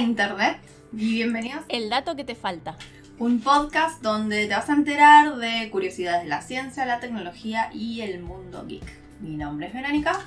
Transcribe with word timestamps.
Internet 0.00 0.58
y 0.92 1.14
bienvenidos 1.14 1.64
El 1.68 1.88
dato 1.88 2.16
que 2.16 2.24
te 2.24 2.34
falta. 2.34 2.76
un 3.18 3.40
podcast 3.40 4.02
donde 4.02 4.46
te 4.46 4.54
vas 4.54 4.68
a 4.68 4.74
enterar 4.74 5.36
de 5.36 5.70
curiosidades 5.70 6.24
de 6.24 6.28
la 6.28 6.42
ciencia, 6.42 6.84
la 6.84 7.00
tecnología 7.00 7.70
y 7.72 8.02
el 8.02 8.20
mundo 8.20 8.66
geek. 8.68 8.84
Mi 9.22 9.36
nombre 9.36 9.68
es 9.68 9.72
Verónica. 9.72 10.20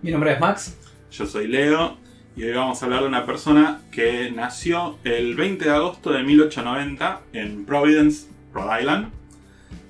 Mi 0.00 0.10
nombre 0.10 0.32
es 0.32 0.40
Max. 0.40 0.74
Yo 1.10 1.26
soy 1.26 1.48
Leo 1.48 1.98
y 2.34 2.44
hoy 2.44 2.52
vamos 2.54 2.80
a 2.80 2.86
hablar 2.86 3.02
de 3.02 3.08
una 3.08 3.26
persona 3.26 3.82
que 3.92 4.30
nació 4.30 4.96
el 5.04 5.34
20 5.34 5.66
de 5.66 5.70
agosto 5.72 6.10
de 6.10 6.22
1890 6.22 7.20
en 7.34 7.66
Providence, 7.66 8.28
Rhode 8.54 8.80
Island. 8.80 9.12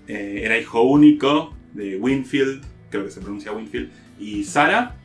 Eh, 0.08 0.40
era 0.42 0.58
hijo 0.58 0.82
único 0.82 1.54
de 1.72 1.98
Winfield, 1.98 2.64
creo 2.90 3.04
que 3.04 3.12
se 3.12 3.20
pronuncia 3.20 3.52
Winfield, 3.52 3.92
y 4.18 4.42
Sarah. 4.42 4.96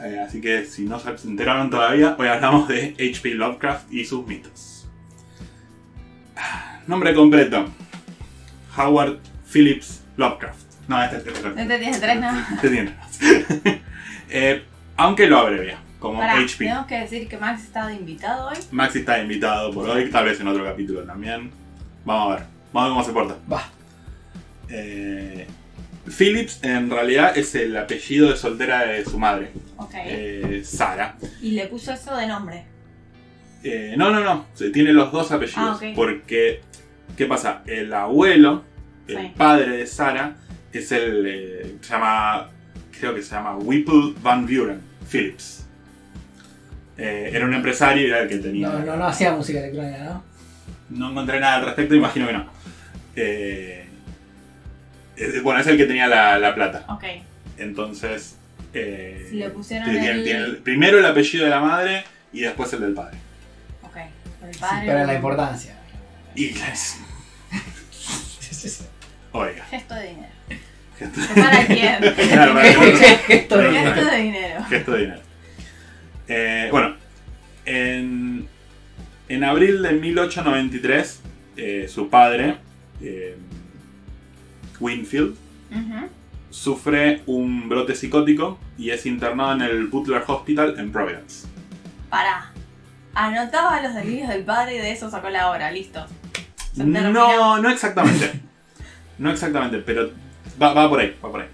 Eh, 0.00 0.20
así 0.26 0.40
que 0.40 0.64
si 0.66 0.84
no 0.84 0.98
se 0.98 1.10
enteraron 1.26 1.70
todavía, 1.70 2.14
hoy 2.18 2.28
hablamos 2.28 2.68
de 2.68 2.94
H.P. 2.98 3.34
Lovecraft 3.34 3.92
y 3.92 4.04
sus 4.04 4.26
mitos. 4.26 4.86
Ah, 6.36 6.80
Nombre 6.86 7.14
completo. 7.14 7.66
Howard 8.76 9.18
Phillips 9.50 10.02
Lovecraft. 10.16 10.60
No, 10.88 11.02
este, 11.02 11.16
este, 11.16 11.30
este, 11.30 11.48
Este 11.48 11.78
tiene 11.78 11.98
tres 11.98 12.20
nada. 12.20 12.48
este 12.54 12.68
tiene. 12.70 12.94
Eh, 14.28 14.64
aunque 14.96 15.28
lo 15.28 15.38
abrevia, 15.38 15.78
como 16.00 16.18
Pará, 16.18 16.32
HP. 16.40 16.58
tenemos 16.64 16.86
que 16.86 16.98
decir 16.98 17.28
que 17.28 17.38
Max 17.38 17.62
está 17.62 17.86
de 17.86 17.94
invitado 17.94 18.48
hoy. 18.48 18.56
Maxi 18.72 18.98
está 18.98 19.20
invitado 19.20 19.72
por 19.72 19.88
hoy, 19.88 20.10
tal 20.10 20.24
vez 20.24 20.40
en 20.40 20.48
otro 20.48 20.64
capítulo 20.64 21.04
también. 21.04 21.52
Vamos 22.04 22.32
a 22.32 22.34
ver, 22.36 22.46
vamos 22.72 22.82
a 22.82 22.82
ver 22.82 22.90
cómo 22.90 23.04
se 23.04 23.12
porta. 23.12 23.36
Va. 23.50 23.62
Eh, 24.68 25.46
Phillips 26.06 26.60
en 26.62 26.90
realidad 26.90 27.36
es 27.36 27.54
el 27.54 27.76
apellido 27.76 28.30
de 28.30 28.36
soltera 28.36 28.84
de 28.86 29.04
su 29.04 29.18
madre, 29.18 29.50
Ok. 29.76 29.94
eh, 29.96 30.62
Sara. 30.64 31.16
Y 31.42 31.52
le 31.52 31.66
puso 31.66 31.92
eso 31.92 32.14
de 32.16 32.26
nombre. 32.26 32.64
Eh, 33.64 33.94
no, 33.96 34.10
no, 34.10 34.20
no, 34.20 34.46
se 34.54 34.70
tiene 34.70 34.92
los 34.92 35.10
dos 35.10 35.32
apellidos. 35.32 35.80
Ah. 35.82 35.92
Porque, 35.96 36.60
¿qué 37.16 37.26
pasa? 37.26 37.62
El 37.66 37.92
abuelo, 37.92 38.62
el 39.08 39.16
Sí. 39.18 39.32
padre 39.36 39.76
de 39.78 39.86
Sara, 39.86 40.36
es 40.72 40.92
el. 40.92 41.24
eh, 41.26 41.76
se 41.80 41.90
llama. 41.92 42.50
Creo 42.98 43.14
que 43.14 43.22
se 43.22 43.34
llama 43.34 43.56
Whipple 43.56 44.14
Van 44.22 44.46
Buren 44.46 44.80
Phillips. 45.10 45.66
Eh, 46.96 47.30
era 47.32 47.44
un 47.44 47.52
empresario 47.52 48.02
y 48.06 48.06
era 48.10 48.20
el 48.22 48.28
que 48.28 48.38
tenía. 48.38 48.68
No, 48.68 48.78
no, 48.80 48.96
no 48.96 49.06
hacía 49.06 49.32
música 49.32 49.58
electrónica, 49.58 50.04
¿no? 50.04 50.24
No 50.88 51.10
encontré 51.10 51.40
nada 51.40 51.56
al 51.56 51.64
respecto, 51.66 51.94
imagino 51.94 52.26
que 52.26 52.32
no. 52.32 52.46
Eh, 53.16 53.85
bueno, 55.42 55.60
es 55.60 55.66
el 55.66 55.76
que 55.76 55.86
tenía 55.86 56.06
la, 56.06 56.38
la 56.38 56.54
plata. 56.54 56.84
Ok. 56.88 57.04
Entonces. 57.58 58.36
eh, 58.74 59.26
Si 59.30 59.36
le 59.36 59.50
pusieron 59.50 59.90
tiene- 59.90 60.10
el- 60.10 60.24
tiene 60.24 60.40
el- 60.40 60.56
primero 60.58 60.98
el 60.98 61.06
apellido 61.06 61.44
de 61.44 61.50
la 61.50 61.60
madre 61.60 62.04
y 62.32 62.40
después 62.40 62.70
el 62.74 62.80
del 62.80 62.92
padre. 62.94 63.16
Ok. 63.82 63.96
El 64.46 64.54
Sí, 64.54 64.60
padre. 64.60 64.82
pero 64.86 65.06
la 65.06 65.14
importancia. 65.14 65.78
Y. 66.34 66.48
Sí, 66.48 66.58
sí, 68.54 68.68
sí. 68.68 68.84
Oiga. 69.32 69.64
Gesto 69.66 69.94
de 69.94 70.08
dinero. 70.08 70.28
Gesto- 70.98 71.20
¿Para 71.34 71.66
quién? 71.66 72.14
Claro, 72.32 72.54
para 72.54 72.66
Gesto 72.68 73.58
de- 73.58 73.70
Gesto 73.72 74.04
de 74.04 74.16
dinero. 74.18 74.64
Gesto 74.68 74.92
de 74.92 74.98
dinero. 75.00 75.20
Eh, 76.28 76.68
bueno, 76.70 76.96
en, 77.64 78.48
en 79.28 79.44
abril 79.44 79.82
de 79.82 79.92
1893, 79.92 81.20
eh, 81.56 81.86
su 81.88 82.10
padre, 82.10 82.56
eh, 83.00 83.36
Winfield, 84.80 85.36
sufre 86.50 87.22
un 87.26 87.68
brote 87.68 87.94
psicótico 87.94 88.58
y 88.78 88.90
es 88.90 89.04
internado 89.06 89.52
en 89.52 89.62
el 89.62 89.86
Butler 89.88 90.22
Hospital 90.26 90.78
en 90.78 90.90
Providence. 90.92 91.46
Pará. 92.08 92.52
Anotaba 93.14 93.80
los 93.82 93.94
delirios 93.94 94.28
del 94.28 94.44
padre 94.44 94.76
y 94.76 94.78
de 94.78 94.92
eso 94.92 95.10
sacó 95.10 95.28
la 95.30 95.50
hora. 95.50 95.70
Listo. 95.70 96.06
No, 96.76 97.58
no 97.58 97.70
exactamente. 97.70 98.40
No 99.18 99.30
exactamente, 99.30 99.78
pero 99.78 100.10
va, 100.60 100.74
va 100.74 100.88
por 100.90 101.00
ahí, 101.00 101.16
va 101.24 101.30
por 101.30 101.40
ahí. 101.40 101.48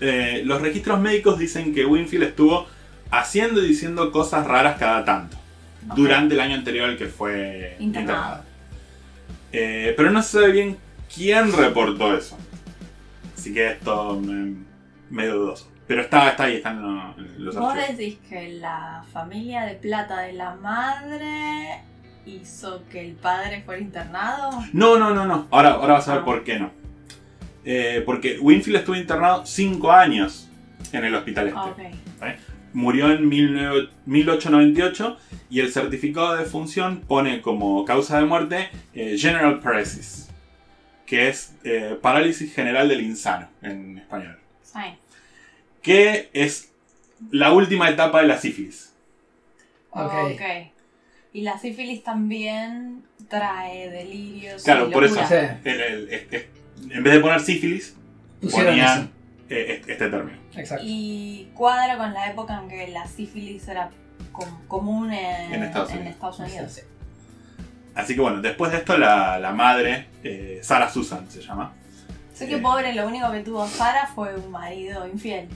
Eh, 0.00 0.42
los 0.44 0.60
registros 0.62 0.98
médicos 1.00 1.38
dicen 1.38 1.74
que 1.74 1.84
Winfield 1.84 2.24
estuvo 2.24 2.66
haciendo 3.10 3.62
y 3.62 3.68
diciendo 3.68 4.10
cosas 4.10 4.46
raras 4.46 4.76
cada 4.78 5.04
tanto. 5.04 5.36
Durante 5.94 6.34
el 6.34 6.40
año 6.40 6.54
anterior 6.54 6.88
al 6.88 6.96
que 6.96 7.06
fue 7.06 7.76
Internado. 7.78 8.22
internado. 8.22 8.44
Eh, 9.52 9.92
pero 9.96 10.10
no 10.10 10.22
se 10.22 10.30
sabe 10.38 10.50
bien 10.52 10.78
quién 11.14 11.52
reportó 11.52 12.16
eso. 12.16 12.36
Así 13.36 13.52
que 13.52 13.72
esto 13.72 14.20
me, 14.20 14.54
medio 15.10 15.34
dudoso. 15.34 15.70
Pero 15.86 16.00
está, 16.00 16.30
está 16.30 16.44
ahí, 16.44 16.56
están 16.56 16.80
los, 17.38 17.54
Vos 17.56 17.72
archivos. 17.74 17.98
decís 17.98 18.18
que 18.28 18.54
la 18.54 19.04
familia 19.12 19.64
de 19.64 19.74
plata 19.74 20.20
de 20.20 20.32
la 20.32 20.54
madre 20.54 21.82
hizo 22.24 22.82
que 22.90 23.06
el 23.06 23.12
padre 23.16 23.62
fuera 23.66 23.80
internado. 23.82 24.50
No, 24.72 24.98
no, 24.98 25.12
no, 25.14 25.26
no. 25.26 25.46
Ahora, 25.50 25.72
ahora 25.72 25.94
vas 25.94 26.08
a 26.08 26.12
ver 26.14 26.22
Ah. 26.22 26.24
por 26.24 26.42
qué 26.44 26.58
no. 26.58 26.70
Eh, 27.66 28.02
porque 28.06 28.38
Winfield 28.40 28.78
estuvo 28.78 28.96
internado 28.96 29.44
5 29.44 29.92
años 29.92 30.48
en 30.92 31.04
el 31.04 31.14
hospital 31.14 31.48
este. 31.48 31.58
Ah, 31.60 31.66
ok. 31.66 32.34
Murió 32.72 33.10
en 33.12 33.28
19 33.30 33.88
1898 34.06 35.16
y 35.50 35.60
el 35.60 35.70
certificado 35.70 36.34
de 36.36 36.44
función 36.44 37.00
pone 37.06 37.40
como 37.40 37.84
causa 37.84 38.18
de 38.18 38.24
muerte 38.24 38.68
eh, 38.94 39.16
General 39.18 39.60
Paresis, 39.60 40.28
que 41.06 41.28
es 41.28 41.54
eh, 41.64 41.98
parálisis 42.00 42.54
general 42.54 42.88
del 42.88 43.02
insano 43.02 43.48
en 43.62 43.98
español. 43.98 44.38
Sí. 44.62 44.80
Que 45.82 46.30
es 46.32 46.72
la 47.30 47.52
última 47.52 47.88
etapa 47.90 48.20
de 48.22 48.28
la 48.28 48.38
sífilis. 48.38 48.92
Ok. 49.90 50.12
ok. 50.32 50.42
Y 51.32 51.42
la 51.42 51.58
sífilis 51.58 52.02
también 52.02 53.04
trae 53.28 53.90
delirios. 53.90 54.62
Claro, 54.62 54.88
y 54.88 54.92
por 54.92 55.04
eso-. 55.04 55.20
Sí, 55.26 55.34
El- 55.64 56.08
el- 56.10 56.48
en 56.90 57.02
vez 57.02 57.12
de 57.14 57.20
poner 57.20 57.40
sífilis, 57.40 57.96
pusieron 58.40 58.66
ponían 58.72 59.10
eh, 59.48 59.76
este, 59.78 59.92
este 59.92 60.08
término. 60.10 60.38
Exacto. 60.56 60.84
Y 60.86 61.48
cuadra 61.54 61.96
con 61.98 62.12
la 62.12 62.30
época 62.30 62.60
en 62.62 62.68
que 62.68 62.88
la 62.88 63.06
sífilis 63.06 63.66
era 63.68 63.90
com- 64.32 64.66
común 64.68 65.12
en, 65.12 65.52
En 65.54 65.62
Estados 65.64 65.90
en 65.90 65.96
Unidos. 65.98 66.14
Estados 66.14 66.38
Unidos. 66.40 66.72
Sí, 66.72 66.80
sí. 66.80 66.86
Así 67.94 68.14
que 68.14 68.20
bueno, 68.20 68.40
después 68.40 68.72
de 68.72 68.78
esto 68.78 68.96
la, 68.98 69.38
la 69.38 69.52
madre, 69.52 70.08
eh, 70.22 70.58
Sarah 70.62 70.90
Susan 70.90 71.30
se 71.30 71.40
llama. 71.40 71.72
Sé 72.32 72.48
que 72.48 72.56
Eh. 72.56 72.60
pobre, 72.60 72.92
lo 72.94 73.06
único 73.06 73.30
que 73.30 73.40
tuvo 73.40 73.66
Sara 73.68 74.08
fue 74.14 74.34
un 74.34 74.50
marido 74.50 75.06
infiel. 75.06 75.46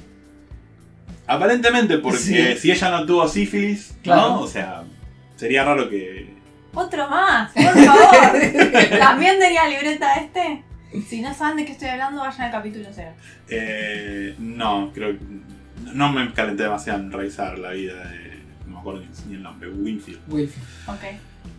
Aparentemente 1.27 1.99
porque 1.99 2.19
Sí. 2.19 2.57
si 2.57 2.71
ella 2.73 2.91
no 2.91 3.05
tuvo 3.07 3.29
sífilis, 3.29 3.97
Claro. 4.03 4.21
¿no? 4.29 4.41
O 4.41 4.47
sea, 4.47 4.85
sería 5.37 5.65
raro 5.65 5.89
que... 5.91 6.37
Otro 6.75 7.09
más, 7.09 7.51
por 7.53 7.65
favor. 7.65 8.39
¿También 8.99 9.39
tenía 9.39 9.67
libreta 9.69 10.15
este? 10.15 10.63
Si 11.09 11.21
no 11.21 11.35
saben 11.35 11.57
de 11.59 11.65
qué 11.67 11.73
estoy 11.73 11.89
hablando, 11.89 12.21
vayan 12.21 12.43
al 12.43 12.51
capítulo 12.51 12.89
0. 12.93 13.11
eh, 13.49 14.35
no, 14.39 14.91
creo 14.95 15.13
que... 15.19 15.19
No 15.93 16.13
me 16.13 16.33
calenté 16.33 16.65
demasiado 16.65 16.99
en 17.01 17.13
revisar 17.13 17.59
la 17.59 17.71
vida 17.71 17.95
de... 18.09 18.39
No 18.67 18.75
me 18.75 18.79
acuerdo 18.81 19.01
ni- 19.01 19.31
ni 19.31 19.35
el 19.37 19.43
nombre, 19.43 19.69
Winfield. 19.71 20.21
Wilfrid. 20.29 20.63
Ok. 20.87 21.05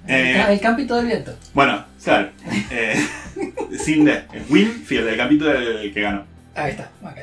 Eh. 0.10 0.32
El, 0.32 0.38
ca- 0.42 0.52
el 0.54 0.60
campito 0.60 0.96
del 0.96 1.06
viento. 1.06 1.36
Bueno, 1.54 1.86
claro. 2.04 2.30
eh, 2.72 2.96
sin 3.80 4.06
D. 4.06 4.24
Winfield, 4.50 5.08
el 5.08 5.18
capítulo 5.18 5.52
del 5.52 5.94
que 5.94 6.02
ganó. 6.02 6.26
Ahí 6.56 6.72
está. 6.72 6.90
ok. 7.04 7.18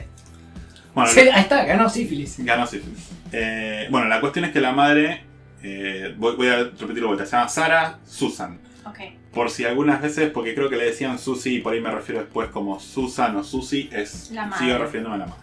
Bueno, 0.94 1.10
Sí, 1.10 1.20
ahí 1.20 1.42
está, 1.42 1.64
ganó 1.64 1.88
sífilis. 1.90 2.36
Ganó 2.44 2.66
sífilis. 2.66 3.10
Eh, 3.32 3.86
bueno, 3.90 4.06
la 4.08 4.20
cuestión 4.20 4.44
es 4.46 4.52
que 4.52 4.60
la 4.60 4.72
madre... 4.72 5.24
eh, 5.62 6.14
voy, 6.16 6.36
voy 6.36 6.46
a 6.48 6.56
repetirlo 6.64 7.08
vuelta. 7.08 7.26
Se 7.26 7.32
llama 7.36 7.48
Sarah 7.48 7.98
Susan. 8.06 8.58
Ok. 8.86 8.98
Por 9.34 9.50
si 9.50 9.64
algunas 9.66 10.00
veces, 10.00 10.30
porque 10.30 10.54
creo 10.54 10.70
que 10.70 10.76
le 10.76 10.84
decían 10.86 11.18
Susi 11.18 11.56
y 11.56 11.60
por 11.60 11.74
ahí 11.74 11.80
me 11.80 11.90
refiero 11.90 12.22
después 12.22 12.48
como 12.48 12.80
Susan 12.80 13.36
o 13.36 13.44
Susi, 13.44 13.90
es 13.92 14.30
La 14.30 14.46
madre. 14.46 14.64
sigo 14.64 14.78
refiriéndome 14.78 15.16
a 15.16 15.18
la 15.18 15.26
madre. 15.26 15.42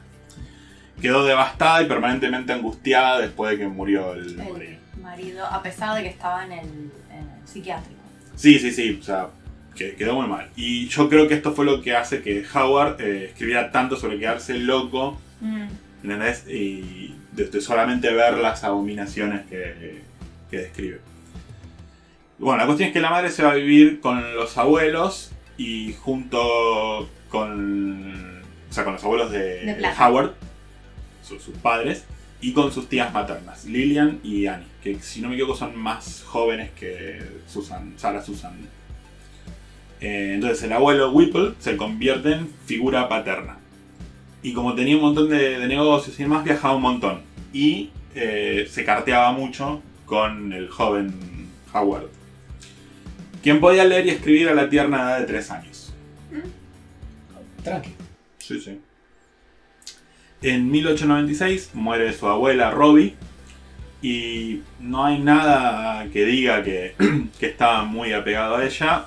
Quedó 1.02 1.26
devastada 1.26 1.82
y 1.82 1.86
permanentemente 1.86 2.54
angustiada 2.54 3.20
después 3.20 3.52
de 3.52 3.58
que 3.60 3.68
murió 3.68 4.14
el 4.14 4.36
marido. 4.38 4.58
El 4.96 5.02
marido, 5.02 5.46
a 5.46 5.62
pesar 5.62 5.96
de 5.96 6.04
que 6.04 6.10
estaba 6.10 6.46
en 6.46 6.52
el 6.54 6.92
psiquiátrico. 7.46 8.00
Sí, 8.36 8.60
sí, 8.60 8.72
sí, 8.72 8.98
o 9.00 9.04
sea, 9.04 9.28
que 9.76 9.96
quedó 9.96 10.16
muy 10.16 10.28
mal. 10.28 10.50
Y 10.56 10.88
yo 10.88 11.10
creo 11.10 11.28
que 11.28 11.34
esto 11.36 11.54
fue 11.54 11.66
lo 11.66 11.82
que 11.82 11.96
hace 11.96 12.22
que 12.22 12.44
Howard 12.54 13.02
eh, 13.02 13.26
escribiera 13.26 13.72
tanto 13.72 13.96
sobre 13.98 14.20
quedarse 14.20 14.56
loco, 14.60 15.20
Mm. 15.42 15.68
¿entendés? 16.04 16.46
Y 16.48 17.14
de, 17.34 17.46
de 17.46 17.60
solamente 17.62 18.12
ver 18.14 18.38
las 18.38 18.64
abominaciones 18.64 19.42
que, 19.48 20.02
que 20.50 20.58
describe. 20.58 21.00
Bueno, 22.40 22.58
la 22.60 22.66
cuestión 22.66 22.88
es 22.88 22.94
que 22.94 23.00
la 23.02 23.10
madre 23.10 23.30
se 23.30 23.44
va 23.44 23.52
a 23.52 23.56
vivir 23.56 24.00
con 24.00 24.36
los 24.36 24.58
abuelos 24.58 25.32
y 25.58 25.94
junto 26.00 27.10
con. 27.30 28.42
O 28.70 28.74
sea, 28.74 28.84
con 28.84 28.94
los 28.94 29.04
abuelos 29.04 29.32
de. 29.32 29.78
Howard, 30.00 30.34
su- 31.22 31.40
sus 31.40 31.56
padres, 31.58 32.06
y 32.42 32.54
con 32.54 32.72
sus 32.72 32.90
tías 32.90 33.14
maternas, 33.14 33.66
Lillian 33.66 34.20
y 34.24 34.48
Annie, 34.48 34.66
que 34.84 35.00
si 35.00 35.22
no 35.22 35.30
me 35.30 35.36
equivoco 35.36 35.56
son 35.56 35.78
más 35.78 36.24
jóvenes 36.28 36.72
que 36.72 37.22
Susan, 37.48 37.94
Sarah 37.98 38.22
Susan. 38.22 38.54
Eh, 40.02 40.34
entonces 40.36 40.62
el 40.64 40.74
abuelo 40.74 41.12
Whipple 41.12 41.54
se 41.60 41.78
convierte 41.78 42.34
en 42.34 42.50
figura 42.66 43.08
paterna. 43.08 43.58
Y 44.42 44.52
como 44.52 44.76
tenía 44.76 44.98
un 44.98 45.04
montón 45.04 45.30
de, 45.30 45.58
de 45.58 45.68
negocios 45.68 46.20
y 46.20 46.24
demás, 46.24 46.44
viajaba 46.44 46.76
un 46.76 46.82
montón. 46.82 47.22
Y 47.54 47.92
eh, 48.14 48.68
se 48.70 48.84
carteaba 48.84 49.32
mucho 49.32 49.66
con 49.66 49.94
con 50.06 50.54
el 50.54 50.70
joven 50.70 51.12
Howard, 51.74 52.10
quien 53.42 53.60
podía 53.60 53.84
leer 53.84 54.06
y 54.06 54.10
escribir 54.12 54.50
a 54.50 54.54
la 54.54 54.70
tierna 54.70 55.02
edad 55.02 55.20
de 55.22 55.26
3 55.26 55.52
años. 55.52 55.94
Tranqui. 57.64 57.96
Sí, 58.38 58.60
sí. 58.60 58.80
En 60.44 60.70
1896 60.70 61.72
muere 61.74 62.14
su 62.14 62.28
abuela 62.28 62.70
Robbie 62.70 63.16
y 64.04 64.62
no 64.82 65.06
hay 65.06 65.18
nada 65.18 66.06
que 66.12 66.26
diga 66.26 66.62
que, 66.62 66.94
que 67.40 67.46
estaba 67.46 67.84
muy 67.86 68.12
apegado 68.12 68.58
a 68.58 68.66
ella. 68.66 69.06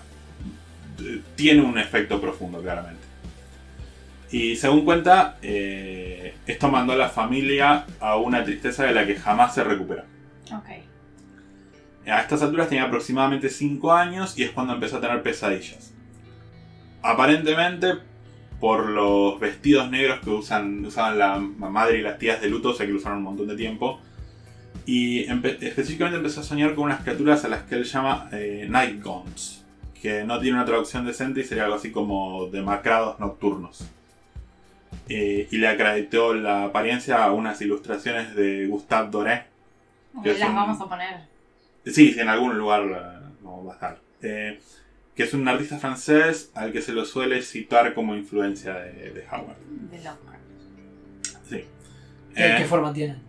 Tiene 1.36 1.60
un 1.60 1.78
efecto 1.78 2.18
profundo, 2.18 2.62
claramente. 2.62 3.04
Y 4.30 4.56
según 4.56 4.86
cuenta, 4.86 5.36
eh, 5.42 6.34
esto 6.46 6.70
mandó 6.70 6.94
a 6.94 6.96
la 6.96 7.10
familia 7.10 7.84
a 8.00 8.16
una 8.16 8.42
tristeza 8.42 8.84
de 8.84 8.94
la 8.94 9.06
que 9.06 9.16
jamás 9.16 9.54
se 9.54 9.62
recuperó. 9.62 10.02
Ok. 10.50 10.68
A 12.08 12.20
estas 12.22 12.40
alturas 12.40 12.70
tenía 12.70 12.84
aproximadamente 12.84 13.50
5 13.50 13.92
años 13.92 14.38
y 14.38 14.44
es 14.44 14.50
cuando 14.52 14.72
empezó 14.72 14.96
a 14.96 15.00
tener 15.02 15.22
pesadillas. 15.22 15.92
Aparentemente 17.02 17.98
por 18.60 18.88
los 18.88 19.38
vestidos 19.38 19.90
negros 19.90 20.20
que 20.20 20.30
usan, 20.30 20.86
usaban 20.86 21.18
la 21.18 21.38
madre 21.38 21.98
y 21.98 22.02
las 22.02 22.18
tías 22.18 22.40
de 22.40 22.48
luto, 22.48 22.70
o 22.70 22.74
sea 22.74 22.86
que 22.86 22.92
lo 22.92 22.98
usaron 22.98 23.18
un 23.18 23.24
montón 23.24 23.48
de 23.48 23.56
tiempo. 23.56 24.00
Y 24.84 25.26
empe- 25.26 25.56
específicamente 25.62 26.18
empezó 26.18 26.40
a 26.40 26.44
soñar 26.44 26.74
con 26.74 26.84
unas 26.84 27.00
criaturas 27.00 27.44
a 27.44 27.48
las 27.48 27.62
que 27.62 27.76
él 27.76 27.84
llama 27.84 28.28
eh, 28.32 28.66
Night 28.68 29.02
Gaunt's, 29.02 29.64
que 30.00 30.24
no 30.24 30.38
tiene 30.40 30.56
una 30.56 30.64
traducción 30.66 31.04
decente 31.06 31.40
y 31.40 31.44
sería 31.44 31.64
algo 31.64 31.76
así 31.76 31.90
como 31.90 32.46
demacrados 32.46 33.18
nocturnos. 33.18 33.88
Eh, 35.08 35.48
y 35.50 35.58
le 35.58 35.68
acreditó 35.68 36.34
la 36.34 36.64
apariencia 36.64 37.22
a 37.24 37.32
unas 37.32 37.60
ilustraciones 37.60 38.34
de 38.34 38.66
Gustave 38.66 39.10
Doré, 39.10 39.44
Que 40.22 40.30
las 40.30 40.38
son- 40.40 40.54
vamos 40.54 40.80
a 40.80 40.88
poner. 40.88 41.20
Sí, 41.84 42.12
sí, 42.12 42.20
en 42.20 42.28
algún 42.28 42.56
lugar 42.58 42.82
eh, 42.82 43.26
no 43.42 43.64
va 43.64 43.72
a 43.72 43.74
estar. 43.74 43.98
Eh, 44.22 44.60
que 45.14 45.22
es 45.22 45.32
un 45.34 45.46
artista 45.48 45.78
francés 45.78 46.50
al 46.54 46.72
que 46.72 46.82
se 46.82 46.92
lo 46.92 47.04
suele 47.04 47.40
citar 47.42 47.94
como 47.94 48.14
influencia 48.16 48.74
de, 48.74 49.10
de 49.12 49.24
Howard. 49.30 49.56
De 49.90 49.96
Lovecraft. 49.98 50.42
Sí. 51.48 51.64
¿Qué, 52.34 52.46
Eh, 52.46 52.54
qué 52.58 52.64
forma 52.66 52.92
tienen? 52.92 53.22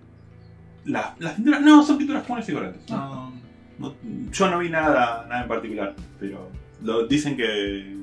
Las, 0.88 1.20
las 1.20 1.34
pinturas, 1.34 1.62
no, 1.62 1.84
son 1.86 1.98
pinturas 1.98 2.24
comunes 2.24 2.50
y 2.50 2.54
corrientes. 2.54 2.90
No, 2.90 3.34
no- 3.80 3.96
yo 4.32 4.50
no 4.50 4.60
vi 4.60 4.70
nada, 4.70 5.26
nada 5.30 5.42
en 5.44 5.48
particular, 5.48 5.96
pero 6.20 6.50
lo, 6.82 7.06
dicen 7.08 7.38
que... 7.38 7.96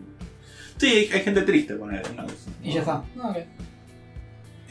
Sí, 0.79 0.87
hay, 0.87 1.09
hay 1.13 1.21
gente 1.23 1.43
triste 1.43 1.77
con 1.79 1.95
él. 1.95 2.03
una 2.13 2.23
cosa. 2.25 2.51
Y 2.63 2.73
ya 2.73 2.81
está. 2.81 3.03
Ah, 3.21 3.31
ok. 3.31 3.37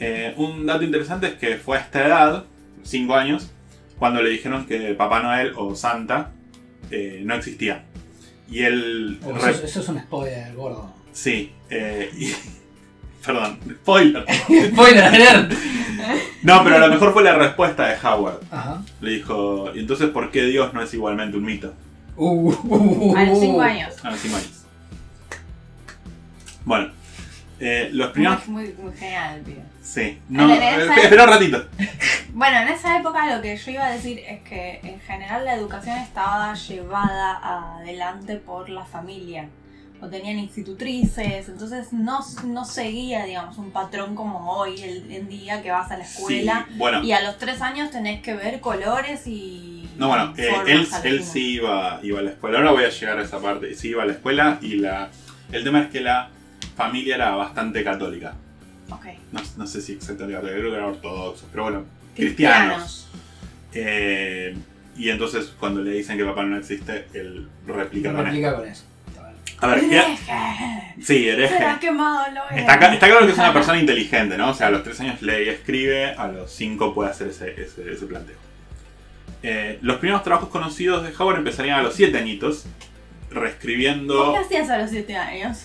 Eh, 0.00 0.34
un 0.36 0.66
dato 0.66 0.82
interesante 0.84 1.28
es 1.28 1.34
que 1.34 1.56
fue 1.56 1.76
a 1.78 1.80
esta 1.80 2.06
edad, 2.06 2.44
5 2.82 3.14
años, 3.14 3.50
cuando 3.98 4.22
le 4.22 4.30
dijeron 4.30 4.66
que 4.66 4.94
Papá 4.94 5.22
Noel 5.22 5.52
o 5.56 5.74
Santa 5.74 6.32
eh, 6.90 7.22
no 7.24 7.34
existía. 7.34 7.84
Y 8.50 8.60
él... 8.60 9.18
Oh, 9.24 9.32
re- 9.32 9.38
eso, 9.38 9.48
es- 9.50 9.64
eso 9.64 9.80
es 9.80 9.88
un 9.88 9.98
spoiler, 10.00 10.54
gordo. 10.54 10.92
Sí, 11.12 11.52
eh, 11.70 12.10
y- 12.16 12.32
perdón, 13.24 13.58
spoiler. 13.82 14.24
Spoiler 14.72 15.04
alert. 15.04 15.52
No, 16.42 16.62
pero 16.62 16.76
a 16.76 16.78
lo 16.78 16.88
mejor 16.88 17.12
fue 17.12 17.22
la 17.22 17.34
respuesta 17.34 17.86
de 17.86 17.96
Howard. 18.06 18.40
Ajá. 18.50 18.82
Le 19.00 19.10
dijo, 19.12 19.70
¿y 19.74 19.80
entonces 19.80 20.08
por 20.10 20.30
qué 20.30 20.42
Dios 20.44 20.72
no 20.74 20.82
es 20.82 20.92
igualmente 20.94 21.36
un 21.36 21.44
mito? 21.44 21.72
Uh, 22.16 22.50
uh, 22.52 22.56
uh, 22.62 23.16
A 23.16 23.24
los 23.24 23.38
uh. 23.38 23.40
5 23.40 23.60
años. 23.62 23.94
A 24.04 24.10
los 24.10 24.20
cinco 24.20 24.36
años. 24.36 24.64
Bueno, 26.64 26.92
eh, 27.60 27.90
los 27.92 28.10
primeros... 28.10 28.46
Muy, 28.48 28.64
muy, 28.64 28.74
muy 28.84 28.92
genial, 28.96 29.40
pibe. 29.40 29.62
Sí, 29.82 30.18
no, 30.28 30.48
eh, 30.50 30.82
esa- 30.84 30.94
espera 30.96 31.24
un 31.24 31.30
ratito. 31.30 31.64
Bueno, 32.36 32.58
en 32.62 32.68
esa 32.68 32.98
época 32.98 33.32
lo 33.32 33.40
que 33.40 33.56
yo 33.56 33.70
iba 33.70 33.86
a 33.86 33.92
decir 33.92 34.18
es 34.18 34.40
que 34.42 34.80
en 34.82 34.98
general 35.00 35.44
la 35.44 35.54
educación 35.54 35.96
estaba 35.98 36.52
llevada 36.54 37.76
adelante 37.76 38.34
por 38.36 38.68
la 38.68 38.84
familia. 38.84 39.48
O 40.04 40.08
tenían 40.08 40.38
institutrices, 40.38 41.48
entonces 41.48 41.92
no, 41.92 42.20
no 42.44 42.64
seguía, 42.66 43.24
digamos, 43.24 43.56
un 43.56 43.70
patrón 43.70 44.14
como 44.14 44.50
hoy 44.52 44.78
el- 44.82 45.10
en 45.10 45.28
día 45.30 45.62
que 45.62 45.70
vas 45.70 45.90
a 45.90 45.96
la 45.96 46.04
escuela 46.04 46.66
Sí, 46.68 46.74
bueno, 46.76 47.02
y 47.02 47.12
a 47.12 47.22
los 47.22 47.38
tres 47.38 47.62
años 47.62 47.90
tenés 47.90 48.20
que 48.20 48.34
ver 48.34 48.60
colores 48.60 49.26
y. 49.26 49.88
no, 49.96 50.08
bueno, 50.08 50.34
eh, 50.36 50.50
él, 50.66 50.86
él 51.04 51.22
sí 51.24 51.54
iba, 51.54 52.00
iba 52.02 52.18
a 52.18 52.22
la 52.22 52.30
escuela. 52.30 52.58
Ahora 52.58 52.72
voy 52.72 52.84
a 52.84 52.90
llegar 52.90 53.18
a 53.18 53.22
esa 53.22 53.38
parte. 53.40 53.74
Sí 53.74 53.88
iba 53.88 54.02
a 54.02 54.06
la 54.06 54.12
escuela 54.12 54.58
y 54.60 54.76
la... 54.76 55.08
El 55.52 55.64
tema 55.64 55.80
es 55.80 55.88
que 55.88 56.00
la 56.00 56.28
familia 56.76 57.14
era 57.14 57.30
bastante 57.36 57.82
católica. 57.82 58.34
Ok. 58.90 59.06
No, 59.32 59.40
no 59.56 59.66
sé 59.66 59.80
si 59.80 59.92
exactamente 59.92 60.34
católica, 60.34 60.58
creo 60.60 60.70
que 60.70 60.76
eran 60.76 60.90
ortodoxos, 60.90 61.48
pero 61.50 61.62
bueno, 61.64 61.84
cristianos. 62.14 63.08
Eh, 63.72 64.54
y 64.96 65.08
entonces 65.08 65.52
cuando 65.58 65.82
le 65.82 65.92
dicen 65.92 66.16
que 66.18 66.24
papá 66.24 66.42
no 66.44 66.56
existe, 66.58 67.06
él 67.14 67.48
replica 67.66 68.12
replica 68.12 68.54
con 68.54 68.66
eso. 68.66 68.84
A 69.64 69.74
ver. 69.74 69.84
Sí, 71.02 71.28
hereje. 71.28 71.56
Será 71.58 71.78
quemado 71.78 72.24
lo 72.32 72.56
Está, 72.56 72.78
claro 72.78 73.26
que 73.26 73.32
es 73.32 73.38
una 73.38 73.52
persona 73.52 73.78
inteligente, 73.78 74.38
¿no? 74.38 74.50
O 74.50 74.54
sea, 74.54 74.68
a 74.68 74.70
los 74.70 74.82
3 74.82 75.00
años 75.00 75.22
lee 75.22 75.44
y 75.46 75.48
escribe, 75.48 76.14
a 76.14 76.28
los 76.28 76.50
5 76.52 76.94
puede 76.94 77.10
hacer 77.10 77.28
ese, 77.28 77.50
ese- 77.60 77.92
ese 77.92 78.06
planteo. 78.06 78.36
Eh, 79.42 79.78
los 79.82 79.98
primeros 79.98 80.22
trabajos 80.22 80.48
conocidos 80.48 81.02
de 81.02 81.12
Howard 81.18 81.38
empezarían 81.38 81.78
a 81.78 81.82
los 81.82 81.94
7 81.94 82.16
añitos, 82.16 82.64
reescribiendo... 83.30 84.32
¿Qué 84.32 84.38
hacías 84.38 84.70
a 84.70 84.78
los 84.78 84.90
7 84.90 85.16
años? 85.16 85.58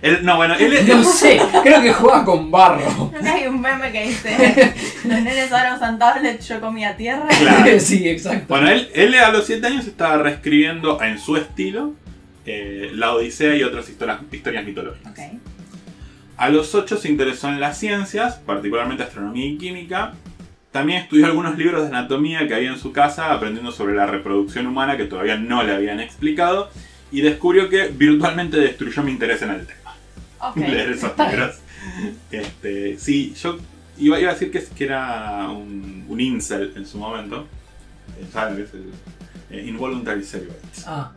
Él, 0.00 0.20
no, 0.22 0.36
bueno, 0.36 0.54
él, 0.54 0.74
No 0.88 1.02
sé, 1.04 1.40
creo 1.62 1.82
que 1.82 1.92
juega 1.92 2.24
con 2.24 2.50
barro. 2.50 3.10
Creo 3.10 3.22
que 3.22 3.28
hay 3.28 3.46
un 3.48 3.60
meme 3.60 3.90
que 3.90 4.04
dice: 4.04 4.74
Los 5.04 5.20
nenes 5.22 5.50
ahora 5.52 5.74
usan 5.74 5.98
tablets, 5.98 6.46
yo 6.48 6.60
comía 6.60 6.96
tierra. 6.96 7.26
Claro. 7.26 7.64
sí, 7.80 8.08
exacto. 8.08 8.44
Bueno, 8.48 8.68
él, 8.70 8.88
él 8.94 9.12
a 9.16 9.30
los 9.32 9.46
7 9.46 9.66
años 9.66 9.86
estaba 9.88 10.18
reescribiendo 10.22 11.02
en 11.02 11.18
su 11.18 11.36
estilo 11.36 11.94
eh, 12.50 12.90
la 12.94 13.14
Odisea 13.14 13.54
y 13.56 13.62
otras 13.62 13.88
historias, 13.88 14.20
historias 14.32 14.64
mitológicas. 14.64 15.12
A 16.36 16.48
los 16.48 16.74
8 16.74 16.96
se 16.96 17.08
interesó 17.08 17.48
en 17.48 17.60
las 17.60 17.78
ciencias, 17.78 18.36
particularmente 18.36 19.02
astronomía 19.02 19.46
y 19.46 19.58
química. 19.58 20.14
También 20.72 21.02
estudió 21.02 21.26
algunos 21.26 21.58
libros 21.58 21.82
de 21.82 21.88
anatomía 21.88 22.46
que 22.46 22.54
había 22.54 22.70
en 22.70 22.78
su 22.78 22.92
casa, 22.92 23.32
aprendiendo 23.32 23.72
sobre 23.72 23.94
la 23.94 24.06
reproducción 24.06 24.66
humana 24.66 24.96
que 24.96 25.04
todavía 25.04 25.36
no 25.36 25.62
le 25.62 25.74
habían 25.74 26.00
explicado. 26.00 26.70
Y 27.10 27.22
descubrió 27.22 27.68
que 27.68 27.88
virtualmente 27.88 28.58
destruyó 28.58 29.02
mi 29.02 29.12
interés 29.12 29.42
en 29.42 29.50
el 29.50 29.66
tema. 29.66 29.94
Ok. 30.40 30.56
Leer 30.56 30.90
esos 30.92 31.12
libros. 31.18 31.56
Este, 32.30 32.98
sí, 32.98 33.34
yo 33.42 33.58
iba, 33.98 34.20
iba 34.20 34.30
a 34.30 34.34
decir 34.34 34.50
que, 34.50 34.62
que 34.62 34.84
era 34.84 35.48
un, 35.50 36.04
un 36.08 36.20
incel 36.20 36.72
en 36.76 36.86
su 36.86 36.98
momento. 36.98 37.46
Eh, 38.18 38.26
¿Saben 38.32 38.54
lo 38.54 38.58
que 38.58 38.62
es 38.64 38.74
el 38.74 38.92
eh, 39.50 39.68
Involuntary 39.68 40.22
Celibate? 40.22 40.60
Ah, 40.86 41.12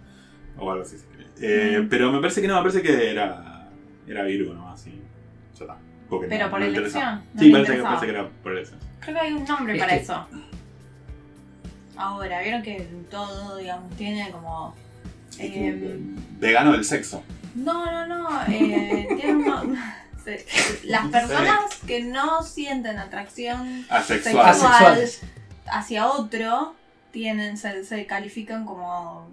O 0.57 0.71
algo 0.71 0.83
así. 0.83 0.95
Eh, 1.41 1.79
Mm. 1.81 1.89
Pero 1.89 2.11
me 2.11 2.19
parece 2.21 2.41
que 2.41 2.47
no, 2.47 2.55
me 2.55 2.61
parece 2.61 2.81
que 2.81 3.11
era, 3.11 3.67
era 4.07 4.23
Virgo 4.23 4.53
nomás. 4.53 4.85
Y 4.87 4.91
ya 4.91 5.61
está. 5.65 5.77
Porque 6.09 6.27
Pero 6.27 6.45
no- 6.45 6.51
por 6.51 6.59
no 6.59 6.65
le 6.67 6.77
elección, 6.77 7.01
interesaba. 7.03 7.23
no 7.33 7.41
sí, 7.41 7.51
parece 7.51 7.71
que, 7.71 7.77
interesaba. 7.77 7.89
parece 7.95 8.05
que 8.05 8.19
era 8.19 8.29
por 8.43 8.51
elección. 8.51 8.79
Creo 8.99 9.15
que 9.15 9.21
hay 9.21 9.33
un 9.33 9.45
nombre 9.45 9.73
Es 9.73 9.79
para 9.79 9.93
que- 9.95 10.01
eso. 10.03 10.27
Ahora, 11.97 12.41
vieron 12.41 12.61
que 12.63 12.87
todo, 13.09 13.57
digamos, 13.57 13.95
tiene 13.95 14.31
como. 14.31 14.75
eh, 15.39 15.99
Vegano 16.39 16.71
del 16.73 16.83
sexo. 16.85 17.23
no, 17.55 17.85
no, 17.91 18.05
no. 18.07 18.29
eh, 18.47 19.07
tiene 19.19 19.35
un 19.35 19.45
no- 19.45 19.63
se- 20.23 20.45
Las 20.85 21.07
personas 21.07 21.59
que 21.87 22.03
no 22.03 22.43
sienten 22.43 22.97
atracción 22.97 23.85
Asexual. 23.89 24.53
Sexual. 24.53 24.73
asexuales. 24.75 25.21
hacia 25.67 26.07
otro 26.07 26.75
tienen 27.11 27.57
se, 27.57 27.83
se 27.85 28.05
califican 28.05 28.65
como 28.65 29.27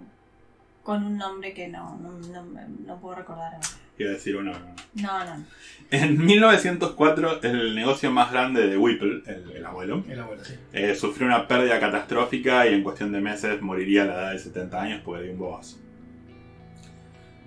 con 0.83 1.03
un 1.03 1.17
nombre 1.17 1.53
que 1.53 1.67
no, 1.67 1.97
no, 1.99 2.11
no, 2.19 2.43
no 2.85 2.99
puedo 2.99 3.15
recordar 3.15 3.53
ahora. 3.55 3.67
A 3.99 4.03
decir 4.03 4.37
uno. 4.37 4.53
No, 4.93 5.25
no. 5.25 5.43
En 5.91 6.23
1904, 6.25 7.41
el 7.43 7.75
negocio 7.75 8.09
más 8.11 8.31
grande 8.31 8.67
de 8.67 8.77
Whipple, 8.77 9.23
el, 9.27 9.51
el 9.57 9.65
abuelo, 9.65 10.05
El 10.07 10.19
abuelo, 10.21 10.43
sí. 10.45 10.53
eh, 10.71 10.95
sufrió 10.95 11.27
una 11.27 11.47
pérdida 11.49 11.79
catastrófica 11.81 12.65
y 12.65 12.75
en 12.75 12.83
cuestión 12.83 13.11
de 13.11 13.19
meses 13.19 13.61
moriría 13.61 14.03
a 14.03 14.05
la 14.05 14.13
edad 14.13 14.31
de 14.31 14.39
70 14.39 14.81
años 14.81 15.01
porque 15.03 15.23
dio 15.23 15.33
un 15.33 15.39
bobazo. 15.39 15.77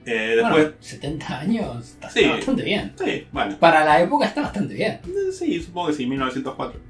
Eh, 0.04 0.34
después. 0.36 0.52
Bueno, 0.64 0.72
70 0.80 1.38
años 1.40 1.88
está 1.88 2.10
Sí. 2.10 2.28
bastante 2.28 2.62
bien. 2.64 2.92
Sí, 3.02 3.26
bueno. 3.32 3.56
Para 3.58 3.84
la 3.84 4.00
época 4.02 4.26
está 4.26 4.42
bastante 4.42 4.74
bien. 4.74 5.00
Eh, 5.06 5.32
Sí, 5.32 5.60
supongo 5.62 5.88
que 5.88 5.94
sí, 5.94 6.06
1904. 6.06 6.80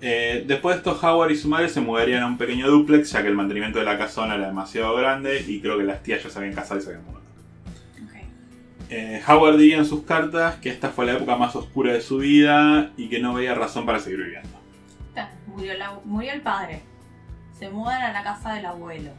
Eh, 0.00 0.44
después 0.46 0.76
de 0.76 0.78
esto, 0.78 0.98
Howard 1.06 1.30
y 1.30 1.36
su 1.36 1.48
madre 1.48 1.68
se 1.68 1.80
mudarían 1.80 2.22
a 2.22 2.26
un 2.26 2.36
pequeño 2.38 2.68
duplex, 2.68 3.10
ya 3.12 3.22
que 3.22 3.28
el 3.28 3.34
mantenimiento 3.34 3.78
de 3.78 3.84
la 3.86 3.96
casona 3.96 4.34
era 4.34 4.46
demasiado 4.48 4.94
grande 4.94 5.42
y 5.46 5.60
creo 5.60 5.78
que 5.78 5.84
las 5.84 6.02
tías 6.02 6.22
ya 6.22 6.28
se 6.30 6.38
habían 6.38 6.54
casado 6.54 6.80
y 6.80 6.82
se 6.82 6.88
habían 6.90 7.04
mudado. 7.06 7.16
Eh, 8.88 9.20
Howard 9.26 9.56
diría 9.58 9.78
en 9.78 9.84
sus 9.84 10.04
cartas 10.04 10.56
que 10.56 10.68
esta 10.68 10.90
fue 10.90 11.06
la 11.06 11.14
época 11.14 11.34
más 11.36 11.56
oscura 11.56 11.92
de 11.92 12.00
su 12.00 12.18
vida 12.18 12.92
y 12.96 13.08
que 13.08 13.18
no 13.18 13.34
veía 13.34 13.52
razón 13.54 13.84
para 13.84 13.98
seguir 13.98 14.22
viviendo. 14.22 14.48
Ta, 15.14 15.30
Murió, 15.48 15.74
la- 15.76 15.98
murió 16.04 16.32
el 16.32 16.40
padre. 16.42 16.82
Se 17.58 17.68
mudan 17.68 18.00
a 18.02 18.12
la 18.12 18.22
casa 18.22 18.52
del 18.54 18.66
abuelo. 18.66 19.10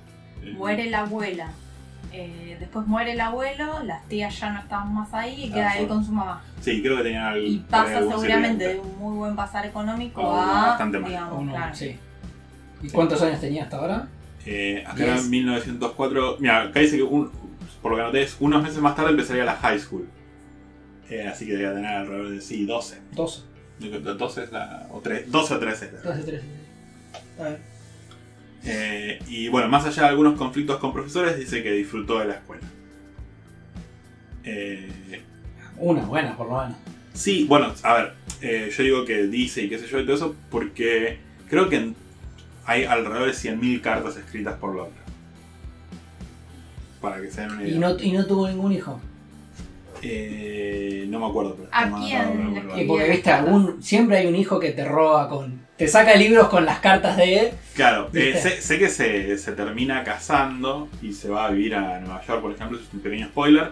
Eh, 0.44 0.54
Muere 0.56 0.90
la 0.90 1.00
abuela. 1.02 1.52
Eh, 2.20 2.58
después 2.60 2.88
muere 2.88 3.12
el 3.12 3.22
abuelo, 3.22 3.84
las 3.84 4.04
tías 4.08 4.40
ya 4.40 4.52
no 4.52 4.60
estaban 4.60 4.92
más 4.94 5.14
ahí 5.14 5.46
y 5.46 5.52
Ah, 5.52 5.54
queda 5.54 5.78
él 5.78 5.88
con 5.88 6.04
su 6.04 6.12
mamá. 6.12 6.42
Sí, 6.62 6.82
creo 6.82 6.98
que 6.98 7.04
tenían 7.04 7.24
algo. 7.26 7.46
Y 7.46 7.60
pasa 7.60 8.00
seguramente 8.00 8.68
de 8.70 8.80
un 8.80 8.98
muy 8.98 9.16
buen 9.18 9.36
pasar 9.36 9.66
económico 9.68 10.22
O 10.22 10.36
a. 10.36 10.68
bastante 10.70 10.98
mal. 11.00 11.10
digamos, 11.12 11.34
O 11.40 11.42
no, 11.44 11.52
claro. 11.52 11.76
sí. 11.76 11.96
¿Y 12.82 12.90
cuántos 12.90 13.22
años 13.22 13.40
tenía 13.40 13.64
hasta 13.66 13.78
ahora? 13.78 14.08
Eh, 14.46 14.84
acá 14.88 15.04
era 15.04 15.14
Diez. 15.14 15.28
1904. 15.30 16.38
Mira, 16.40 16.62
acá 16.64 16.80
dice 16.80 16.98
que 16.98 17.04
un- 17.04 17.30
por 17.82 17.92
lo 17.92 17.98
que 17.98 18.04
noté 18.04 18.24
es 18.24 18.38
unos 18.40 18.64
meses 18.64 18.80
más 18.80 18.96
tarde 18.96 19.12
empezaría 19.12 19.44
la 19.46 19.56
high 19.58 19.80
school. 19.80 20.08
Eh, 21.10 21.28
así 21.28 21.46
que 21.46 21.52
debía 21.54 21.74
tener 21.74 21.92
alrededor 21.98 22.30
de 22.30 22.42
sí, 22.42 22.66
12. 22.66 23.00
12. 23.14 23.42
12 24.18 24.44
es 24.44 24.52
la. 24.52 24.88
O 24.92 25.00
3, 25.02 25.32
12 25.32 25.54
o 25.54 25.60
13 25.60 25.86
es 25.86 25.94
la. 25.94 26.00
12, 26.02 26.24
13. 26.24 26.46
A 27.40 27.44
ver. 27.44 27.77
Eh, 28.66 29.20
y 29.28 29.48
bueno, 29.48 29.68
más 29.70 29.86
allá 29.86 30.04
de 30.04 30.10
algunos 30.10 30.38
conflictos 30.38 30.78
con 30.78 30.94
profesores, 30.94 31.38
dice 31.38 31.64
que 31.64 31.72
disfrutó 31.72 32.20
de 32.20 32.26
la 32.26 32.34
escuela. 32.36 32.64
Eh, 34.44 35.22
Una 35.78 36.02
buena, 36.04 36.36
por 36.36 36.48
lo 36.50 36.62
menos. 36.62 36.78
sí, 37.14 37.46
bueno, 37.48 37.74
a 37.84 37.94
ver, 37.94 38.14
eh, 38.42 38.72
yo 38.76 38.84
digo 38.84 39.06
que 39.06 39.24
dice 39.28 39.64
y 39.64 39.70
qué 39.70 39.78
sé 39.78 39.88
yo 39.88 40.00
y 40.00 40.06
todo 40.06 40.16
eso 40.16 40.36
porque 40.50 41.18
creo 41.50 41.70
que 41.70 41.94
hay 42.66 42.84
alrededor 42.86 43.28
de 43.28 43.34
100.000 43.34 43.82
cartas 43.82 44.18
escritas 44.18 44.56
por 44.56 44.76
Londra. 44.76 45.02
Para 47.02 47.22
que 47.22 47.30
se 47.32 47.42
den 47.42 47.52
una 47.52 47.64
idea. 47.64 47.76
Y 47.76 47.80
no, 47.80 48.00
y 48.00 48.12
no 48.12 48.26
tuvo 48.26 48.48
ningún 48.48 48.72
hijo. 48.74 49.00
Eh, 50.02 51.06
no 51.10 51.20
me 51.20 51.26
acuerdo. 51.28 51.56
Pero 51.58 51.70
¿A 51.72 51.86
no 51.86 51.98
me 52.00 52.06
quién 52.08 52.22
acuerdo, 52.22 52.44
no 52.44 52.50
me 52.50 52.56
le 52.56 52.60
acuerdo. 52.62 52.82
Y 52.82 52.88
porque 52.88 53.10
viste, 53.10 53.32
algún, 53.32 53.84
siempre 53.84 54.18
hay 54.18 54.28
un 54.28 54.36
hijo 54.36 54.60
que 54.60 54.72
te 54.72 54.86
roba 54.86 55.30
con. 55.30 55.66
Te 55.78 55.88
saca 55.88 56.16
libros 56.16 56.48
con 56.50 56.66
las 56.66 56.80
cartas 56.80 57.18
de. 57.18 57.54
Claro, 57.74 58.10
eh, 58.14 58.36
sé, 58.42 58.62
sé 58.62 58.80
que 58.80 58.90
se, 58.90 59.38
se 59.38 59.52
termina 59.54 60.04
casando 60.04 60.90
y 61.02 61.14
se 61.14 61.30
va 61.30 61.46
a 61.46 61.52
vivir 61.52 61.76
a 61.76 62.00
Nueva 62.00 62.22
York, 62.26 62.42
por 62.42 62.52
ejemplo, 62.52 62.80
es 62.80 62.92
un 62.94 63.00
pequeño 63.02 63.28
spoiler. 63.28 63.72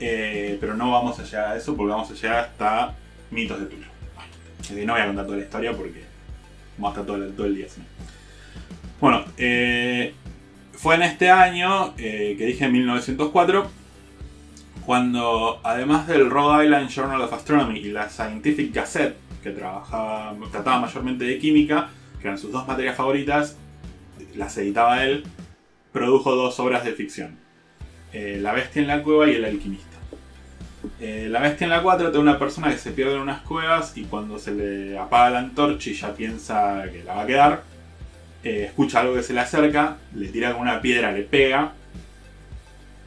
eh, 0.00 0.56
pero 0.60 0.74
no 0.74 0.90
vamos 0.90 1.18
a 1.20 1.24
llegar 1.24 1.52
a 1.52 1.56
eso 1.56 1.76
porque 1.76 1.92
vamos 1.92 2.10
a 2.10 2.14
llegar 2.14 2.36
hasta 2.38 2.94
mitos 3.30 3.60
de 3.60 3.66
Tula. 3.66 3.86
Así 4.60 4.74
que 4.74 4.84
no 4.86 4.94
voy 4.94 5.02
a 5.02 5.06
contar 5.06 5.26
toda 5.26 5.38
la 5.38 5.44
historia 5.44 5.72
porque 5.72 6.04
vamos 6.78 6.96
a 6.96 7.00
estar 7.00 7.06
todo 7.06 7.24
el, 7.24 7.34
todo 7.34 7.46
el 7.46 7.56
día 7.56 7.66
así. 7.66 7.82
Bueno, 9.00 9.24
eh, 9.36 10.14
fue 10.72 10.94
en 10.94 11.02
este 11.02 11.30
año, 11.30 11.94
eh, 11.98 12.34
que 12.38 12.46
dije 12.46 12.64
en 12.64 12.72
1904, 12.72 13.70
cuando 14.84 15.60
además 15.62 16.06
del 16.06 16.28
Rhode 16.30 16.64
Island 16.64 16.88
Journal 16.88 17.22
of 17.22 17.32
Astronomy 17.32 17.78
y 17.78 17.90
la 17.92 18.08
Scientific 18.08 18.74
Gazette, 18.74 19.16
que 19.42 19.50
trabajaba, 19.50 20.34
trataba 20.50 20.80
mayormente 20.80 21.24
de 21.24 21.38
química, 21.38 21.90
que 22.20 22.28
eran 22.28 22.38
sus 22.38 22.52
dos 22.52 22.66
materias 22.66 22.96
favoritas, 22.96 23.56
las 24.34 24.56
editaba 24.58 25.04
él, 25.04 25.24
produjo 25.92 26.34
dos 26.34 26.58
obras 26.60 26.84
de 26.84 26.92
ficción. 26.92 27.38
Eh, 28.12 28.38
la 28.40 28.52
bestia 28.52 28.82
en 28.82 28.88
la 28.88 29.02
cueva 29.02 29.28
y 29.28 29.34
el 29.36 29.44
alquimista. 29.44 29.88
Eh, 31.00 31.28
la 31.30 31.40
bestia 31.40 31.64
en 31.64 31.70
la 31.70 31.82
cueva 31.82 31.98
trata 31.98 32.12
de 32.12 32.18
una 32.18 32.38
persona 32.38 32.70
que 32.70 32.78
se 32.78 32.90
pierde 32.90 33.14
en 33.14 33.20
unas 33.20 33.42
cuevas 33.42 33.96
y 33.96 34.04
cuando 34.04 34.38
se 34.38 34.52
le 34.52 34.98
apaga 34.98 35.30
la 35.30 35.38
antorcha 35.38 35.90
y 35.90 35.94
ya 35.94 36.14
piensa 36.14 36.84
que 36.92 37.04
la 37.04 37.14
va 37.14 37.22
a 37.22 37.26
quedar, 37.26 37.62
eh, 38.42 38.64
escucha 38.66 39.00
algo 39.00 39.14
que 39.14 39.22
se 39.22 39.32
le 39.32 39.40
acerca, 39.40 39.98
le 40.14 40.28
tira 40.28 40.52
con 40.52 40.62
una 40.62 40.80
piedra, 40.80 41.12
le 41.12 41.22
pega, 41.22 41.72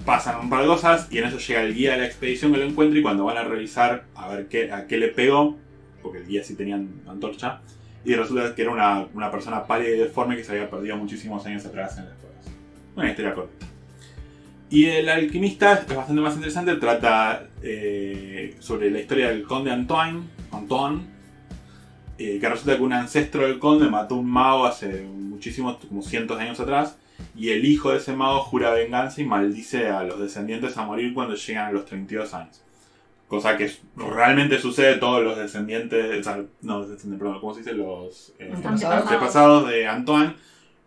pasan 0.04 0.40
un 0.40 0.50
par 0.50 0.62
de 0.62 0.68
cosas 0.68 1.08
y 1.12 1.18
en 1.20 1.26
eso 1.26 1.38
llega 1.38 1.62
el 1.62 1.74
guía 1.74 1.94
de 1.94 2.00
la 2.00 2.06
expedición 2.06 2.52
que 2.52 2.60
lo 2.60 2.66
encuentra 2.66 3.00
y 3.00 3.02
cuando 3.02 3.26
van 3.26 3.38
a 3.38 3.44
revisar 3.44 4.06
a 4.16 4.28
ver 4.30 4.48
qué, 4.48 4.72
a 4.72 4.88
qué 4.88 4.98
le 4.98 5.08
pegó, 5.10 5.58
porque 6.02 6.20
el 6.20 6.28
guía 6.28 6.44
sí 6.44 6.56
tenía 6.56 6.76
antorcha, 7.08 7.62
y 8.04 8.14
resulta 8.14 8.54
que 8.54 8.62
era 8.62 8.72
una, 8.72 9.08
una 9.14 9.32
persona 9.32 9.66
pálida 9.66 9.90
y 9.90 9.98
deforme 9.98 10.36
que 10.36 10.44
se 10.44 10.52
había 10.52 10.70
perdido 10.70 10.98
muchísimos 10.98 11.46
años 11.46 11.66
atrás 11.66 11.98
en 11.98 12.06
las 12.06 12.14
cuevas. 12.16 12.46
Una 12.96 13.10
historia 13.10 13.34
corta. 13.34 13.66
Y 14.70 14.86
el 14.86 15.10
alquimista 15.10 15.74
es 15.74 15.96
bastante 15.96 16.22
más 16.22 16.36
interesante, 16.36 16.76
trata 16.76 17.48
eh, 17.64 18.56
sobre 18.60 18.92
la 18.92 19.00
historia 19.00 19.30
del 19.30 19.44
conde 19.44 19.72
Antoine, 19.72 20.24
Antoine 20.52 21.16
eh, 22.18 22.40
que 22.40 22.50
resulta 22.50 22.78
que 22.78 22.84
un 22.84 22.94
ancestro 22.94 23.44
del 23.44 23.60
conde 23.60 23.90
mató 23.90 24.16
a 24.16 24.20
un 24.20 24.30
mago 24.30 24.66
hace 24.66 25.04
muchísimos, 25.04 25.78
como 25.86 26.02
cientos 26.02 26.38
de 26.38 26.44
años 26.46 26.60
atrás, 26.60 26.98
y 27.36 27.50
el 27.50 27.66
hijo 27.66 27.92
de 27.92 27.98
ese 27.98 28.16
mago 28.16 28.40
jura 28.42 28.72
venganza 28.72 29.22
y 29.22 29.26
maldice 29.26 29.90
a 29.90 30.04
los 30.04 30.20
descendientes 30.20 30.78
a 30.78 30.86
morir 30.86 31.14
cuando 31.14 31.36
llegan 31.36 31.68
a 31.68 31.72
los 31.72 31.86
32 31.86 32.34
años. 32.34 32.62
Cosa 33.28 33.58
que 33.58 33.72
realmente 33.96 34.60
sucede, 34.60 34.98
todos 34.98 35.24
los 35.24 35.38
descendientes, 35.38 36.20
o 36.20 36.24
sea, 36.24 36.44
no 36.62 36.82
descendientes, 36.82 37.20
perdón, 37.20 37.40
¿cómo 37.40 37.54
se 37.54 37.62
dice? 37.62 37.74
Los 37.74 38.34
eh, 38.40 38.52
Antepasados. 38.54 39.04
antepasados 39.04 39.70
de 39.70 39.88
Antoine 39.88 40.36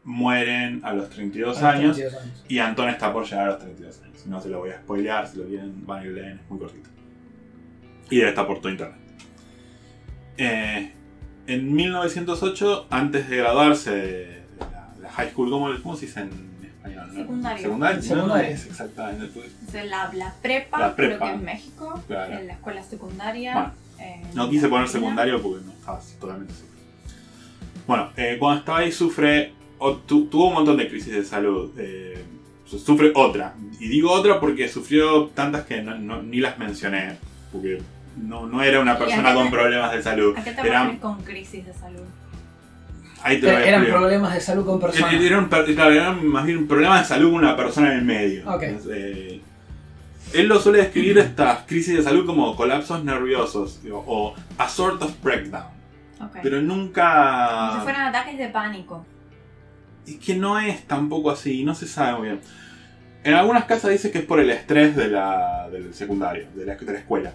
mueren 0.05 0.81
a 0.85 0.93
los 0.95 1.11
32 1.11 1.59
a 1.59 1.61
los 1.61 1.75
años 1.75 1.97
32 1.97 2.23
años. 2.23 2.45
y 2.49 2.59
Anton 2.61 2.89
está 2.89 3.13
por 3.13 3.25
llegar 3.25 3.49
a 3.49 3.51
los 3.51 3.59
32 3.59 4.03
años. 4.03 4.27
No 4.27 4.41
se 4.41 4.49
lo 4.49 4.61
voy 4.61 4.71
a 4.71 4.79
spoilear, 4.79 5.27
si 5.29 5.39
lo 5.39 5.45
quieren 5.45 5.85
van 5.87 6.03
y 6.03 6.07
lo 6.07 6.13
leen, 6.15 6.39
es 6.39 6.51
muy 6.51 6.59
cortito. 6.59 6.89
Y 8.11 8.19
debe 8.19 8.31
estar 8.31 8.47
por 8.47 8.61
todo 8.61 8.71
internet. 8.71 8.97
Eh, 10.39 10.93
en 11.47 11.75
1908, 11.75 12.87
antes 12.91 13.29
de 13.29 13.37
graduarse 13.37 13.91
de 13.91 14.38
la, 15.09 15.13
high 15.17 15.31
school, 15.31 15.51
¿cómo, 15.51 15.69
cómo 15.83 15.97
se 15.97 16.07
dice 16.07 16.21
en 16.21 16.31
español? 16.63 17.11
Secundario. 17.15 17.63
Secundario. 17.63 18.17
No, 18.27 18.37
es 18.37 18.67
exactamente. 18.67 19.27
pues, 19.29 19.47
Es 19.75 19.89
la, 19.91 20.13
la 20.15 20.35
prepa, 20.43 20.79
La 20.79 20.97
prepa. 20.97 21.17
creo 21.19 21.29
que 21.31 21.35
en 21.35 21.45
México, 21.45 22.03
Claro. 22.07 22.39
en 22.39 22.47
la 22.47 22.53
escuela 22.55 22.83
secundaria. 22.83 23.53
Bueno, 23.55 23.73
en 23.99 24.35
No 24.35 24.49
quise 24.51 24.69
poner 24.69 24.83
Argentina. 24.85 25.01
secundario 25.11 25.43
porque 25.43 25.65
no 25.67 25.73
estaba 25.73 26.01
totalmente 26.21 26.55
seguro. 26.55 26.69
Bueno, 27.87 28.11
eh, 28.17 28.37
cuando 28.39 28.61
estaba 28.61 28.79
ahí 28.79 28.93
sufre, 28.93 29.53
o 29.79 29.95
tu- 29.97 30.27
tuvo 30.27 30.49
un 30.49 30.55
montón 30.55 30.77
de 30.77 30.89
crisis 30.89 31.13
de 31.13 31.25
salud. 31.25 31.73
eh, 31.79 32.23
su- 32.67 32.79
sufre 32.79 33.13
otra. 33.15 33.55
Y 33.81 33.89
digo 33.89 34.11
otra 34.13 34.39
porque 34.41 34.69
sufrió 34.69 35.29
tantas 35.29 35.65
que 35.65 35.81
no- 35.83 35.97
no- 35.99 36.23
ni 36.23 36.39
las 36.39 36.59
mencioné. 36.59 37.17
Porque 37.51 37.81
no, 38.17 38.47
no 38.47 38.63
era 38.63 38.81
una 38.81 38.93
¿Y 38.93 38.95
a 38.95 38.99
persona 38.99 39.33
con 39.35 39.45
te- 39.47 39.51
problemas 39.53 39.93
de 39.93 40.03
salud. 40.03 40.35
¿A 40.37 40.45
qué 40.45 40.51
te 40.53 40.61
Era- 40.61 40.81
refieres 40.81 41.01
con 41.01 41.23
crisis 41.23 41.65
de 41.65 41.73
salud? 41.73 42.03
Ahí 43.23 43.41
te 43.41 43.47
lo 43.47 43.53
voy 43.53 43.63
a 43.63 43.67
Eran 43.67 43.81
explicar. 43.81 44.01
problemas 44.01 44.35
de 44.35 44.41
salud 44.41 44.67
con 44.67 44.81
personas. 44.81 45.13
Era, 45.13 45.23
era 45.23 45.39
un, 45.39 45.49
per- 45.49 45.75
claro, 45.75 45.93
era 45.93 46.13
más 46.13 46.45
bien 46.47 46.59
un 46.59 46.67
problema 46.69 46.99
de 47.01 47.05
salud 47.05 47.31
con 47.33 47.39
una 47.45 47.57
persona 47.57 47.93
en 47.93 47.99
el 47.99 48.05
medio. 48.05 48.51
Ok. 48.51 48.63
Entonces, 48.63 48.93
eh, 48.97 49.41
él 50.35 50.47
lo 50.47 50.61
suele 50.61 50.79
describir 50.79 51.19
estas 51.19 51.61
crisis 51.67 51.97
de 51.97 52.03
salud 52.03 52.27
como 52.27 52.55
colapsos 52.57 53.03
nerviosos 53.05 53.81
o, 53.91 54.05
o 54.07 54.35
a 54.59 54.69
sort 54.69 55.03
of 55.03 55.13
breakdown. 55.23 55.67
Ok. 56.21 56.39
Pero 56.43 56.61
nunca. 56.61 57.69
Como 57.71 57.75
si 57.81 57.85
fueran 57.85 58.07
ataques 58.09 58.39
de 58.39 58.49
pánico. 58.49 59.07
Es 60.07 60.17
que 60.17 60.35
no 60.35 60.59
es 60.59 60.85
tampoco 60.87 61.31
así, 61.31 61.65
no 61.65 61.75
se 61.75 61.87
sabe 61.87 62.19
muy 62.19 62.29
bien. 62.29 62.41
En 63.25 63.35
algunas 63.35 63.65
casas 63.65 63.91
dice 63.91 64.11
que 64.11 64.19
es 64.19 64.25
por 64.25 64.41
el 64.41 64.49
estrés 64.51 64.97
de 64.97 65.09
la, 65.09 65.69
del 65.71 65.93
secundario, 65.93 66.47
de 66.55 66.65
la, 66.65 66.77
de 66.77 66.93
la 66.93 66.99
escuela. 66.99 67.33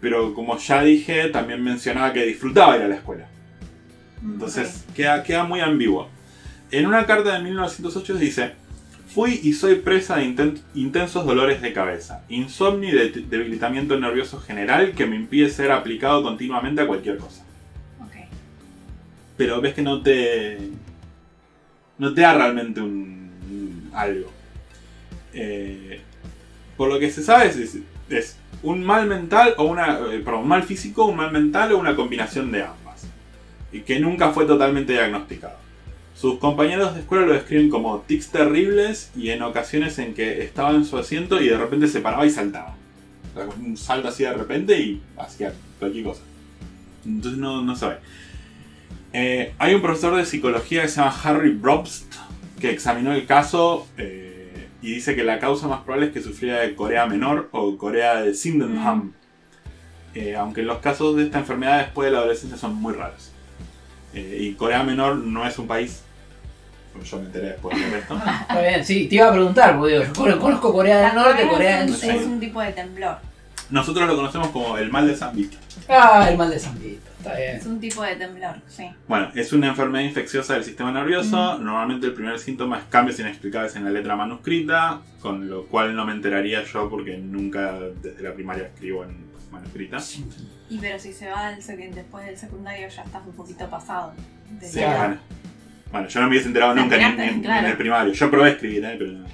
Pero 0.00 0.32
como 0.34 0.56
ya 0.58 0.82
dije, 0.82 1.28
también 1.28 1.62
mencionaba 1.62 2.12
que 2.12 2.24
disfrutaba 2.24 2.76
ir 2.76 2.82
a 2.82 2.88
la 2.88 2.94
escuela. 2.94 3.26
Entonces 4.24 4.84
queda, 4.94 5.22
queda 5.22 5.44
muy 5.44 5.60
ambiguo. 5.60 6.08
En 6.70 6.86
una 6.86 7.04
carta 7.06 7.34
de 7.36 7.42
1908 7.44 8.14
dice, 8.14 8.52
fui 9.08 9.40
y 9.42 9.52
soy 9.52 9.76
presa 9.76 10.16
de 10.16 10.24
inten- 10.24 10.60
intensos 10.74 11.26
dolores 11.26 11.60
de 11.60 11.72
cabeza, 11.72 12.24
insomnio 12.28 12.88
y 12.90 12.92
de- 13.10 13.20
debilitamiento 13.28 13.98
nervioso 13.98 14.40
general 14.40 14.92
que 14.92 15.04
me 15.06 15.16
impide 15.16 15.50
ser 15.50 15.70
aplicado 15.72 16.22
continuamente 16.22 16.80
a 16.82 16.86
cualquier 16.86 17.18
cosa. 17.18 17.42
Ok. 18.00 18.06
Ok. 18.06 18.28
pero 19.36 19.60
ves 19.60 19.74
que 19.74 19.82
no 19.82 20.00
te. 20.02 20.58
no 21.98 22.14
te 22.14 22.20
da 22.22 22.34
realmente 22.34 22.80
un. 22.80 23.90
algo. 23.92 24.30
Eh, 25.34 26.00
por 26.76 26.88
lo 26.88 26.98
que 26.98 27.10
se 27.10 27.22
sabe 27.22 27.46
es, 27.48 27.56
es- 27.56 27.78
es 28.08 28.36
un 28.62 28.82
mal 28.84 29.06
mental 29.06 29.54
o 29.58 29.64
una. 29.64 29.98
eh, 30.10 30.20
perdón, 30.24 30.42
un 30.42 30.48
mal 30.48 30.62
físico, 30.62 31.04
un 31.06 31.16
mal 31.16 31.32
mental 31.32 31.72
o 31.72 31.78
una 31.78 31.94
combinación 31.96 32.50
de 32.52 32.62
ambas. 32.62 32.81
Y 33.72 33.80
que 33.80 33.98
nunca 33.98 34.30
fue 34.32 34.44
totalmente 34.44 34.92
diagnosticado. 34.92 35.56
Sus 36.14 36.38
compañeros 36.38 36.94
de 36.94 37.00
escuela 37.00 37.26
lo 37.26 37.32
describen 37.32 37.70
como 37.70 38.00
tics 38.00 38.28
terribles 38.28 39.10
y 39.16 39.30
en 39.30 39.42
ocasiones 39.42 39.98
en 39.98 40.14
que 40.14 40.44
estaba 40.44 40.70
en 40.70 40.84
su 40.84 40.98
asiento 40.98 41.40
y 41.40 41.48
de 41.48 41.56
repente 41.56 41.88
se 41.88 42.00
paraba 42.00 42.26
y 42.26 42.30
saltaba. 42.30 42.76
O 43.34 43.38
sea, 43.38 43.48
un 43.60 43.76
salto 43.76 44.08
así 44.08 44.24
de 44.24 44.34
repente 44.34 44.78
y 44.78 45.02
hacía 45.16 45.52
cualquier 45.78 46.04
cosa. 46.04 46.22
Entonces 47.04 47.40
no, 47.40 47.62
no 47.62 47.74
sabe. 47.74 47.96
Eh, 49.12 49.54
hay 49.58 49.74
un 49.74 49.82
profesor 49.82 50.16
de 50.16 50.24
psicología 50.24 50.82
que 50.82 50.88
se 50.88 51.00
llama 51.00 51.14
Harry 51.24 51.50
Brobst 51.50 52.14
que 52.60 52.70
examinó 52.70 53.12
el 53.12 53.26
caso 53.26 53.88
eh, 53.98 54.68
y 54.80 54.94
dice 54.94 55.16
que 55.16 55.24
la 55.24 55.40
causa 55.40 55.66
más 55.66 55.80
probable 55.80 56.06
es 56.06 56.12
que 56.12 56.22
sufriera 56.22 56.60
de 56.60 56.76
Corea 56.76 57.06
Menor 57.06 57.48
o 57.50 57.76
Corea 57.76 58.22
de 58.22 58.34
Sydenham. 58.34 59.12
Eh, 60.14 60.36
aunque 60.36 60.62
los 60.62 60.78
casos 60.78 61.16
de 61.16 61.24
esta 61.24 61.40
enfermedad 61.40 61.78
después 61.78 62.06
de 62.06 62.12
la 62.12 62.18
adolescencia 62.18 62.56
son 62.56 62.76
muy 62.76 62.94
raros. 62.94 63.31
Eh, 64.14 64.38
y 64.40 64.52
Corea 64.54 64.82
Menor 64.82 65.16
no 65.16 65.46
es 65.46 65.58
un 65.58 65.66
país. 65.66 66.02
Pues 66.92 67.10
yo 67.10 67.16
me 67.18 67.24
enteré 67.26 67.48
después 67.48 67.76
de 67.78 67.98
esto. 67.98 68.14
Está 68.42 68.60
bien, 68.60 68.84
sí, 68.84 69.06
te 69.08 69.14
iba 69.14 69.28
a 69.28 69.32
preguntar, 69.32 69.78
porque 69.78 69.94
digo, 69.94 70.04
yo 70.04 70.12
con- 70.12 70.38
conozco 70.38 70.72
Corea 70.72 71.06
del 71.06 71.14
Norte, 71.14 71.48
Corea 71.48 71.80
del 71.80 71.88
es, 71.94 71.98
Sur. 72.00 72.10
un, 72.10 72.16
es 72.20 72.26
un 72.26 72.40
tipo 72.40 72.60
de 72.60 72.72
temblor. 72.72 73.16
Nosotros 73.70 74.06
lo 74.06 74.14
conocemos 74.16 74.48
como 74.48 74.76
el 74.76 74.90
mal 74.90 75.06
de 75.08 75.16
San 75.16 75.34
Vito. 75.34 75.56
Ah, 75.88 76.26
el 76.28 76.36
mal 76.36 76.50
de 76.50 76.58
San 76.58 76.78
Vito, 76.78 77.10
está 77.22 77.36
bien. 77.36 77.56
Es 77.56 77.66
un 77.66 77.80
tipo 77.80 78.02
de 78.02 78.16
temblor, 78.16 78.56
sí. 78.66 78.90
Bueno, 79.06 79.30
es 79.34 79.52
una 79.52 79.68
enfermedad 79.68 80.04
infecciosa 80.04 80.54
del 80.54 80.64
sistema 80.64 80.92
nervioso. 80.92 81.58
Normalmente 81.58 82.06
el 82.06 82.14
primer 82.14 82.38
síntoma 82.38 82.78
es 82.78 82.84
cambios 82.84 83.18
inexplicables 83.20 83.76
en 83.76 83.84
la 83.84 83.90
letra 83.90 84.16
manuscrita, 84.16 85.00
con 85.20 85.48
lo 85.48 85.66
cual 85.66 85.94
no 85.94 86.04
me 86.04 86.12
enteraría 86.12 86.64
yo 86.64 86.90
porque 86.90 87.16
nunca 87.16 87.78
desde 88.02 88.22
la 88.22 88.32
primaria 88.32 88.64
escribo 88.64 89.04
en 89.04 89.30
manuscrita. 89.50 89.98
Y 90.68 90.78
pero 90.78 90.98
si 90.98 91.12
se 91.12 91.28
va 91.28 91.48
al 91.48 91.56
después 91.56 92.26
del 92.26 92.36
secundario 92.36 92.88
ya 92.88 93.02
estás 93.02 93.26
un 93.26 93.32
poquito 93.32 93.68
pasado. 93.68 94.14
de 94.60 94.68
Sí, 94.68 94.80
bueno. 94.80 95.18
Bueno, 95.90 96.08
yo 96.08 96.20
no 96.20 96.26
me 96.26 96.30
hubiese 96.30 96.48
enterado 96.48 96.74
nunca 96.74 96.96
ni, 96.96 97.04
en 97.04 97.64
el 97.66 97.76
primario. 97.76 98.14
Yo 98.14 98.30
probé 98.30 98.48
a 98.48 98.52
escribir, 98.52 98.82
¿eh? 98.82 98.96
Pero 98.98 99.12
no. 99.12 99.26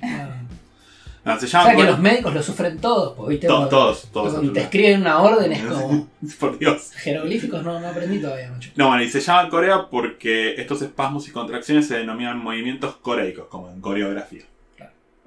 No, 1.28 1.38
se 1.38 1.46
O 1.46 1.48
llama 1.48 1.64
sea 1.66 1.76
que 1.76 1.84
los 1.84 1.98
médicos 1.98 2.34
lo 2.34 2.42
sufren 2.42 2.78
todos, 2.78 3.14
pues, 3.16 3.28
¿viste? 3.28 3.46
To- 3.46 3.52
Cuando- 3.54 3.68
todos, 3.68 4.08
todos. 4.12 4.32
Cuando 4.34 4.52
te 4.52 4.60
escriben 4.60 5.00
una 5.02 5.20
orden 5.20 5.52
es 5.52 5.62
como. 5.64 6.08
Por 6.40 6.58
Dios. 6.58 6.90
Jeroglíficos 6.94 7.62
no, 7.62 7.78
no 7.78 7.86
aprendí 7.88 8.18
todavía 8.20 8.50
mucho. 8.50 8.70
No, 8.76 8.88
bueno, 8.88 9.02
y 9.02 9.08
se 9.10 9.20
llama 9.20 9.48
Corea 9.50 9.88
porque 9.90 10.54
estos 10.60 10.82
espasmos 10.82 11.28
y 11.28 11.30
contracciones 11.30 11.86
se 11.86 11.98
denominan 11.98 12.38
movimientos 12.38 12.96
coreicos, 12.96 13.46
como 13.48 13.70
en 13.70 13.80
coreografía. 13.80 14.42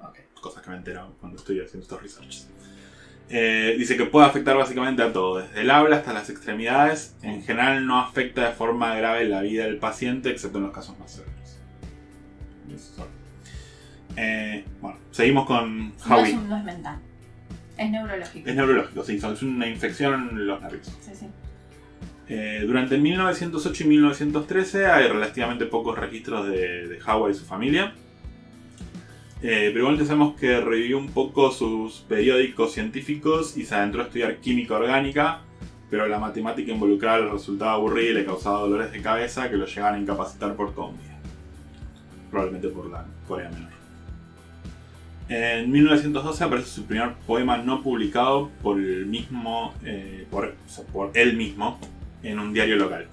Ok. 0.00 0.16
Cosas 0.40 0.62
que 0.62 0.70
me 0.70 0.76
entero 0.76 1.12
cuando 1.20 1.38
estoy 1.38 1.60
haciendo 1.60 1.82
estos 1.84 2.02
researches. 2.02 2.48
Eh, 3.34 3.76
dice 3.78 3.96
que 3.96 4.04
puede 4.04 4.26
afectar 4.26 4.56
básicamente 4.58 5.02
a 5.02 5.10
todo, 5.12 5.38
desde 5.38 5.62
el 5.62 5.70
habla 5.70 5.96
hasta 5.96 6.12
las 6.12 6.28
extremidades. 6.28 7.14
En 7.22 7.42
general 7.42 7.86
no 7.86 7.98
afecta 8.00 8.46
de 8.48 8.52
forma 8.54 8.94
grave 8.96 9.24
la 9.26 9.40
vida 9.40 9.64
del 9.64 9.78
paciente, 9.78 10.28
excepto 10.30 10.58
en 10.58 10.64
los 10.64 10.72
casos 10.74 10.98
más 10.98 11.12
severos. 11.12 11.32
Eso. 12.74 13.06
Eh, 14.16 14.64
bueno, 14.80 14.98
seguimos 15.10 15.46
con 15.46 15.88
No 15.88 15.92
es, 15.94 16.06
Howie. 16.10 16.34
un- 16.34 16.48
no 16.48 16.56
es 16.58 16.64
mental. 16.64 16.98
Es 17.78 17.90
neurológico. 17.90 18.48
Es 18.48 18.54
neurológico, 18.56 19.04
sí, 19.04 19.16
es 19.16 19.42
una 19.42 19.66
infección 19.66 20.28
en 20.30 20.46
los 20.46 20.60
nervios. 20.62 20.86
Sí, 21.00 21.12
sí. 21.14 21.26
Eh, 22.28 22.64
durante 22.66 22.96
1908 22.98 23.84
y 23.84 23.86
1913 23.88 24.86
hay 24.86 25.08
relativamente 25.08 25.66
pocos 25.66 25.98
registros 25.98 26.46
de, 26.46 26.88
de 26.88 26.98
Howard 27.06 27.32
y 27.32 27.34
su 27.34 27.44
familia. 27.44 27.94
Eh, 29.44 29.70
pero 29.72 29.78
igualmente 29.80 30.06
sabemos 30.06 30.38
que 30.38 30.60
revivió 30.60 30.98
un 30.98 31.08
poco 31.08 31.50
sus 31.50 32.00
periódicos 32.02 32.72
científicos 32.72 33.56
y 33.56 33.64
se 33.64 33.74
adentró 33.74 34.02
a 34.02 34.04
estudiar 34.04 34.36
química 34.36 34.74
orgánica, 34.74 35.40
pero 35.90 36.06
la 36.06 36.20
matemática 36.20 36.70
involucrada 36.70 37.18
le 37.18 37.30
resultaba 37.32 37.72
aburrida 37.72 38.10
y 38.10 38.14
le 38.14 38.24
causaba 38.24 38.60
dolores 38.60 38.92
de 38.92 39.02
cabeza 39.02 39.50
que 39.50 39.56
lo 39.56 39.66
llegaban 39.66 39.96
a 39.96 39.98
incapacitar 39.98 40.54
por 40.54 40.72
todo 40.74 40.86
un 40.90 40.98
día. 40.98 41.18
Probablemente 42.30 42.68
por 42.68 42.88
la 42.88 43.04
Corea 43.26 43.50
Menor. 43.50 43.72
En 45.34 45.70
1912 45.70 46.44
aparece 46.44 46.68
su 46.68 46.84
primer 46.84 47.14
poema 47.26 47.56
no 47.56 47.82
publicado 47.82 48.50
por 48.62 48.78
el 48.78 49.06
mismo, 49.06 49.72
eh, 49.82 50.26
por, 50.30 50.44
o 50.44 50.68
sea, 50.68 50.84
por 50.84 51.10
él 51.14 51.38
mismo, 51.38 51.78
en 52.22 52.38
un 52.38 52.52
diario 52.52 52.76
local. 52.76 53.06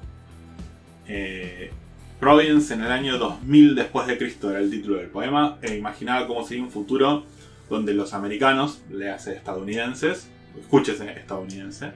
Eh, 1.08 1.72
Providence 2.20 2.74
en 2.74 2.82
el 2.82 2.92
año 2.92 3.18
2000 3.18 3.74
después 3.74 4.06
de 4.06 4.18
Cristo 4.18 4.50
era 4.50 4.60
el 4.60 4.70
título 4.70 4.98
del 4.98 5.08
poema 5.08 5.60
e 5.62 5.78
imaginaba 5.78 6.28
cómo 6.28 6.46
sería 6.46 6.62
un 6.62 6.70
futuro 6.70 7.24
donde 7.70 7.94
los 7.94 8.14
americanos, 8.14 8.82
le 8.92 9.10
hace 9.10 9.34
estadounidenses, 9.38 10.30
escúchese 10.60 11.10
estadounidense, 11.14 11.94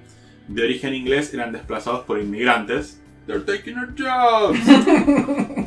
de 0.48 0.64
origen 0.64 0.94
inglés 0.94 1.34
eran 1.34 1.52
desplazados 1.52 2.06
por 2.06 2.22
inmigrantes. 2.22 3.02
They're 3.28 3.42
taking 3.42 3.78
our 3.78 3.94
jobs. 3.94 4.58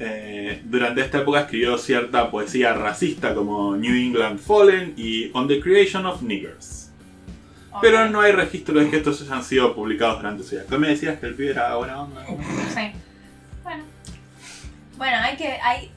Eh, 0.00 0.62
durante 0.64 1.00
esta 1.00 1.18
época 1.18 1.40
escribió 1.40 1.76
cierta 1.76 2.30
poesía 2.30 2.72
racista 2.72 3.34
como 3.34 3.76
New 3.76 3.94
England 3.94 4.38
Fallen 4.38 4.94
y 4.96 5.30
On 5.34 5.48
the 5.48 5.60
Creation 5.60 6.06
of 6.06 6.22
Niggers. 6.22 6.90
Pero 7.80 8.08
no 8.08 8.20
hay 8.20 8.32
registro 8.32 8.78
de 8.78 8.90
que 8.90 8.96
estos 8.96 9.22
hayan 9.22 9.42
sido 9.44 9.74
publicados 9.74 10.18
durante 10.18 10.42
su 10.42 10.50
vida. 10.50 10.64
¿Tú 10.68 10.78
me 10.78 10.88
decías 10.88 11.18
que 11.18 11.26
el 11.26 11.34
pibe 11.34 11.50
era 11.50 11.76
buena 11.76 12.02
onda? 12.02 12.24
Sí. 12.74 12.92
Bueno. 13.62 13.84
Bueno, 14.96 15.16
hay 15.18 15.36
que. 15.36 15.58
Hay, 15.62 15.90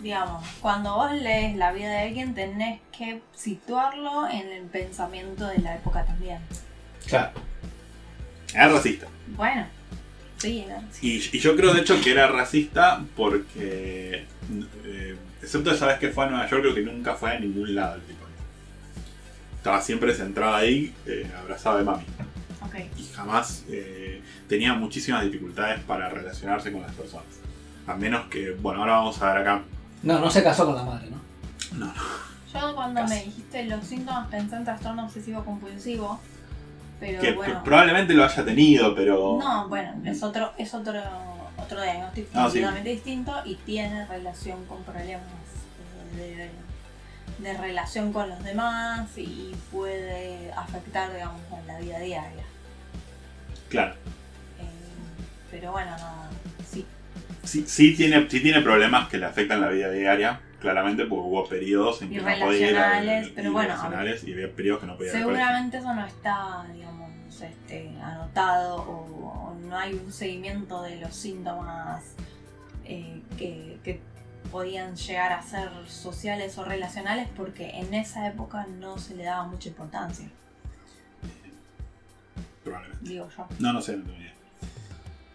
digamos, 0.00 0.46
cuando 0.60 0.94
vos 0.94 1.12
lees 1.12 1.56
la 1.56 1.72
vida 1.72 1.90
de 1.90 1.98
alguien, 2.00 2.34
tenés 2.34 2.80
que 2.96 3.22
situarlo 3.34 4.28
en 4.28 4.52
el 4.52 4.64
pensamiento 4.64 5.46
de 5.46 5.58
la 5.58 5.76
época 5.76 6.04
también. 6.04 6.38
Claro. 7.06 7.32
Era 8.54 8.68
racista. 8.68 9.06
Bueno, 9.28 9.66
Y, 11.02 11.36
y 11.36 11.38
yo 11.38 11.56
creo 11.56 11.72
de 11.72 11.80
hecho 11.80 12.00
que 12.00 12.10
era 12.10 12.28
racista 12.28 13.02
porque, 13.16 14.24
eh, 14.84 15.16
excepto 15.42 15.70
esa 15.70 15.86
vez 15.86 15.98
que 15.98 16.10
fue 16.10 16.24
a 16.24 16.30
Nueva 16.30 16.48
York, 16.48 16.62
creo 16.62 16.74
que 16.74 16.82
nunca 16.82 17.14
fue 17.14 17.30
a 17.30 17.40
ningún 17.40 17.74
lado 17.74 17.96
el 17.96 18.02
tipo. 18.02 18.26
Estaba 19.56 19.80
siempre 19.80 20.14
centrado 20.14 20.54
ahí, 20.54 20.94
eh, 21.06 21.28
abrazado 21.36 21.78
de 21.78 21.84
mami. 21.84 22.04
Y 22.98 23.04
jamás 23.14 23.64
eh, 23.68 24.20
tenía 24.48 24.74
muchísimas 24.74 25.24
dificultades 25.24 25.80
para 25.84 26.08
relacionarse 26.08 26.70
con 26.70 26.82
las 26.82 26.92
personas. 26.92 27.24
A 27.86 27.94
menos 27.94 28.26
que, 28.26 28.50
bueno, 28.50 28.80
ahora 28.80 28.94
vamos 28.94 29.20
a 29.22 29.32
ver 29.32 29.42
acá. 29.42 29.62
No, 30.02 30.18
no 30.18 30.30
se 30.30 30.42
casó 30.42 30.66
con 30.66 30.74
la 30.74 30.82
madre, 30.82 31.08
¿no? 31.10 31.16
No, 31.78 31.86
no. 31.86 31.94
Yo 32.52 32.74
cuando 32.74 33.00
Casi. 33.00 33.14
me 33.14 33.24
dijiste 33.24 33.64
los 33.64 33.84
síntomas 33.84 34.28
pensé 34.28 34.56
en 34.56 34.64
trastorno 34.64 35.04
obsesivo 35.06 35.44
compulsivo. 35.44 36.20
Pero 37.00 37.20
Que 37.20 37.32
bueno. 37.32 37.62
probablemente 37.64 38.14
lo 38.14 38.24
haya 38.24 38.44
tenido, 38.44 38.94
pero. 38.94 39.38
No, 39.38 39.68
bueno, 39.68 39.92
es 40.04 40.22
otro, 40.22 40.52
es 40.56 40.72
otro, 40.74 41.00
otro 41.58 41.82
diagnóstico 41.82 42.28
Ah, 42.34 42.44
sí. 42.50 42.60
completamente 42.60 42.90
distinto 42.90 43.34
y 43.44 43.56
tiene 43.56 44.06
relación 44.06 44.64
con 44.66 44.82
problemas 44.82 45.22
de, 46.16 46.50
de 47.38 47.56
relación 47.58 48.12
con 48.12 48.30
los 48.30 48.42
demás 48.42 49.10
y 49.18 49.54
puede 49.70 50.50
afectar, 50.52 51.12
digamos, 51.12 51.40
en 51.60 51.66
la 51.66 51.78
vida 51.78 51.98
diaria. 51.98 52.44
Claro. 53.68 53.92
Eh, 54.58 54.64
pero 55.50 55.72
bueno, 55.72 55.90
no, 55.98 56.28
sí. 56.70 56.86
Sí, 57.44 57.64
sí 57.66 57.94
tiene, 57.94 58.26
sí 58.30 58.40
tiene 58.40 58.60
problemas 58.62 59.08
que 59.08 59.18
le 59.18 59.26
afectan 59.26 59.60
la 59.60 59.68
vida 59.68 59.90
diaria, 59.90 60.40
claramente, 60.66 61.04
porque 61.06 61.28
hubo 61.28 61.48
periodos 61.48 62.02
en 62.02 62.10
que 62.10 62.16
no 62.20 62.24
podía 62.46 62.70
ir 62.70 62.76
a- 62.76 63.24
pero 63.34 63.52
bueno, 63.52 63.74
y 64.26 64.32
había 64.32 64.52
periodos 64.52 64.80
que 64.80 64.86
no 64.86 64.96
podía. 64.96 65.12
Seguramente 65.12 65.78
eso 65.78 65.94
no 65.94 66.04
está, 66.04 66.66
digamos, 66.72 67.10
este, 67.40 67.90
anotado 68.02 68.76
o, 68.76 69.50
o 69.50 69.54
no 69.54 69.76
hay 69.78 69.94
un 69.94 70.12
seguimiento 70.12 70.82
de 70.82 70.96
los 70.96 71.14
síntomas 71.14 72.02
eh, 72.84 73.20
que, 73.38 73.78
que 73.84 74.00
podían 74.50 74.96
llegar 74.96 75.32
a 75.32 75.42
ser 75.42 75.68
sociales 75.86 76.56
o 76.58 76.64
relacionales 76.64 77.28
porque 77.36 77.70
en 77.70 77.94
esa 77.94 78.26
época 78.28 78.66
no 78.80 78.98
se 78.98 79.14
le 79.14 79.24
daba 79.24 79.46
mucha 79.46 79.68
importancia, 79.68 80.28
Probablemente. 82.64 83.08
digo 83.08 83.28
yo. 83.36 83.46
No, 83.60 83.72
no 83.72 83.80
sé, 83.80 83.96
no 83.96 84.04
tengo 84.04 84.18
idea. 84.18 84.32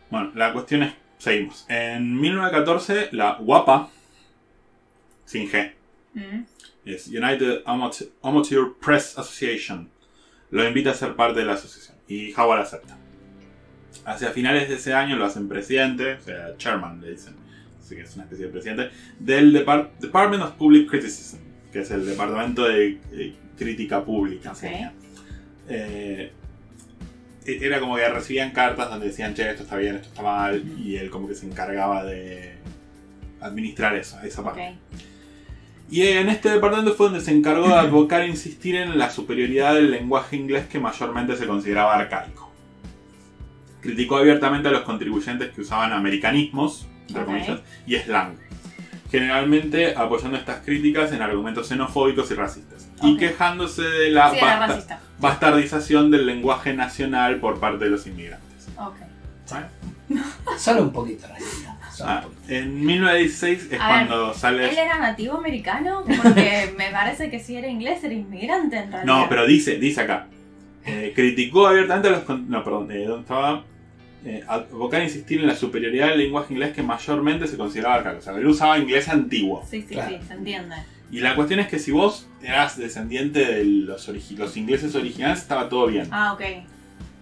Bueno, 0.10 0.32
la 0.36 0.52
cuestión 0.54 0.84
es, 0.84 0.94
seguimos. 1.17 1.65
En 1.70 2.20
1914, 2.20 3.10
la 3.13 3.38
WAPA, 3.39 3.89
sin 5.32 5.50
G, 5.50 5.72
Mm. 6.13 6.44
es 6.86 7.08
United 7.08 7.62
Amateur, 7.65 8.10
Amateur 8.22 8.74
Press 8.84 9.17
Association, 9.17 9.89
lo 10.50 10.67
invita 10.67 10.91
a 10.91 10.94
ser 10.94 11.15
parte 11.15 11.39
de 11.39 11.46
la 11.46 11.54
asociación. 11.54 11.96
Y 12.08 12.34
Howard 12.34 12.60
acepta. 12.62 12.98
Hacia 14.06 14.32
finales 14.32 14.67
de 14.67 14.76
ese 14.76 14.94
año 14.94 15.15
lo 15.15 15.24
hacen 15.26 15.48
presidente, 15.48 16.15
o 16.15 16.20
sea, 16.22 16.58
chairman 16.58 17.00
le 17.00 17.12
dicen, 17.12 17.36
así 17.80 17.96
que 17.96 18.02
es 18.02 18.13
una 18.15 18.26
especie 18.26 18.48
de 18.48 18.52
presidente, 18.52 18.89
del 19.20 19.54
Depar- 19.54 19.91
Department 20.00 20.44
of 20.44 20.52
Public 20.54 20.89
Criticism, 20.89 21.38
que 21.72 21.80
es 21.80 21.91
el 21.91 22.06
departamento 22.06 22.65
de 22.67 23.00
eh, 23.13 23.34
crítica 23.58 24.04
pública. 24.04 24.52
Ok. 24.52 24.58
sería. 24.58 24.91
Eh, 25.70 26.32
e- 27.46 27.60
era 27.65 27.80
como 27.80 27.96
que 27.96 28.10
recibían 28.10 28.52
cartas 28.52 28.89
donde 28.89 29.06
decían, 29.08 29.34
che, 29.34 29.50
esto 29.50 29.63
está 29.63 29.78
bien, 29.78 29.96
esto 29.96 30.10
está 30.10 30.24
mal, 30.24 30.62
y 30.78 30.98
él 30.98 31.10
como 31.10 31.28
que 31.30 31.36
se 31.36 31.46
encargaba 31.46 32.04
de 32.04 32.56
administrar 33.39 33.96
eso, 33.96 34.20
esa 34.22 34.44
parte. 34.44 34.62
Ok. 34.70 35.02
Y 35.91 36.04
en 36.08 36.30
este 36.30 36.49
departamento 36.49 36.93
fue 36.95 37.08
donde 37.08 37.21
se 37.21 37.32
encargó 37.32 37.67
de 37.67 37.73
advocar 37.75 38.21
e 38.21 38.27
insistir 38.30 38.75
en 38.77 38.97
la 38.97 39.10
superioridad 39.10 39.75
del 39.75 39.91
lenguaje 39.91 40.38
inglés 40.38 40.65
que 40.67 40.80
mayormente 40.80 41.36
se 41.36 41.45
consideraba 41.45 41.95
arcaico. 41.95 42.49
Criticó 43.82 44.17
abiertamente 44.17 44.69
a 44.69 44.71
los 44.71 44.82
contribuyentes 44.84 45.51
que 45.51 45.62
usaban 45.62 45.91
americanismos, 45.91 46.88
entre 47.08 47.23
Ok. 47.23 47.27
comillas, 47.27 47.60
y 47.86 47.95
slang. 47.97 48.36
Generalmente 49.12 49.93
apoyando 49.97 50.38
estas 50.38 50.63
críticas 50.63 51.12
en 51.12 51.21
argumentos 51.21 51.67
xenofóbicos 51.67 52.32
y 52.32 52.36
racistas. 52.36 52.88
Y 53.04 53.17
quejándose 53.17 53.82
de 53.82 54.12
la 54.12 54.32
Sí, 54.32 54.38
basta- 54.39 55.01
bastardización 55.19 56.10
del 56.10 56.25
lenguaje 56.25 56.73
nacional 56.73 57.41
por 57.41 57.60
parte 57.60 57.84
de 57.86 57.91
los 57.91 58.08
inmigrantes. 58.08 58.69
Ok. 58.77 58.95
Solo 60.58 60.82
un 60.84 60.93
poquito 60.93 61.27
racista. 61.27 61.70
Ah, 62.01 62.23
en 62.47 62.86
1916 62.86 63.73
es 63.73 63.80
A 63.82 63.88
cuando 63.88 64.34
sale... 64.34 64.69
¿Él 64.69 64.77
era 64.77 64.99
nativo 64.99 65.38
americano? 65.38 66.04
Porque 66.06 66.73
me 66.77 66.89
parece 66.91 67.30
que 67.30 67.39
si 67.39 67.56
era 67.56 67.67
inglés 67.67 68.04
era 68.04 68.13
inmigrante 68.13 68.77
en 68.77 68.91
realidad. 68.91 69.04
No, 69.06 69.27
pero 69.30 69.45
dice, 69.45 69.77
dice 69.77 70.01
acá. 70.01 70.27
eh, 70.86 71.12
criticó 71.15 71.67
abiertamente 71.67 72.08
a 72.08 72.12
los. 72.12 72.30
No, 72.47 72.63
perdón, 72.63 72.91
eh, 72.91 73.06
¿dónde 73.06 73.21
estaba? 73.21 73.63
Eh, 74.23 74.43
advocar 74.47 75.01
e 75.01 75.06
insistir 75.06 75.41
en 75.41 75.47
la 75.47 75.56
superioridad 75.56 76.10
del 76.10 76.19
lenguaje 76.19 76.54
inglés 76.54 76.73
que 76.73 76.84
mayormente 76.84 77.47
se 77.47 77.58
consideraba 77.58 77.95
arcaico. 77.95 78.19
O 78.19 78.21
sea, 78.21 78.34
él 78.36 78.45
usaba 78.47 78.77
inglés 78.77 79.10
antiguo. 79.10 79.65
Sí, 79.69 79.82
sí, 79.82 79.95
Claro. 79.95 80.10
sí, 80.19 80.27
se 80.27 80.34
entiende. 80.34 80.75
Y 81.12 81.19
la 81.19 81.36
cuestión 81.36 81.60
es 81.60 81.67
que 81.67 81.77
si 81.80 81.91
vos 81.91 82.27
eras 82.41 82.77
descendiente 82.77 83.43
de 83.45 83.65
los, 83.65 84.08
origi- 84.08 84.38
los 84.38 84.56
ingleses 84.56 84.95
originales, 84.95 85.39
estaba 85.39 85.67
todo 85.69 85.88
bien. 85.88 86.08
Ah, 86.12 86.34
ok. 86.34 86.41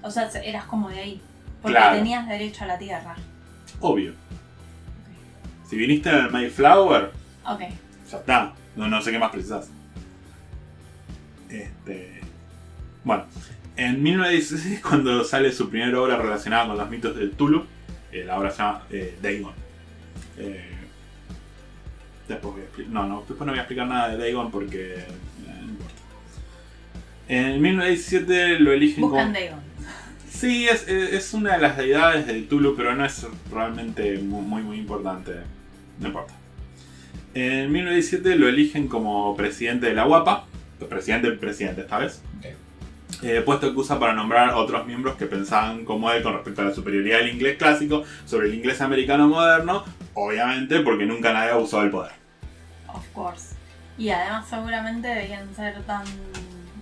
O 0.04 0.12
sea, 0.12 0.30
eras 0.44 0.66
como 0.66 0.90
de 0.90 1.00
ahí. 1.00 1.22
Porque 1.62 1.76
Claro. 1.78 1.98
tenías 1.98 2.28
derecho 2.28 2.64
a 2.66 2.68
la 2.68 2.78
tierra. 2.78 3.16
Obvio. 3.82 4.14
Si 5.70 5.78
viniste 5.78 6.10
en 6.10 6.16
el 6.16 6.32
Mayflower, 6.32 7.12
Ok. 7.46 7.60
ya 8.12 8.18
está. 8.18 8.54
No, 8.76 8.88
no 8.88 9.02
sé 9.02 9.12
qué 9.12 9.20
más 9.20 9.32
precisas. 9.32 9.70
Este. 11.50 12.20
Bueno, 13.04 13.26
en 13.76 14.02
1916 14.04 14.76
es 14.78 14.82
cuando 14.82 15.24
sale 15.24 15.52
su 15.52 15.70
primera 15.70 16.00
obra 16.02 16.18
relacionada 16.18 16.68
con 16.68 16.78
los 16.78 16.90
mitos 16.90 17.16
del 17.16 17.32
Tulu. 17.32 17.66
eh, 18.12 18.24
la 18.26 18.38
obra 18.40 18.52
se 18.52 18.58
llama 18.58 18.84
eh, 18.92 19.18
Dagon. 19.22 19.54
Eh, 20.38 20.66
Después 22.28 22.54
voy 22.54 22.62
a 22.62 22.66
explicar. 22.66 22.94
No, 22.94 23.08
no, 23.08 23.18
después 23.28 23.40
no 23.40 23.48
voy 23.48 23.58
a 23.58 23.62
explicar 23.62 23.88
nada 23.88 24.10
de 24.10 24.18
Dagon 24.18 24.52
porque. 24.52 24.96
eh, 24.96 25.06
no 25.48 25.64
importa. 25.72 25.94
En 27.28 27.62
1917 27.62 28.60
lo 28.60 28.72
eligen 28.72 29.02
Buscan 29.02 29.28
como. 29.34 29.40
Dagon. 29.40 29.60
Sí, 30.30 30.68
es, 30.68 30.88
es 30.88 31.14
es 31.14 31.34
una 31.34 31.54
de 31.54 31.60
las 31.62 31.76
deidades 31.78 32.28
de 32.28 32.42
Tulu, 32.44 32.76
pero 32.76 32.96
no 32.96 33.04
es 33.04 33.26
realmente 33.52 34.18
mu- 34.20 34.42
muy, 34.44 34.62
muy 34.62 34.78
importante. 34.78 35.34
No 36.00 36.08
importa. 36.08 36.34
En 37.34 37.72
1917 37.72 38.36
lo 38.38 38.48
eligen 38.48 38.88
como 38.88 39.36
presidente 39.36 39.88
de 39.88 39.94
la 39.94 40.08
UAPA. 40.08 40.46
Presidente 40.90 41.28
del 41.30 41.38
presidente 41.40 41.82
esta 41.82 41.98
vez. 42.00 42.22
Ok. 42.40 42.46
Eh, 43.24 43.42
puesto 43.46 43.72
que 43.74 43.78
usa 43.80 44.00
para 44.00 44.14
nombrar 44.14 44.54
otros 44.54 44.86
miembros 44.86 45.16
que 45.18 45.26
pensaban 45.26 45.84
como 45.84 46.10
él 46.12 46.24
con 46.24 46.34
respecto 46.34 46.62
a 46.62 46.66
la 46.66 46.74
superioridad 46.74 47.18
del 47.20 47.30
inglés 47.34 47.58
clásico 47.58 48.04
sobre 48.26 48.48
el 48.48 48.54
inglés 48.56 48.80
americano 48.82 49.28
moderno. 49.28 49.84
Obviamente 50.14 50.80
porque 50.82 51.06
nunca 51.06 51.34
nadie 51.34 51.52
ha 51.52 51.58
usado 51.58 51.84
el 51.84 51.90
poder. 51.92 52.12
Of 52.88 53.06
course. 53.14 53.56
Y 53.98 54.10
además 54.10 54.48
seguramente 54.50 55.08
debían 55.10 55.54
ser 55.54 55.82
tan... 55.84 56.04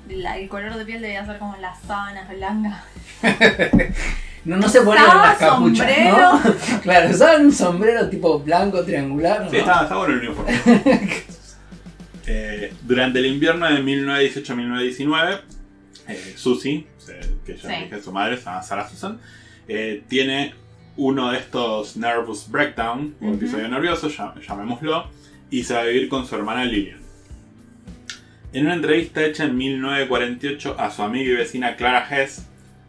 la- 0.09 0.37
el 0.37 0.47
color 0.47 0.75
de 0.75 0.85
piel 0.85 1.01
debía 1.01 1.25
ser 1.25 1.39
como 1.39 1.57
las 1.57 1.81
sábanas 1.81 2.29
blancas. 2.29 2.83
No, 4.47 4.57
no 4.57 4.67
se 4.69 4.79
Usaba 4.81 5.27
las 5.27 5.37
capuchas, 5.37 5.87
¿no? 6.05 6.41
claro, 6.81 7.09
usaban 7.09 7.45
un 7.45 7.51
sombrero 7.51 8.09
tipo 8.09 8.39
blanco, 8.39 8.83
triangular, 8.83 9.43
¿no? 9.43 9.49
Sí, 9.51 9.57
está, 9.57 9.83
está 9.83 9.95
bueno 9.97 10.13
el 10.15 10.19
uniforme. 10.27 10.59
Eh, 12.29 12.73
durante 12.81 13.19
el 13.19 13.25
invierno 13.27 13.65
de 13.67 13.81
1918-1919, 13.83 15.39
eh, 16.09 16.33
Susie, 16.35 16.85
que 17.45 17.55
ya 17.55 17.69
Sí. 17.69 17.83
dije 17.85 18.01
su 18.01 18.11
madre, 18.11 18.35
se 18.35 18.43
llama 18.43 18.61
Sarah 18.63 18.89
Susan, 18.89 19.17
eh, 19.69 20.03
tiene 20.09 20.53
uno 20.97 21.31
de 21.31 21.37
estos 21.37 21.95
nervous 21.95 22.49
breakdown, 22.51 23.15
Ujú. 23.21 23.33
episodio 23.35 23.69
nervioso, 23.69 24.09
llam- 24.09 24.33
llamémoslo, 24.45 25.07
y 25.49 25.63
se 25.63 25.73
va 25.73 25.79
a 25.79 25.83
vivir 25.85 26.09
con 26.09 26.25
su 26.27 26.35
hermana 26.35 26.65
Lillian. 26.65 26.99
En 28.51 28.65
una 28.65 28.73
entrevista 28.75 29.23
hecha 29.23 29.45
en 29.45 29.55
1948 29.55 30.75
a 30.77 30.91
su 30.91 31.03
amiga 31.03 31.31
y 31.31 31.35
vecina 31.35 31.77
Clara 31.77 32.05
Hess, 32.11 32.45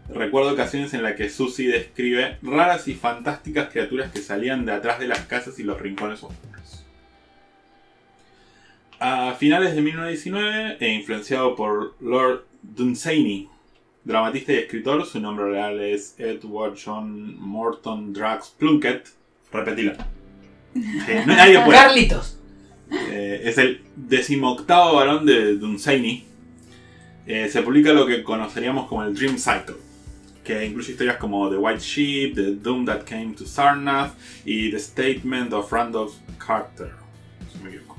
recuerda 0.09 0.53
ocasiones 0.53 0.95
en 0.95 1.03
las 1.03 1.15
que 1.15 1.29
Susie 1.31 1.69
describe 1.69 2.39
raras 2.43 2.89
y 2.89 2.95
fantásticas 2.95 3.69
criaturas 3.71 4.11
que 4.13 4.21
salían 4.21 4.65
de 4.65 4.73
atrás 4.73 4.99
de 4.99 5.09
las 5.09 5.21
casas 5.27 5.59
y 5.59 5.63
los 5.63 5.81
rincones 5.81 6.23
oscuros. 6.23 6.85
A 9.01 9.35
finales 9.39 9.75
de 9.75 9.81
1919, 9.83 10.77
e 10.81 10.89
influenciado 10.95 11.55
por 11.55 11.95
Lord 12.01 12.47
Dunsany, 12.63 13.49
dramatista 14.05 14.53
y 14.53 14.57
escritor, 14.57 15.07
su 15.07 15.21
nombre 15.21 15.49
real 15.51 15.81
es 15.81 16.17
Edward 16.19 16.77
John 16.83 17.39
Morton 17.39 18.13
Drax 18.13 18.55
Plunkett, 18.59 19.09
repetilo. 19.53 19.93
Eh, 20.75 21.23
no- 21.27 21.37
nadie 21.37 21.61
puede. 21.61 21.79
Carlitos. 21.79 22.39
Eh, 22.91 23.43
es 23.45 23.59
el 23.59 23.83
decimoctavo 23.95 24.97
varón 24.97 25.27
de 25.27 25.57
Dunsany. 25.57 26.25
Eh, 27.27 27.49
se 27.51 27.63
publica 27.63 27.93
lo 27.93 28.07
que 28.07 28.25
conoceríamos 28.25 28.89
como 28.89 29.05
el 29.05 29.15
Dream 29.15 29.37
Cycle, 29.39 29.77
que 30.49 30.65
incluye 30.65 30.93
historias 30.93 31.19
como 31.19 31.51
The 31.51 31.59
White 31.59 31.81
Sheep, 31.81 32.35
The 32.35 32.55
Doom 32.57 32.87
That 32.87 33.03
Came 33.05 33.35
to 33.37 33.45
Sarnath 33.45 34.15
y 34.47 34.71
The 34.71 34.79
Statement 34.79 35.53
of 35.53 35.71
Randolph 35.71 36.15
Carter. 36.39 36.93
si 37.53 37.59
me 37.63 37.69
equivoco. 37.69 37.99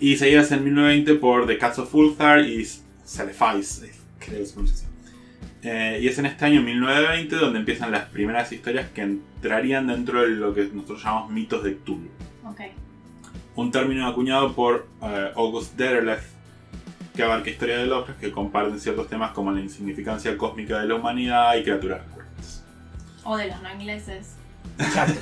Y 0.00 0.16
seguidas 0.16 0.50
en 0.52 0.64
1920 0.64 1.14
por 1.20 1.46
The 1.46 1.58
Cats 1.58 1.78
of 1.78 1.94
Ulthar 1.94 2.40
y 2.40 2.66
Celephais, 3.04 3.82
eh, 3.82 3.92
creo 4.18 4.38
que 4.38 4.46
se 4.46 4.52
pronuncia. 4.54 4.88
Eh, 5.62 5.98
y 6.02 6.08
es 6.08 6.18
en 6.18 6.24
este 6.24 6.42
año 6.46 6.62
1920 6.62 7.36
donde 7.36 7.58
empiezan 7.58 7.90
las 7.90 8.06
primeras 8.06 8.50
historias 8.50 8.88
que 8.90 9.02
entrarían 9.02 9.88
dentro 9.88 10.22
de 10.22 10.28
lo 10.28 10.54
que 10.54 10.64
nosotros 10.72 11.02
llamamos 11.04 11.32
mitos 11.32 11.64
de 11.64 11.74
Cthulhu 11.76 12.08
Ok. 12.46 12.60
un 13.56 13.70
término 13.72 14.06
acuñado 14.06 14.54
por 14.54 14.86
eh, 15.02 15.32
August 15.36 15.76
Derleth 15.76 16.22
que 17.18 17.24
abarca 17.24 17.50
historia 17.50 17.78
de 17.78 17.86
Lovecraft 17.86 18.20
que 18.20 18.30
comparten 18.30 18.78
ciertos 18.78 19.08
temas 19.08 19.32
como 19.32 19.50
la 19.50 19.60
insignificancia 19.60 20.38
cósmica 20.38 20.78
de 20.78 20.86
la 20.86 20.94
humanidad 20.94 21.56
y 21.56 21.64
criaturas 21.64 22.00
recurrentes. 22.06 22.62
O 23.24 23.36
de 23.36 23.48
los 23.48 23.60
no 23.60 23.72
ingleses. 23.72 24.36
Exacto. 24.78 25.18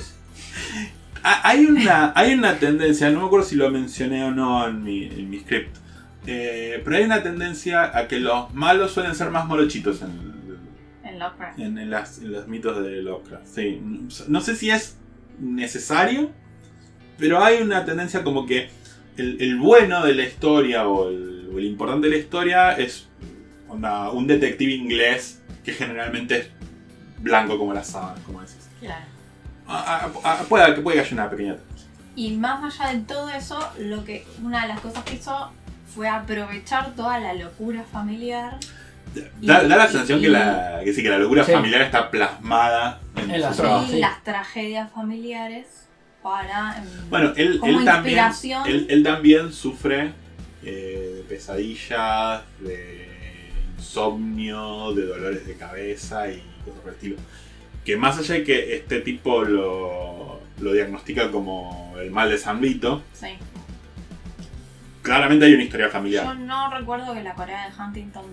Hay 1.23 1.65
una, 1.65 2.13
hay 2.15 2.35
una 2.35 2.59
tendencia, 2.59 3.09
no 3.09 3.21
me 3.21 3.25
acuerdo 3.25 3.45
si 3.47 3.55
lo 3.55 3.69
mencioné 3.71 4.23
o 4.23 4.31
no 4.31 4.67
en 4.67 4.83
mi, 4.83 5.05
en 5.05 5.27
mi 5.29 5.39
script, 5.39 5.75
eh, 6.27 6.79
pero 6.85 6.97
hay 6.97 7.03
una 7.03 7.21
tendencia 7.23 7.97
a 7.97 8.07
que 8.07 8.19
los 8.19 8.53
malos 8.53 8.91
suelen 8.91 9.13
ser 9.15 9.31
más 9.31 9.45
morochitos 9.47 10.03
en, 10.03 10.11
En 11.03 11.17
Lovecraft. 11.19 11.59
en, 11.59 11.77
en 11.79 11.89
las- 11.89 12.19
en 12.19 12.31
los 12.31 12.47
mitos 12.47 12.81
de 12.83 13.01
Lovecraft. 13.01 13.45
Sí. 13.47 13.81
No 14.27 14.39
sé 14.41 14.55
si 14.55 14.69
es 14.69 14.97
necesario, 15.39 16.29
pero 17.17 17.43
hay 17.43 17.61
una 17.63 17.83
tendencia 17.83 18.23
como 18.23 18.45
que 18.45 18.69
el, 19.17 19.41
el 19.41 19.57
bueno 19.57 20.05
de 20.05 20.13
la 20.13 20.23
historia 20.23 20.87
o 20.87 21.09
el, 21.09 21.36
o 21.53 21.57
el 21.57 21.65
importante 21.65 22.07
de 22.07 22.15
la 22.15 22.19
historia 22.19 22.71
es 22.73 23.07
onda, 23.67 24.11
un 24.11 24.27
detective 24.27 24.71
inglés 24.73 25.41
que 25.63 25.73
generalmente 25.73 26.37
es 26.39 26.49
blanco 27.19 27.57
como 27.57 27.73
las 27.73 27.87
sábanas, 27.87 28.19
como 28.25 28.39
decís. 28.41 28.69
Claro. 28.79 29.05
Ah, 29.67 30.01
ah, 30.05 30.19
ah, 30.23 30.43
puede, 30.47 30.75
que 30.75 30.81
puede 30.81 30.97
que 30.97 31.01
haya 31.03 31.13
una 31.13 31.29
pequeña. 31.29 31.55
Y 32.15 32.31
más 32.37 32.79
allá 32.79 32.93
de 32.93 33.01
todo 33.01 33.29
eso, 33.29 33.59
lo 33.79 34.03
que 34.05 34.25
una 34.41 34.61
de 34.63 34.69
las 34.69 34.79
cosas 34.79 35.03
que 35.03 35.15
hizo 35.15 35.51
fue 35.93 36.07
aprovechar 36.07 36.95
toda 36.95 37.19
la 37.19 37.33
locura 37.33 37.83
familiar. 37.83 38.57
Da, 39.41 39.63
Y- 39.63 39.67
da 39.67 39.75
la 39.77 39.87
sensación 39.87 40.19
y- 40.19 40.23
que, 40.23 40.29
la, 40.29 40.81
que 40.83 40.93
sí, 40.93 41.03
que 41.03 41.09
la 41.09 41.17
locura 41.19 41.43
Sí. 41.43 41.51
familiar 41.51 41.81
está 41.81 42.09
plasmada 42.09 43.01
en, 43.15 43.31
En 43.31 43.41
la 43.41 43.49
su 43.49 43.55
zona. 43.57 43.67
trabajo. 43.69 43.87
y 43.87 43.95
sí. 43.95 43.99
las 43.99 44.23
tragedias 44.23 44.91
familiares 44.91 45.67
para. 46.23 46.77
em, 46.77 47.09
Bueno, 47.09 47.33
él, 47.35 47.59
Como 47.59 47.79
él 47.79 47.85
también, 47.85 48.17
inspiración. 48.17 48.67
él, 48.67 48.87
él 48.89 49.03
también 49.03 49.51
sufre 49.53 50.11
eh, 50.63 51.13
de 51.17 51.23
pesadillas, 51.23 52.41
de 52.59 53.51
insomnio, 53.77 54.93
de 54.93 55.05
dolores 55.05 55.45
de 55.47 55.55
cabeza 55.55 56.29
y 56.31 56.41
cosas 56.65 56.79
por 56.81 56.89
el 56.89 56.95
estilo. 56.95 57.15
Que 57.85 57.95
más 57.97 58.17
allá 58.17 58.35
de 58.35 58.43
que 58.43 58.75
este 58.75 58.99
tipo 59.01 59.43
lo, 59.43 60.39
lo 60.59 60.73
diagnostica 60.73 61.31
como 61.31 61.95
el 61.99 62.11
mal 62.11 62.29
de 62.29 62.37
San 62.37 62.59
Vito, 62.59 63.01
sí. 63.13 63.27
claramente 65.01 65.45
hay 65.45 65.53
una 65.53 65.63
historia 65.63 65.85
Yo 65.87 65.91
familiar. 65.93 66.35
no 66.37 66.69
recuerdo 66.77 67.13
que 67.13 67.23
la 67.23 67.33
Corea 67.33 67.69
de 67.69 67.81
Huntington 67.81 68.25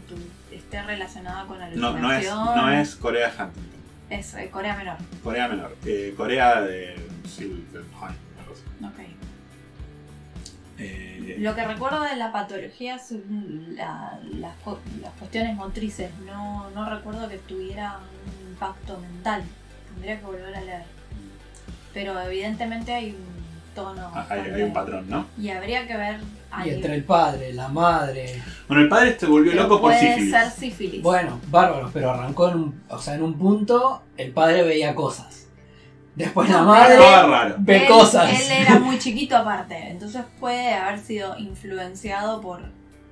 esté 0.50 0.82
relacionada 0.82 1.46
con 1.46 1.58
No, 1.58 1.88
alucinación. 1.88 2.37
no, 2.44 2.50
es, 2.52 2.56
no 2.56 2.70
es 2.72 2.94
Corea 2.96 3.28
Huntington, 3.28 3.80
Es 4.10 4.34
eh, 4.34 4.48
Corea 4.50 4.76
Menor. 4.76 4.96
Corea 5.22 5.48
menor, 5.48 5.76
eh, 5.87 6.14
Corea 6.16 6.60
de 6.62 6.96
Silverheim, 7.28 8.16
algo 8.38 8.52
así. 8.54 8.84
Ok. 8.84 9.06
Eh, 11.26 11.37
Lo 11.38 11.54
que 11.54 11.64
recuerdo 11.64 12.02
de 12.02 12.16
la 12.16 12.32
patología 12.32 12.96
es 12.96 13.12
la- 13.70 14.18
las, 14.38 14.52
las 15.00 15.12
cuestiones 15.18 15.56
motrices. 15.56 16.10
No, 16.26 16.70
no 16.70 16.88
recuerdo 16.88 17.28
que 17.28 17.38
tuviera 17.38 17.98
un 17.98 18.50
impacto 18.50 18.98
mental. 18.98 19.42
Tendría 19.92 20.18
que 20.20 20.26
volver 20.26 20.54
a 20.54 20.60
leer. 20.60 20.82
Pero 21.92 22.20
evidentemente 22.20 22.92
hay 22.92 23.10
un 23.10 23.74
tono. 23.74 24.10
ah, 24.14 24.26
hay, 24.28 24.62
un 24.62 24.72
patrón, 24.72 25.08
¿no? 25.08 25.26
Y 25.38 25.48
habría 25.50 25.87
que 25.87 25.96
ver. 25.96 26.18
Y 26.20 26.68
ahí. 26.68 26.70
entre 26.70 26.94
el 26.94 27.04
padre, 27.04 27.52
la 27.52 27.68
madre. 27.68 28.40
Bueno, 28.68 28.82
el 28.84 28.88
padre 28.88 29.10
este 29.10 29.26
volvió 29.26 29.50
Pero 29.52 29.64
loco 29.64 29.80
por 29.80 29.90
puede 29.92 30.00
sífilis. 30.14 30.30
ser 30.30 30.50
sífilis. 30.50 31.02
Bueno, 31.02 31.40
bárbaro, 31.48 31.90
pero 31.92 32.10
arrancó 32.12 32.48
en 32.50 32.54
un, 32.56 32.82
o 32.88 32.98
sea, 32.98 33.14
en 33.14 33.22
un 33.22 33.34
punto 33.37 34.02
el 34.16 34.30
padre 34.32 34.62
veía 34.62 34.94
cosas. 34.94 35.43
Después 36.16 36.48
la 36.48 36.62
madre 36.62 36.96
raro. 36.96 37.57
ve 37.59 37.83
él, 37.83 37.88
cosas. 37.88 38.31
Él 38.40 38.53
era 38.61 38.79
muy 38.79 38.98
chiquito 38.98 39.37
aparte. 39.37 39.77
Entonces 39.90 40.22
puede 40.38 40.72
haber 40.74 41.00
sido 41.00 41.37
influenciado 41.38 42.40
por. 42.40 42.61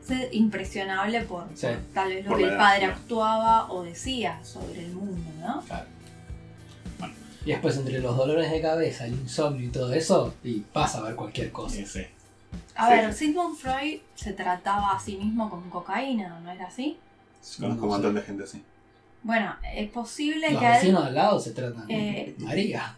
ser 0.06 0.28
impresionable 0.32 1.20
por, 1.22 1.46
Sí. 1.54 1.66
por 1.68 1.76
tal 1.94 2.08
vez 2.08 2.24
lo 2.24 2.30
Por 2.30 2.38
que 2.38 2.44
el 2.44 2.56
padre 2.56 2.78
claro. 2.80 2.94
actuaba 2.94 3.70
o 3.72 3.82
decía 3.84 4.38
sobre 4.44 4.84
el 4.84 4.92
mundo, 4.92 5.30
¿no? 5.40 5.62
Y 7.44 7.50
después 7.50 7.76
entre 7.76 7.98
los 8.00 8.16
dolores 8.16 8.50
de 8.50 8.60
cabeza, 8.60 9.06
el 9.06 9.14
insomnio 9.14 9.66
y 9.66 9.70
todo 9.70 9.92
eso, 9.92 10.34
y 10.44 10.60
pasa 10.60 10.98
a 10.98 11.02
ver 11.02 11.16
cualquier 11.16 11.50
cosa. 11.52 11.76
Sí, 11.76 11.86
sí. 11.86 12.02
A 12.76 12.86
Sí. 12.86 12.92
ver, 12.92 13.12
Sigmund 13.14 13.56
Freud 13.56 14.00
se 14.14 14.32
trataba 14.32 14.92
a 14.92 15.00
sí 15.00 15.16
mismo 15.16 15.48
con 15.50 15.68
cocaína, 15.70 16.38
¿no 16.40 16.50
era 16.50 16.66
así? 16.66 16.98
Conozco 17.58 17.80
No 17.80 17.82
un 17.86 17.88
montón 17.90 18.14
de 18.14 18.22
gente 18.22 18.44
así. 18.44 18.62
Bueno, 19.22 19.54
es 19.74 19.88
posible 19.90 20.50
Los 20.50 20.60
que 20.60 20.66
él, 20.66 20.72
vecinos 20.72 21.04
al 21.04 21.14
lado 21.14 21.38
se 21.38 21.52
tratan. 21.52 21.84
Eh, 21.88 22.34
María. 22.38 22.96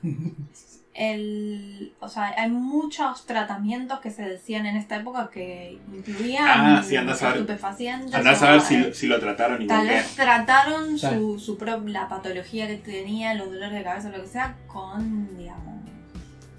el, 0.94 1.92
o 2.00 2.08
sea, 2.08 2.32
hay 2.38 2.50
muchos 2.50 3.26
tratamientos 3.26 3.98
que 4.00 4.10
se 4.10 4.22
decían 4.22 4.64
en 4.66 4.76
esta 4.76 4.96
época 4.96 5.28
que 5.32 5.78
incluían 5.92 6.46
Ah, 6.48 6.82
sí, 6.86 6.94
estupefacientes. 6.96 8.14
Andá 8.14 8.30
a 8.30 8.56
eh, 8.56 8.60
si, 8.60 8.94
si 8.94 9.06
lo 9.08 9.18
trataron 9.18 9.60
y 9.60 9.66
Tal 9.66 9.86
vez 9.88 10.14
trataron 10.14 10.96
su, 10.98 11.38
su 11.38 11.58
pro- 11.58 11.80
la 11.86 12.08
patología 12.08 12.66
que 12.68 12.76
tenía, 12.76 13.34
los 13.34 13.48
dolores 13.48 13.72
de 13.72 13.82
cabeza 13.82 14.08
lo 14.10 14.22
que 14.22 14.28
sea, 14.28 14.54
con, 14.68 15.36
digamos, 15.36 15.74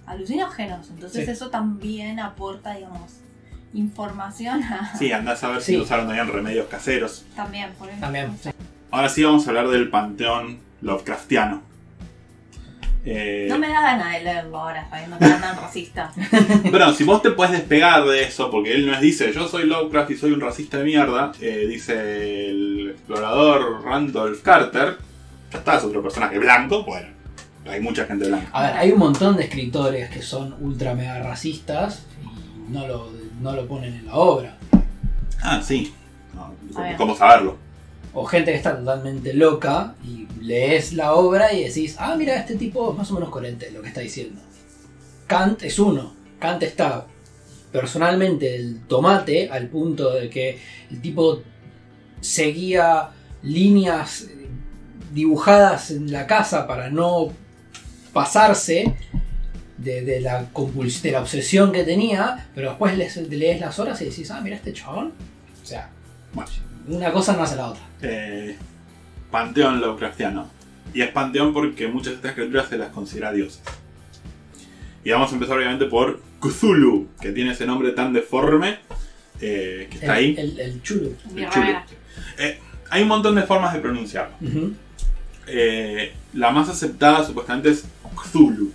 alucinógenos. 0.05 0.89
Entonces 0.89 1.25
Sí. 1.25 1.31
eso 1.31 1.49
también 1.49 2.19
aporta, 2.19 2.75
digamos, 2.75 3.13
información 3.73 4.61
a... 4.63 4.95
Sí, 4.97 5.11
andá 5.11 5.31
a 5.31 5.35
saber 5.35 5.61
si 5.61 5.73
Sí. 5.73 5.77
usaron 5.79 6.07
también 6.07 6.27
remedios 6.27 6.67
caseros. 6.67 7.25
También, 7.35 7.71
por 7.73 7.87
ejemplo. 7.87 8.05
También. 8.05 8.54
Ahora 8.95 9.09
sí 9.09 9.25
vamos 9.25 9.45
a 9.45 9.49
hablar 9.49 9.67
del 9.67 9.89
panteón 9.89 10.57
Lovecraftiano. 10.79 11.61
Eh, 13.03 13.45
No 13.49 13.59
me 13.59 13.67
da 13.67 13.81
ganas 13.81 14.13
de 14.13 14.23
leerlo 14.23 14.57
ahora, 14.57 14.89
sabiendo 14.89 15.19
que 15.19 15.25
era 15.25 15.41
tan 15.41 15.57
racista. 15.57 16.13
Pero 16.71 16.93
si 16.93 17.03
vos 17.03 17.21
te 17.21 17.31
puedes 17.31 17.51
despegar 17.51 18.05
de 18.05 18.23
eso, 18.23 18.49
porque 18.49 18.73
él 18.73 18.89
nos 18.89 19.01
dice, 19.01 19.33
yo 19.33 19.49
soy 19.49 19.65
Lovecraft 19.65 20.11
y 20.11 20.15
soy 20.15 20.31
un 20.31 20.39
racista 20.39 20.77
de 20.77 20.85
mierda, 20.85 21.33
eh, 21.41 21.65
dice 21.67 22.49
el 22.49 22.91
explorador 22.91 23.83
Randolph 23.83 24.41
Carter, 24.41 24.97
ya 25.51 25.57
está, 25.59 25.75
es 25.75 25.83
otro 25.83 26.01
personaje 26.01 26.39
blanco, 26.39 26.85
bueno, 26.85 27.09
hay 27.67 27.81
mucha 27.81 28.05
gente 28.05 28.29
blanca. 28.29 28.47
A 28.53 28.61
ver, 28.63 28.77
hay 28.77 28.91
un 28.93 28.99
montón 28.99 29.35
de 29.35 29.43
escritores 29.43 30.09
que 30.09 30.21
son 30.21 30.55
ultra 30.61 30.95
mega 30.95 31.21
racistas 31.21 32.05
y 32.23 32.71
no 32.71 32.87
lo, 32.87 33.11
no 33.41 33.51
lo 33.51 33.67
ponen 33.67 33.93
en 33.93 34.05
la 34.05 34.15
obra. 34.15 34.55
Ah, 35.43 35.61
sí. 35.61 35.93
No. 36.33 36.53
¿Cómo 36.95 37.13
saberlo? 37.13 37.64
O 38.15 38.25
gente 38.25 38.51
que 38.51 38.57
está 38.57 38.77
totalmente 38.77 39.33
loca 39.33 39.93
y 40.03 40.25
lees 40.41 40.93
la 40.93 41.13
obra 41.13 41.53
y 41.53 41.65
decís, 41.65 41.97
ah, 41.99 42.15
mira, 42.17 42.37
este 42.37 42.55
tipo 42.55 42.91
es 42.91 42.97
más 42.97 43.11
o 43.11 43.15
menos 43.15 43.29
coherente 43.29 43.69
lo 43.71 43.81
que 43.81 43.89
está 43.89 44.01
diciendo. 44.01 44.41
Kant 45.27 45.63
es 45.63 45.77
uno. 45.77 46.15
Kant 46.39 46.63
está 46.63 47.05
personalmente 47.71 48.55
el 48.55 48.81
tomate 48.87 49.49
al 49.49 49.67
punto 49.67 50.13
de 50.13 50.29
que 50.29 50.59
el 50.89 51.01
tipo 51.01 51.41
seguía 52.21 53.09
líneas 53.43 54.21
eh, 54.21 54.47
dibujadas 55.13 55.91
en 55.91 56.11
la 56.11 56.25
casa 56.25 56.67
para 56.67 56.89
no 56.89 57.33
pasarse 58.13 58.95
de, 59.77 60.01
de 60.01 60.21
la 60.21 60.47
de 61.03 61.11
la 61.11 61.21
obsesión 61.21 61.73
que 61.73 61.83
tenía, 61.83 62.49
pero 62.55 62.69
después 62.69 62.97
lees, 62.97 63.17
lees 63.17 63.59
las 63.59 63.77
horas 63.77 64.01
y 64.01 64.05
decís, 64.05 64.31
ah, 64.31 64.39
mira 64.41 64.55
este 64.55 64.71
chabón. 64.71 65.11
O 65.61 65.65
sea, 65.65 65.89
Bueno, 66.33 66.49
una 66.87 67.11
cosa 67.11 67.35
no 67.35 67.43
hace 67.43 67.55
la 67.55 67.69
otra. 67.69 67.81
eh, 68.01 68.57
panteón 69.31 69.81
Lovecraftiano. 69.81 70.49
Y 70.93 71.01
es 71.01 71.09
panteón 71.09 71.53
porque 71.53 71.87
muchas 71.87 72.11
de 72.11 72.15
estas 72.15 72.33
criaturas 72.33 72.69
se 72.69 72.77
las 72.77 72.89
considera 72.89 73.31
dioses. 73.33 73.61
Y 75.03 75.11
vamos 75.11 75.29
a 75.31 75.33
empezar 75.35 75.57
obviamente 75.57 75.85
por 75.85 76.21
Cthulhu, 76.39 77.07
que 77.19 77.31
tiene 77.31 77.51
ese 77.51 77.65
nombre 77.65 77.91
tan 77.91 78.13
deforme 78.13 78.79
eh, 79.41 79.87
que 79.89 79.97
está 79.97 80.17
el, 80.17 80.25
ahí. 80.25 80.35
El, 80.37 80.59
el 80.59 80.81
chulo. 80.81 81.09
Mi 81.33 81.43
El 81.43 81.49
chulo. 81.49 81.65
rara. 81.65 81.85
Eh, 82.37 82.59
hay 82.89 83.01
un 83.01 83.07
montón 83.09 83.35
de 83.35 83.41
formas 83.43 83.73
de 83.73 83.79
pronunciarlo. 83.79 84.35
Eh, 85.47 86.13
la 86.33 86.51
más 86.51 86.69
aceptada 86.69 87.25
supuestamente 87.25 87.69
es 87.71 87.83
Cthulhu. 88.15 88.71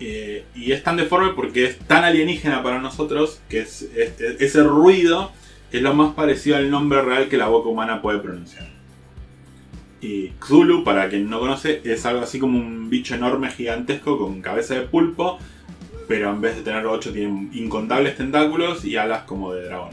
Eh, 0.00 0.44
y 0.54 0.70
es 0.70 0.84
tan 0.84 0.96
deforme 0.96 1.32
porque 1.32 1.64
es 1.66 1.78
tan 1.80 2.04
alienígena 2.04 2.62
para 2.62 2.78
nosotros 2.78 3.40
que 3.48 3.60
es, 3.62 3.82
es- 3.82 4.20
es- 4.20 4.40
ese 4.40 4.62
ruido 4.62 5.32
es 5.72 5.82
lo 5.82 5.94
más 5.94 6.14
parecido 6.14 6.56
al 6.56 6.70
nombre 6.70 7.02
real 7.02 7.28
que 7.28 7.36
la 7.36 7.48
boca 7.48 7.68
humana 7.68 8.00
puede 8.00 8.18
pronunciar. 8.18 8.68
Y 10.00 10.28
Cthulhu, 10.38 10.84
para 10.84 11.08
quien 11.08 11.28
no 11.28 11.40
conoce, 11.40 11.80
es 11.84 12.06
algo 12.06 12.22
así 12.22 12.38
como 12.38 12.58
un 12.58 12.88
bicho 12.88 13.14
enorme, 13.14 13.50
gigantesco, 13.50 14.16
con 14.18 14.40
cabeza 14.40 14.74
de 14.74 14.82
pulpo, 14.82 15.38
pero 16.06 16.30
en 16.30 16.40
vez 16.40 16.56
de 16.56 16.62
tener 16.62 16.86
ocho 16.86 17.12
tiene 17.12 17.50
incontables 17.52 18.16
tentáculos 18.16 18.84
y 18.84 18.96
alas 18.96 19.24
como 19.24 19.52
de 19.52 19.64
dragón. 19.64 19.90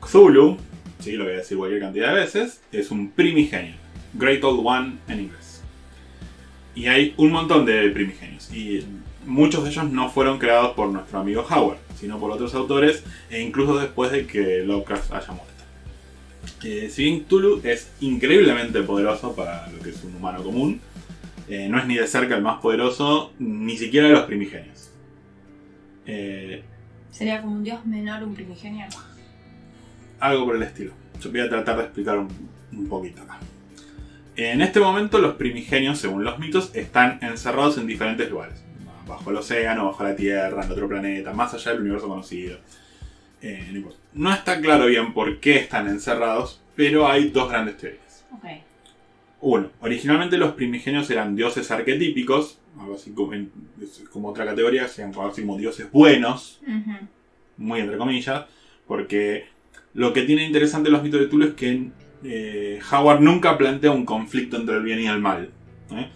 Cthulhu, 0.00 0.56
sí, 1.00 1.12
lo 1.12 1.24
voy 1.24 1.34
a 1.34 1.38
decir 1.38 1.58
cualquier 1.58 1.82
cantidad 1.82 2.14
de 2.14 2.20
veces, 2.20 2.62
es 2.72 2.90
un 2.90 3.10
primigenio. 3.10 3.74
Great 4.14 4.42
Old 4.42 4.60
One 4.64 4.98
en 5.08 5.20
inglés. 5.20 5.62
Y 6.74 6.86
hay 6.86 7.14
un 7.16 7.32
montón 7.32 7.66
de 7.66 7.90
primigenios. 7.90 8.52
Y 8.54 8.86
muchos 9.26 9.64
de 9.64 9.70
ellos 9.70 9.90
no 9.90 10.10
fueron 10.10 10.38
creados 10.38 10.72
por 10.74 10.88
nuestro 10.88 11.18
amigo 11.18 11.44
Howard, 11.50 11.78
sino 11.98 12.18
por 12.18 12.30
otros 12.30 12.54
autores, 12.54 13.02
e 13.30 13.40
incluso 13.40 13.78
después 13.78 14.10
de 14.12 14.26
que 14.26 14.60
Lovecraft 14.64 15.12
haya 15.12 15.26
muerto. 15.28 15.48
Eh, 16.64 16.88
si 16.90 17.04
bien 17.04 17.24
Cthulhu 17.24 17.60
es 17.64 17.90
increíblemente 18.00 18.82
poderoso 18.82 19.34
para 19.34 19.68
lo 19.70 19.78
que 19.80 19.90
es 19.90 20.02
un 20.04 20.14
humano 20.16 20.42
común, 20.42 20.80
eh, 21.48 21.68
no 21.68 21.78
es 21.78 21.86
ni 21.86 21.96
de 21.96 22.06
cerca 22.06 22.36
el 22.36 22.42
más 22.42 22.60
poderoso, 22.60 23.32
ni 23.38 23.76
siquiera 23.76 24.08
de 24.08 24.12
los 24.14 24.24
primigenios. 24.24 24.90
Eh, 26.06 26.62
Sería 27.10 27.42
como 27.42 27.56
un 27.56 27.64
dios 27.64 27.84
menor, 27.86 28.22
un 28.22 28.34
primigenio. 28.34 28.86
algo 30.20 30.46
por 30.46 30.56
el 30.56 30.62
estilo. 30.62 30.92
Yo 31.20 31.30
voy 31.30 31.40
a 31.40 31.48
tratar 31.48 31.76
de 31.76 31.82
explicar 31.84 32.18
un, 32.18 32.28
un 32.72 32.88
poquito 32.88 33.22
acá. 33.22 33.38
En 34.36 34.60
este 34.62 34.78
momento 34.78 35.18
los 35.18 35.34
primigenios, 35.34 35.98
según 35.98 36.22
los 36.22 36.38
mitos, 36.38 36.70
están 36.74 37.18
encerrados 37.22 37.76
en 37.78 37.86
diferentes 37.86 38.30
lugares. 38.30 38.62
Bajo 39.08 39.30
el 39.30 39.36
océano, 39.38 39.86
bajo 39.86 40.04
la 40.04 40.14
Tierra, 40.14 40.62
en 40.64 40.70
otro 40.70 40.86
planeta, 40.88 41.32
más 41.32 41.54
allá 41.54 41.72
del 41.72 41.80
universo 41.80 42.08
conocido. 42.08 42.58
Eh, 43.40 43.66
no, 43.70 43.76
importa. 43.78 43.98
No 44.14 44.32
está 44.32 44.60
claro 44.60 44.86
bien 44.86 45.12
por 45.14 45.40
qué 45.40 45.56
están 45.56 45.88
encerrados, 45.88 46.60
pero 46.76 47.08
hay 47.08 47.30
dos 47.30 47.48
grandes 47.48 47.76
teorías. 47.78 48.24
Ok. 48.32 48.44
Uno, 49.40 49.70
originalmente 49.80 50.36
los 50.36 50.52
primigenios 50.54 51.08
eran 51.10 51.34
dioses 51.36 51.70
arquetípicos, 51.70 52.58
algo 52.78 52.96
así 52.96 53.12
como, 53.12 53.34
en- 53.34 53.50
como 54.12 54.28
otra 54.28 54.44
categoría, 54.44 54.88
sean 54.88 55.10
algo 55.10 55.28
así 55.28 55.42
como 55.42 55.56
dioses 55.56 55.90
buenos, 55.92 56.60
muy 57.56 57.80
entre 57.80 57.96
comillas, 57.96 58.44
porque 58.86 59.46
lo 59.94 60.12
que 60.12 60.22
tiene 60.22 60.44
interesante 60.44 60.90
los 60.90 61.02
mitos 61.02 61.20
de 61.20 61.28
Cthulhu 61.28 61.44
es 61.48 61.54
que 61.54 61.88
eh, 62.24 62.80
Howard 62.90 63.20
nunca 63.20 63.56
plantea 63.56 63.92
un 63.92 64.04
conflicto 64.04 64.56
entre 64.56 64.76
el 64.76 64.82
bien 64.82 65.00
y 65.00 65.06
el 65.06 65.20
mal. 65.20 65.50
¿eh? 65.92 66.08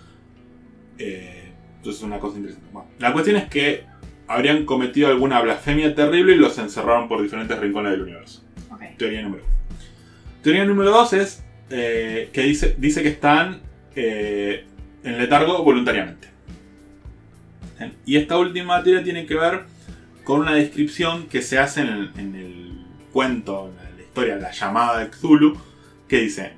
Eh, 0.98 1.41
entonces 1.82 2.00
es 2.00 2.06
una 2.06 2.20
cosa 2.20 2.38
interesante. 2.38 2.68
Bueno, 2.72 2.88
la 3.00 3.12
cuestión 3.12 3.34
es 3.34 3.48
que 3.48 3.84
habrían 4.28 4.64
cometido 4.64 5.08
alguna 5.08 5.40
blasfemia 5.40 5.96
terrible 5.96 6.34
y 6.34 6.36
los 6.36 6.56
encerraron 6.58 7.08
por 7.08 7.20
diferentes 7.20 7.58
rincones 7.58 7.90
del 7.90 8.02
universo. 8.02 8.44
Teoría 8.96 9.22
número 9.22 9.42
uno. 9.42 9.52
Teoría 10.42 10.64
número 10.64 10.90
dos 10.90 11.12
es 11.12 11.42
eh, 11.70 12.30
que 12.32 12.42
dice, 12.42 12.76
dice 12.78 13.02
que 13.02 13.08
están 13.08 13.62
eh, 13.96 14.64
en 15.02 15.18
letargo 15.18 15.64
voluntariamente. 15.64 16.28
Y 18.06 18.14
esta 18.14 18.38
última 18.38 18.80
teoría 18.84 19.02
tiene 19.02 19.26
que 19.26 19.34
ver 19.34 19.64
con 20.22 20.38
una 20.40 20.54
descripción 20.54 21.26
que 21.26 21.42
se 21.42 21.58
hace 21.58 21.80
en 21.80 21.88
el, 21.88 22.12
en 22.16 22.34
el 22.36 22.86
cuento, 23.12 23.72
en 23.88 23.96
la 23.96 24.02
historia, 24.02 24.36
la 24.36 24.52
llamada 24.52 25.00
de 25.00 25.10
Cthulhu, 25.10 25.58
que 26.06 26.20
dice, 26.20 26.52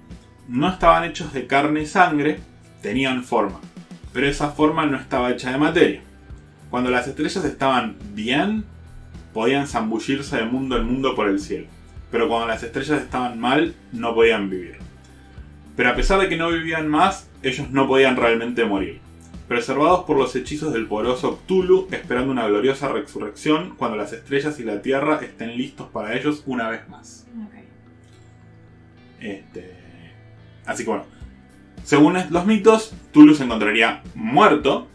no 0.49 0.69
estaban 0.69 1.05
hechos 1.05 1.33
de 1.33 1.47
carne 1.47 1.81
y 1.81 1.87
sangre, 1.87 2.41
tenían 2.83 3.25
forma, 3.25 3.61
pero 4.15 4.27
esa 4.27 4.49
forma 4.51 4.87
no 4.87 4.97
estaba 4.97 5.31
hecha 5.31 5.51
de 5.51 5.59
materia. 5.59 6.01
Cuando 6.71 6.91
las 6.91 7.07
estrellas 7.07 7.45
estaban 7.45 7.97
bien, 8.15 8.65
podían 9.35 9.67
zambullirse 9.67 10.39
de 10.39 10.45
mundo 10.47 10.79
en 10.79 10.87
mundo 10.87 11.15
por 11.15 11.29
el 11.29 11.39
cielo, 11.39 11.67
pero 12.11 12.29
cuando 12.29 12.49
las 12.49 12.63
estrellas 12.63 13.03
estaban 13.03 13.39
mal, 13.39 13.75
no 13.93 14.15
podían 14.15 14.49
vivir. 14.49 14.79
Pero 15.77 15.91
a 15.91 15.95
pesar 15.95 16.19
de 16.19 16.31
que 16.31 16.39
no 16.39 16.51
vivían 16.51 16.89
más, 16.89 17.29
ellos 17.43 17.69
no 17.71 17.87
podían 17.87 18.17
realmente 18.17 18.65
morir 18.65 19.05
preservados 19.49 20.05
por 20.05 20.17
los 20.17 20.35
hechizos 20.37 20.73
del 20.73 20.87
poderoso 20.87 21.41
Cthulhu, 21.47 21.89
esperando 21.91 22.33
una 22.33 22.47
gloriosa 22.47 22.89
resurrección 22.89 23.75
cuando 23.77 23.97
las 23.97 24.13
estrellas 24.13 24.59
y 24.59 24.65
la 24.65 24.81
tierra 24.81 25.21
estén 25.23 25.57
listos 25.57 25.89
para 25.89 26.17
ellos 26.17 26.43
una 26.47 26.71
vez 26.71 26.89
más. 26.89 27.27
Este... 29.21 29.85
Así 30.67 30.85
que 30.85 30.91
bueno, 30.91 31.05
según 31.85 32.17
los 32.31 32.47
mitos, 32.47 32.95
Cthulhu 33.13 33.35
se 33.35 33.45
encontraría 33.45 34.03
muerto, 34.15 34.89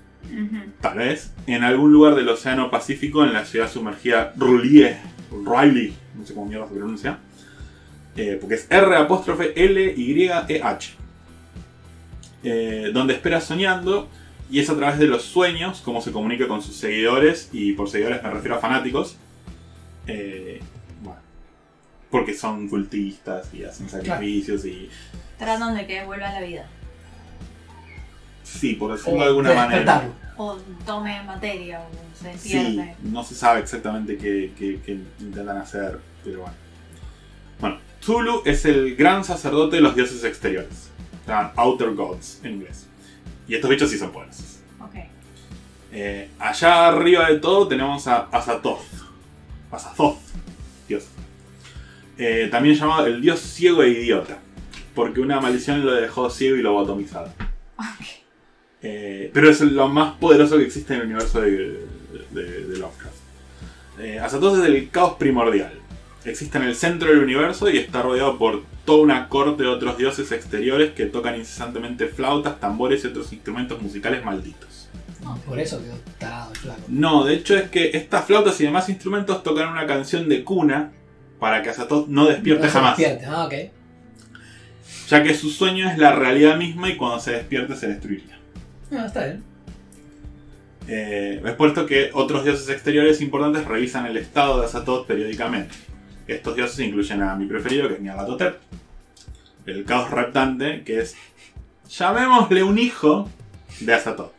tal 0.82 0.98
vez, 0.98 1.32
en 1.48 1.64
algún 1.64 1.94
lugar 1.94 2.16
del 2.16 2.28
Océano 2.30 2.70
Pacífico 2.70 3.24
en 3.24 3.34
la 3.34 3.46
ciudad 3.46 3.72
sumergida 3.72 4.34
Rulie, 4.36 4.98
Riley, 5.32 5.96
no 6.16 6.26
sé 6.26 6.34
cómo 6.34 6.48
mierda 6.48 6.68
se 6.68 6.74
pronuncia, 6.74 7.20
eh, 8.16 8.38
porque 8.42 8.56
es 8.56 8.68
R 8.70 8.96
apóstrofe 8.96 9.54
L 9.56 9.94
Y 9.96 10.24
E 10.24 10.62
H, 10.64 10.94
eh, 12.44 12.90
donde 12.94 13.14
espera 13.14 13.40
soñando 13.40 14.10
y 14.50 14.60
es 14.60 14.70
a 14.70 14.76
través 14.76 14.98
de 14.98 15.08
los 15.08 15.24
sueños 15.24 15.82
como 15.82 16.02
se 16.02 16.12
comunica 16.12 16.48
con 16.48 16.62
sus 16.62 16.76
seguidores 16.76 17.50
y 17.54 17.74
por 17.74 17.90
seguidores 17.90 18.24
me 18.24 18.32
refiero 18.32 18.56
a 18.56 18.60
fanáticos. 18.60 19.16
eh, 20.08 20.60
bueno, 21.04 21.20
porque 22.10 22.34
son 22.34 22.68
cultistas 22.68 23.54
y 23.54 23.64
hacen 23.64 23.88
sacrificios 23.90 24.66
y 24.66 24.90
Tratan 25.38 25.76
de 25.76 25.88
que 25.88 26.04
vuelva 26.04 26.30
a 26.30 26.34
la 26.34 26.42
vida. 26.42 26.68
Sí, 28.50 28.74
por 28.76 28.92
decirlo 28.94 29.20
O 29.20 29.22
de 29.22 29.28
alguna 29.28 29.54
manera. 29.54 30.10
O 30.38 30.58
tome 30.86 31.22
materia 31.24 31.82
o 31.82 31.90
se 32.18 32.38
Sí, 32.38 32.54
despierte. 32.54 32.96
no 33.04 33.24
se 33.24 33.36
sabe 33.36 33.60
exactamente 33.60 34.18
qué, 34.18 34.54
qué- 34.58 34.80
qué 34.86 35.00
intentan 35.20 35.58
hacer, 35.58 36.00
pero 36.24 36.42
bueno. 36.42 36.56
Bueno, 37.60 37.78
Zulu 38.02 38.42
es 38.46 38.64
el 38.66 38.96
gran 38.96 39.24
sacerdote 39.26 39.76
de 39.78 39.82
los 39.82 39.96
dioses 39.96 40.24
exteriores. 40.24 40.90
Se 41.26 41.32
llaman 41.32 41.52
Outer 41.58 41.94
Gods 41.94 42.40
en 42.44 42.54
inglés. 42.54 42.88
Y 43.48 43.56
estos 43.56 43.70
bichos 43.70 43.90
sí 43.90 43.98
son 43.98 44.12
poderosos. 44.12 44.60
Ok. 44.80 44.96
Eh, 45.92 46.30
allá 46.40 46.88
arriba 46.88 47.30
de 47.30 47.40
todo 47.40 47.68
tenemos 47.68 48.08
a 48.08 48.28
Azathoth. 48.32 48.80
Azathoth, 49.72 50.18
dios. 50.88 51.06
Eh, 52.18 52.48
también 52.52 52.76
llamado 52.76 53.06
el 53.08 53.22
dios 53.22 53.40
ciego 53.42 53.84
e 53.84 53.90
idiota. 53.90 54.38
Porque 54.96 55.20
una 55.20 55.40
maldición 55.42 55.86
lo 55.86 55.94
dejó 55.94 56.30
ciego 56.30 56.56
y 56.58 56.62
lo 56.62 56.80
atomizado. 56.80 57.32
Ok. 57.78 58.06
Eh, 58.82 59.30
pero 59.34 59.50
es 59.50 59.60
lo 59.62 59.88
más 59.90 60.14
poderoso 60.18 60.58
que 60.58 60.64
existe 60.66 60.94
en 60.94 61.02
el 61.02 61.06
universo 61.08 61.42
de, 61.42 61.86
de- 62.32 62.64
de 62.66 62.78
Lovecraft. 62.78 63.16
Eh, 64.00 64.20
Azathoth 64.20 64.60
es 64.60 64.66
el 64.66 64.90
caos 64.90 65.16
primordial. 65.18 65.74
Existe 66.26 66.58
en 66.58 66.66
el 66.66 66.76
centro 66.76 67.10
del 67.10 67.20
universo 67.20 67.70
y 67.70 67.78
está 67.78 68.02
rodeado 68.02 68.38
por 68.38 68.64
toda 68.86 69.02
una 69.04 69.28
corte 69.30 69.64
de 69.64 69.70
otros 69.70 69.98
dioses 69.98 70.32
exteriores 70.32 70.92
que 70.92 71.06
tocan 71.06 71.36
incesantemente 71.36 72.08
flautas, 72.08 72.60
tambores 72.60 73.04
y 73.04 73.08
otros 73.08 73.32
instrumentos 73.34 73.82
musicales 73.82 74.24
malditos. 74.24 74.90
Por 75.46 75.60
eso 75.60 75.82
quedó 75.84 75.96
tarado 76.18 76.52
el 76.54 76.58
flaco. 76.58 76.82
No, 76.88 77.24
de 77.26 77.34
hecho 77.36 77.56
es 77.56 77.70
que 77.70 77.92
estas 77.94 78.26
flautas 78.26 78.60
y 78.62 78.64
demás 78.64 78.88
instrumentos 78.90 79.44
tocan 79.44 79.70
una 79.70 79.86
canción 79.86 80.28
de 80.30 80.44
cuna 80.44 80.92
para 81.40 81.62
que 81.62 81.70
Azatoth 81.70 82.08
no 82.08 82.26
despierte 82.26 82.66
No 82.68 82.72
jamás. 82.72 82.98
despierte. 82.98 83.26
Ah, 83.26 83.46
ok. 83.46 83.54
Ya 85.10 85.24
que 85.24 85.34
su 85.36 85.50
sueño 85.50 85.90
es 85.90 85.98
la 85.98 86.14
realidad 86.14 86.58
misma 86.58 86.90
y 86.90 86.96
cuando 86.98 87.20
se 87.20 87.32
despierte 87.32 87.76
se 87.76 87.88
destruiría. 87.88 88.39
No, 88.92 89.06
está 89.06 89.26
bien. 89.26 89.44
Eh, 90.88 91.44
que 91.88 92.10
otros 92.14 92.44
dioses 92.44 92.68
exteriores 92.70 93.22
importantes 93.22 93.66
revisan 93.66 94.08
el 94.08 94.18
estado 94.18 94.60
de 94.60 94.66
Azatoth 94.66 95.06
periódicamente. 95.06 95.76
Estos 96.28 96.56
dioses 96.56 96.80
incluyen 96.80 97.22
a 97.22 97.36
mi 97.36 97.46
preferido, 97.46 97.88
que 97.88 97.96
es 97.96 98.02
Nyarlathotep, 98.02 98.58
el 99.68 99.86
caos 99.86 100.10
reptante, 100.10 100.84
que 100.84 101.02
es, 101.02 101.16
llamémosle 101.90 102.64
un 102.64 102.80
hijo 102.80 103.30
de 103.80 103.94
Azatoth. 103.94 104.34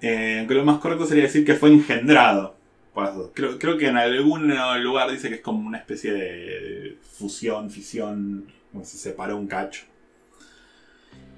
Eh, 0.00 0.36
aunque 0.38 0.54
lo 0.54 0.64
más 0.64 0.78
correcto 0.78 1.04
sería 1.04 1.24
decir 1.24 1.44
que 1.44 1.54
fue 1.54 1.70
engendrado 1.70 2.56
por 2.94 3.04
Azatoth. 3.04 3.34
Creo, 3.34 3.58
creo 3.58 3.76
que 3.76 3.88
en 3.88 3.98
algún 3.98 4.54
lugar 4.82 5.10
dice 5.10 5.28
que 5.28 5.36
es 5.36 5.40
como 5.42 5.66
una 5.66 5.78
especie 5.78 6.12
de 6.12 6.98
fusión, 7.18 7.70
fisión, 7.70 8.46
como 8.72 8.84
se 8.86 8.96
separó 8.96 9.36
un 9.36 9.46
cacho. 9.46 9.89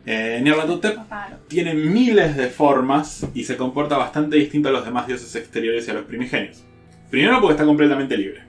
Eh, 0.04 0.40
Nyarlathotep 0.42 0.98
tiene 1.48 1.74
miles 1.74 2.36
de 2.36 2.48
formas 2.48 3.26
y 3.34 3.44
se 3.44 3.56
comporta 3.56 3.96
bastante 3.96 4.36
distinto 4.36 4.68
a 4.68 4.72
los 4.72 4.84
demás 4.84 5.06
dioses 5.06 5.34
exteriores 5.36 5.86
y 5.86 5.90
a 5.90 5.94
los 5.94 6.04
primigenios. 6.04 6.64
Primero 7.10 7.40
porque 7.40 7.52
está 7.52 7.64
completamente 7.64 8.16
libre. 8.16 8.42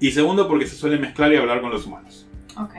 Y 0.00 0.12
segundo 0.12 0.46
porque 0.46 0.66
se 0.66 0.76
suele 0.76 0.98
mezclar 0.98 1.32
y 1.32 1.36
hablar 1.36 1.60
con 1.60 1.70
los 1.70 1.86
humanos. 1.86 2.26
Ok. 2.56 2.74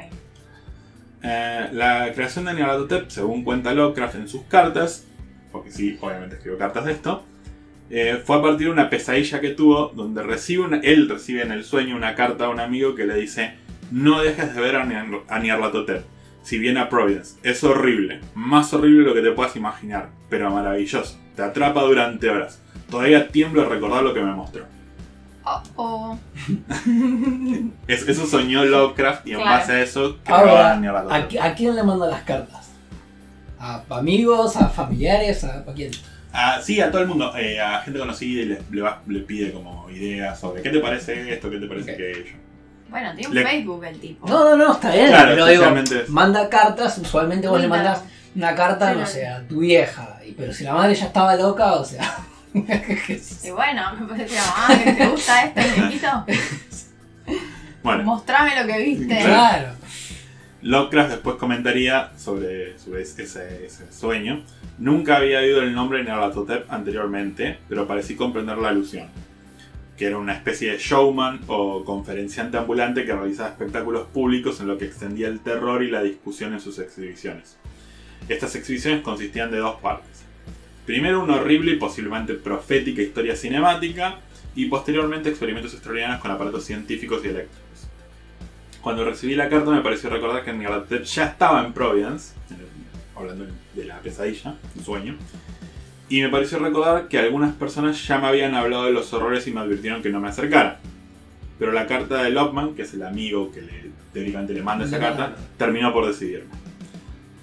Eh, 1.23 1.69
la 1.73 2.11
creación 2.13 2.45
de 2.45 2.53
Nyarlathotep, 2.53 3.09
según 3.09 3.43
cuenta 3.43 3.73
Lovecraft 3.73 4.15
en 4.15 4.27
sus 4.27 4.43
cartas, 4.43 5.05
porque 5.51 5.71
sí, 5.71 5.97
obviamente 6.01 6.35
escribió 6.35 6.57
cartas 6.59 6.85
de 6.85 6.91
esto, 6.91 7.25
eh, 7.89 8.21
fue 8.23 8.37
a 8.37 8.41
partir 8.41 8.67
de 8.67 8.73
una 8.73 8.89
pesadilla 8.89 9.41
que 9.41 9.49
tuvo 9.49 9.87
donde 9.95 10.21
recibe 10.23 10.63
una- 10.63 10.79
él 10.81 11.09
recibe 11.09 11.41
en 11.41 11.51
el 11.51 11.63
sueño 11.63 11.95
una 11.95 12.15
carta 12.15 12.45
a 12.45 12.49
un 12.49 12.59
amigo 12.59 12.95
que 12.95 13.05
le 13.05 13.15
dice 13.15 13.55
no 13.91 14.21
dejes 14.21 14.55
de 14.55 14.61
ver 14.61 14.75
a 14.75 15.39
Nyarlathotep, 15.39 16.03
si 16.45 16.57
viene 16.59 16.79
a 16.79 16.87
Providence. 16.89 17.35
Es 17.43 17.63
horrible, 17.63 18.21
más 18.35 18.71
horrible 18.73 18.99
de 18.99 19.05
lo 19.09 19.13
que 19.15 19.21
te 19.21 19.31
puedas 19.31 19.55
imaginar, 19.55 20.09
pero 20.29 20.49
maravilloso. 20.51 21.17
Te 21.35 21.41
atrapa 21.41 21.81
durante 21.81 22.29
horas. 22.29 22.61
Todavía 22.89 23.27
tiemblo 23.29 23.63
al 23.63 23.69
recordar 23.69 24.03
lo 24.03 24.13
que 24.13 24.21
me 24.21 24.31
mostró. 24.33 24.63
Oh, 25.43 25.61
oh. 25.75 26.17
Es- 27.87 28.07
eso 28.07 28.25
soñó 28.25 28.63
Lovecraft 28.65 29.27
y 29.27 29.31
en 29.31 29.37
Claro. 29.41 29.51
base 29.57 29.71
a 29.73 29.81
eso 29.81 30.17
creó 30.23 30.37
Ahora, 30.37 30.73
a 30.73 30.79
Nyarlathotep. 30.79 31.39
¿a, 31.41 31.45
a 31.45 31.55
quién 31.55 31.75
le 31.75 31.83
manda 31.83 32.07
las 32.07 32.21
cartas? 32.23 32.71
¿A 33.59 33.83
amigos? 33.89 34.55
¿A 34.57 34.69
familiares? 34.69 35.43
¿A, 35.43 35.59
a 35.59 35.73
quién? 35.73 35.91
Ah, 36.33 36.59
sí, 36.61 36.81
a 36.81 36.91
todo 36.91 37.01
el 37.01 37.07
mundo, 37.07 37.31
eh, 37.37 37.59
a 37.59 37.79
gente 37.81 37.99
conocida 37.99 38.41
y 38.41 38.45
le, 38.45 38.59
le 38.71 38.81
va- 38.81 39.01
le 39.07 39.19
pide 39.21 39.51
como 39.51 39.89
ideas 39.89 40.39
sobre 40.39 40.61
qué 40.61 40.69
te 40.69 40.79
parece 40.79 41.31
esto, 41.33 41.49
qué 41.49 41.57
te 41.59 41.67
parece 41.67 41.91
Ok. 41.91 41.95
aquello. 41.99 42.37
Bueno, 42.89 43.13
tiene 43.13 43.27
un 43.29 43.35
Le- 43.35 43.43
Facebook 43.43 43.83
el 43.85 43.99
tipo. 43.99 44.27
No, 44.27 44.51
no, 44.51 44.55
no, 44.55 44.73
está 44.73 44.91
bien. 44.91 45.07
Claro, 45.07 45.31
pero 45.31 45.45
digo, 45.47 45.65
manda 46.09 46.47
cartas. 46.49 46.97
Usualmente 46.97 47.47
vos 47.47 47.59
le 47.59 47.67
mandás 47.67 48.03
una 48.35 48.55
carta, 48.55 48.93
no 48.93 49.05
sé, 49.05 49.27
a 49.27 49.45
tu 49.47 49.59
vieja. 49.59 50.19
y- 50.25 50.31
Pero 50.33 50.53
si 50.53 50.63
la 50.63 50.73
madre 50.73 50.95
ya 50.95 51.05
estaba 51.05 51.35
loca, 51.35 51.73
o 51.73 51.85
sea. 51.85 52.17
Y 53.43 53.49
bueno, 53.51 53.81
me 53.99 54.07
parece 54.07 54.37
ah, 54.39 54.79
que 54.81 54.91
te 54.93 55.07
gusta 55.07 55.43
esto, 55.43 55.61
viejito. 55.75 56.25
Bueno, 57.83 58.03
Mostrame 58.03 58.59
lo 58.61 58.65
que 58.65 58.79
viste. 58.79 59.19
claro. 59.23 59.73
Lovecraft 60.61 61.09
después 61.11 61.35
comentaría 61.35 62.11
sobre, 62.17 62.79
sobre 62.79 63.03
ese, 63.03 63.65
ese 63.65 63.91
sueño. 63.91 64.43
Nunca 64.79 65.17
había 65.17 65.39
oído 65.39 65.61
el 65.61 65.73
nombre 65.75 65.99
de 65.99 66.05
Nyarlathotep 66.05 66.71
anteriormente, 66.71 67.59
pero 67.69 67.85
parecí 67.87 68.15
comprender 68.15 68.57
la 68.57 68.69
alusión. 68.69 69.07
Que 69.97 70.07
era 70.07 70.17
una 70.17 70.33
especie 70.33 70.71
de 70.71 70.77
showman 70.77 71.41
o 71.47 71.85
conferenciante 71.85 72.57
ambulante 72.57 73.05
que 73.05 73.13
realizaba 73.13 73.49
espectáculos 73.49 74.07
públicos 74.07 74.59
en 74.59 74.67
lo 74.67 74.77
que 74.77 74.85
extendía 74.85 75.27
el 75.27 75.39
terror 75.39 75.83
y 75.83 75.89
la 75.89 76.03
discusión 76.03 76.53
en 76.53 76.59
sus 76.59 76.79
exhibiciones. 76.79 77.57
Estas 78.27 78.55
exhibiciones 78.55 79.01
consistían 79.03 79.51
de 79.51 79.59
dos 79.59 79.79
partes. 79.79 80.23
Primero 80.85 81.23
una 81.23 81.37
horrible 81.37 81.71
y 81.73 81.75
posiblemente 81.77 82.33
profética 82.35 83.01
historia 83.01 83.35
cinemática 83.35 84.19
y 84.55 84.65
posteriormente 84.65 85.29
experimentos 85.29 85.73
extraordinarios 85.73 86.21
con 86.21 86.31
aparatos 86.31 86.63
científicos 86.63 87.21
y 87.23 87.29
eléctricos. 87.29 87.65
Cuando 88.81 89.03
recibí 89.03 89.35
la 89.35 89.49
carta 89.49 89.71
me 89.71 89.81
pareció 89.81 90.09
recordar 90.09 90.43
que 90.43 90.53
Nyarlathotep 90.53 91.03
ya 91.03 91.25
estaba 91.25 91.65
en 91.65 91.73
Providence, 91.73 92.33
hablando 93.15 93.47
de 93.73 93.85
la 93.85 93.99
pesadilla, 93.99 94.55
el 94.75 94.83
sueño, 94.83 95.17
y 96.09 96.21
me 96.21 96.29
pareció 96.29 96.59
recordar 96.59 97.07
que 97.07 97.17
algunas 97.17 97.53
personas 97.55 98.05
ya 98.07 98.19
me 98.19 98.27
habían 98.27 98.53
hablado 98.55 98.85
de 98.85 98.91
los 98.91 99.11
horrores 99.13 99.47
y 99.47 99.51
me 99.51 99.61
advirtieron 99.61 100.01
que 100.01 100.09
no 100.09 100.19
me 100.19 100.29
acercara. 100.29 100.79
Pero 101.57 101.71
la 101.71 101.87
carta 101.87 102.21
de 102.23 102.31
Lopman, 102.31 102.75
que 102.75 102.81
es 102.83 102.93
el 102.93 103.03
amigo 103.03 103.51
que 103.51 103.61
le, 103.61 103.91
teóricamente 104.13 104.53
le 104.53 104.61
manda 104.61 104.85
esa 104.85 104.99
Claro. 104.99 105.15
carta, 105.17 105.35
terminó 105.57 105.93
por 105.93 106.05
decidirme. 106.05 106.49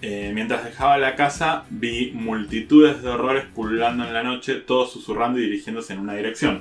Eh, 0.02 0.32
mientras 0.34 0.64
dejaba 0.64 0.98
la 0.98 1.14
casa, 1.16 1.64
vi 1.70 2.10
multitudes 2.12 3.02
de 3.02 3.08
horrores 3.08 3.44
pululando 3.54 4.04
en 4.04 4.12
la 4.12 4.22
noche, 4.22 4.54
todos 4.56 4.92
susurrando 4.92 5.38
y 5.38 5.42
dirigiéndose 5.42 5.92
en 5.94 6.00
una 6.00 6.14
dirección. 6.14 6.60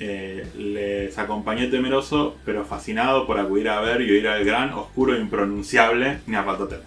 Eh, 0.00 0.44
les 0.58 1.16
acompañé 1.18 1.68
temeroso, 1.68 2.36
pero 2.44 2.64
fascinado 2.64 3.26
por 3.26 3.38
acudir 3.38 3.68
a 3.68 3.80
ver 3.80 4.00
y 4.02 4.10
oír 4.10 4.26
al 4.28 4.44
gran, 4.44 4.72
oscuro 4.72 5.14
e 5.16 5.20
impronunciable 5.20 6.18
Nyarlathotep. 6.26 6.82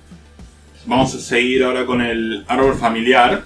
Vamos 0.86 1.15
a 1.15 1.20
seguir 1.20 1.63
ahora 1.63 1.86
con 1.86 2.02
el 2.02 2.43
árbol 2.48 2.76
familiar. 2.76 3.46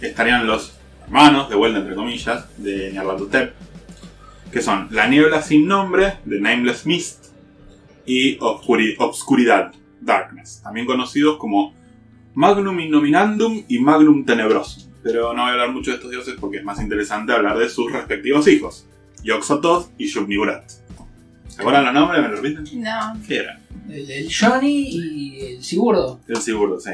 Estarían 0.00 0.46
los 0.46 0.74
hermanos, 1.04 1.48
de 1.48 1.54
vuelta 1.56 1.78
entre 1.78 1.94
comillas, 1.94 2.46
de 2.58 2.92
Nyarlathotep, 2.92 3.54
que 4.52 4.62
son 4.62 4.88
la 4.90 5.06
niebla 5.08 5.42
sin 5.42 5.66
nombre, 5.66 6.14
de 6.24 6.40
Nameless 6.40 6.86
Mist, 6.86 7.26
y 8.04 8.38
Obscuri- 8.38 8.94
Obscuridad, 8.98 9.72
Darkness, 10.00 10.60
también 10.62 10.86
conocidos 10.86 11.38
como 11.38 11.74
Magnum 12.34 12.78
Innominandum 12.78 13.64
y 13.68 13.78
Magnum 13.78 14.24
Tenebrosum. 14.24 14.84
Pero 15.02 15.32
no 15.34 15.42
voy 15.42 15.50
a 15.50 15.52
hablar 15.52 15.72
mucho 15.72 15.90
de 15.90 15.96
estos 15.96 16.10
dioses 16.10 16.34
porque 16.38 16.58
es 16.58 16.64
más 16.64 16.80
interesante 16.80 17.32
hablar 17.32 17.56
de 17.58 17.68
sus 17.68 17.90
respectivos 17.90 18.46
hijos, 18.48 18.86
Yog-Sothoth 19.24 19.90
y 19.98 20.06
Shub-Niggurath. 20.06 20.64
¿Se 21.48 21.60
acuerdan 21.60 21.84
los 21.86 21.94
nombres? 21.94 22.22
¿Me 22.22 22.28
lo 22.28 22.36
repiten? 22.36 22.82
No. 22.82 23.16
¿Qué 23.26 23.36
era? 23.38 23.60
El, 23.88 24.10
el 24.10 24.28
Johnny 24.32 24.88
y 24.90 25.40
el 25.40 25.64
Sigurdo. 25.64 26.20
El 26.28 26.36
Sigurdo, 26.36 26.78
sí. 26.78 26.90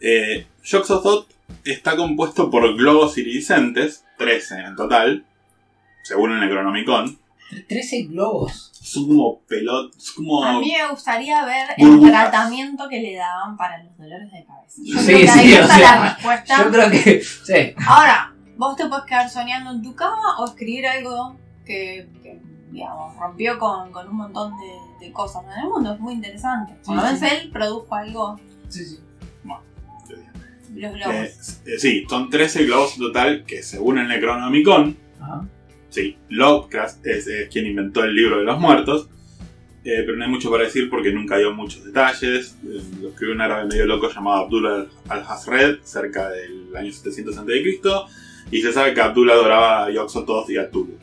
Eh, 0.00 0.46
Yog-Sothoth 0.64 1.26
está 1.64 1.96
compuesto 1.96 2.50
por 2.50 2.74
globos 2.76 3.16
iridiscentes, 3.18 4.04
13 4.18 4.54
en 4.60 4.76
total, 4.76 5.24
según 6.02 6.32
el 6.32 6.40
Necronomicon. 6.40 7.18
13 7.68 8.02
globos. 8.04 8.70
Son 8.72 9.06
como 9.08 9.40
pelotas, 9.40 10.02
son 10.02 10.24
como... 10.24 10.44
A 10.44 10.58
mí 10.58 10.72
me 10.76 10.90
gustaría 10.90 11.44
ver 11.44 11.68
el 11.76 12.00
tratamiento 12.00 12.88
que 12.88 13.00
le 13.00 13.16
daban 13.16 13.56
para 13.56 13.82
los 13.82 13.96
dolores 13.98 14.30
de 14.32 14.44
cabeza. 14.44 14.80
Yo 14.84 14.98
Sí, 14.98 15.06
creo 15.06 15.18
que 15.18 15.28
sí, 15.28 15.38
ahí 15.38 15.52
está 15.52 15.76
sea, 15.76 16.00
la 16.00 16.14
respuesta. 16.14 16.64
Yo 16.64 16.70
creo 16.70 16.90
que. 16.90 17.22
Sí. 17.22 17.74
Ahora, 17.86 18.34
vos 18.56 18.76
te 18.76 18.86
puedes 18.86 19.04
quedar 19.04 19.28
soñando 19.28 19.70
en 19.72 19.82
tu 19.82 19.94
cama 19.94 20.38
o 20.38 20.46
escribir 20.46 20.86
algo 20.86 21.36
que, 21.66 22.08
que, 22.22 22.40
digamos, 22.70 23.16
rompió 23.16 23.58
con, 23.58 23.92
con 23.92 24.08
un 24.08 24.16
montón 24.16 24.54
de, 24.58 25.06
de 25.06 25.12
cosas 25.12 25.44
en 25.44 25.64
el 25.64 25.68
mundo. 25.68 25.92
Es 25.94 26.00
muy 26.00 26.14
interesante. 26.14 26.74
Por 26.84 26.96
lo 26.96 27.02
menos 27.02 27.18
sí. 27.20 27.26
él 27.30 27.50
produjo 27.50 27.94
algo, 27.94 28.40
Sí, 28.68 28.84
sí. 28.84 29.00
Los 30.74 30.94
globos. 30.94 31.14
Eh, 31.14 31.32
eh, 31.66 31.78
sí, 31.78 32.04
son 32.08 32.30
13 32.30 32.64
globos 32.64 32.94
en 32.94 33.00
total 33.00 33.44
que 33.44 33.62
según 33.62 33.98
el 33.98 34.08
Necronomicon, 34.08 34.96
Ajá. 35.20 35.46
sí, 35.88 36.16
Lovecraft 36.28 37.06
es, 37.06 37.26
es 37.26 37.48
quien 37.48 37.66
inventó 37.66 38.04
el 38.04 38.14
libro 38.14 38.38
de 38.38 38.44
los 38.44 38.58
muertos, 38.58 39.08
eh, 39.82 40.02
pero 40.04 40.16
no 40.16 40.24
hay 40.24 40.30
mucho 40.30 40.50
para 40.50 40.64
decir 40.64 40.90
porque 40.90 41.10
nunca 41.10 41.38
dio 41.38 41.52
muchos 41.52 41.84
detalles. 41.84 42.56
Eh, 42.64 42.80
lo 43.00 43.08
escribió 43.08 43.34
un 43.34 43.40
árabe 43.40 43.66
medio 43.66 43.86
loco 43.86 44.10
llamado 44.12 44.44
Abdullah 44.44 44.86
al-Hazred 45.08 45.78
cerca 45.82 46.28
del 46.30 46.76
año 46.76 46.92
700 46.92 47.38
a.C. 47.38 47.80
Y 48.50 48.60
se 48.62 48.72
sabe 48.72 48.92
que 48.92 49.00
Abdullah 49.00 49.32
adoraba 49.34 49.84
a 49.86 49.90
Yog-Sothoth 49.90 50.50
y 50.50 50.58
a 50.58 50.70
Tulu. 50.70 50.98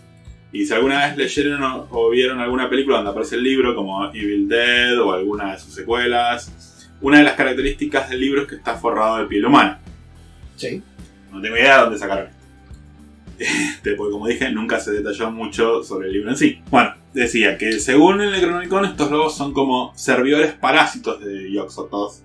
Y 0.51 0.65
si 0.65 0.73
alguna 0.73 1.07
vez 1.07 1.17
leyeron 1.17 1.63
o, 1.63 1.87
o 1.89 2.09
vieron 2.09 2.39
alguna 2.39 2.69
película 2.69 2.97
donde 2.97 3.11
aparece 3.11 3.35
el 3.35 3.43
libro, 3.43 3.75
como 3.75 4.05
Evil 4.13 4.47
Dead 4.47 4.99
o 4.99 5.11
alguna 5.11 5.53
de 5.53 5.59
sus 5.59 5.73
secuelas, 5.73 6.51
una 7.01 7.17
de 7.19 7.23
las 7.23 7.33
características 7.33 8.09
del 8.09 8.19
libro 8.21 8.41
es 8.43 8.47
que 8.47 8.55
está 8.55 8.75
forrado 8.75 9.17
de 9.17 9.25
piel 9.25 9.45
humana. 9.45 9.79
Sí. 10.55 10.81
No 11.31 11.41
tengo 11.41 11.55
idea 11.57 11.77
de 11.77 11.81
dónde 11.83 11.99
sacaron 11.99 12.27
esto. 12.27 12.37
Este, 13.39 13.93
porque 13.93 14.11
como 14.13 14.25
dije, 14.27 14.51
nunca 14.51 14.79
se 14.79 14.91
detalló 14.93 15.29
mucho 15.31 15.83
sobre 15.83 16.07
el 16.07 16.13
libro 16.13 16.31
en 16.31 16.37
sí. 16.37 16.59
Bueno, 16.71 16.95
decía 17.13 17.55
que 17.57 17.73
según 17.79 18.19
el 18.21 18.31
Necronomicon, 18.31 18.85
estos 18.85 19.11
lobos 19.11 19.37
son 19.37 19.53
como 19.53 19.93
servidores 19.95 20.53
parásitos 20.53 21.23
de 21.23 21.51
Yog-Sothoth. 21.51 22.23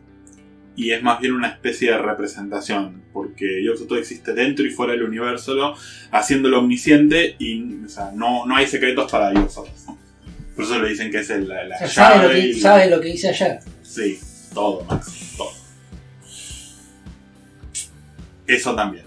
Y 0.74 0.92
es 0.92 1.02
más 1.02 1.20
bien 1.20 1.34
una 1.34 1.48
especie 1.48 1.90
de 1.90 1.98
representación, 1.98 3.02
porque 3.12 3.62
Yog-Sothoth 3.62 3.98
existe 3.98 4.32
dentro 4.32 4.64
y 4.64 4.70
fuera 4.70 4.92
del 4.94 5.02
universo, 5.02 5.74
haciéndolo 6.12 6.60
omnisciente 6.60 7.36
y 7.38 7.84
o 7.84 7.88
sea, 7.90 8.10
no, 8.14 8.46
no 8.46 8.56
hay 8.56 8.66
secretos 8.66 9.10
para 9.12 9.34
Yog-Sothoth. 9.34 9.98
Por 10.56 10.64
eso 10.64 10.78
le 10.80 10.88
dicen 10.88 11.10
que 11.10 11.18
es 11.18 11.28
el- 11.28 11.46
la, 11.46 11.64
la 11.64 11.74
O 11.76 11.78
sea, 11.80 11.88
sabe, 11.88 12.22
lo 12.22 12.30
que, 12.30 12.38
y- 12.38 12.54
sabe 12.54 12.88
lo 12.88 13.00
que 13.02 13.08
hice 13.10 13.28
ayer. 13.28 13.58
Sí, 13.82 14.18
todo, 14.52 14.84
Max, 14.84 15.34
todo. 15.36 15.52
Eso 18.46 18.74
también. 18.74 19.04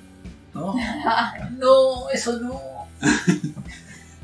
¿no? 0.54 0.74
no, 1.58 2.10
eso 2.10 2.40
no. 2.40 2.62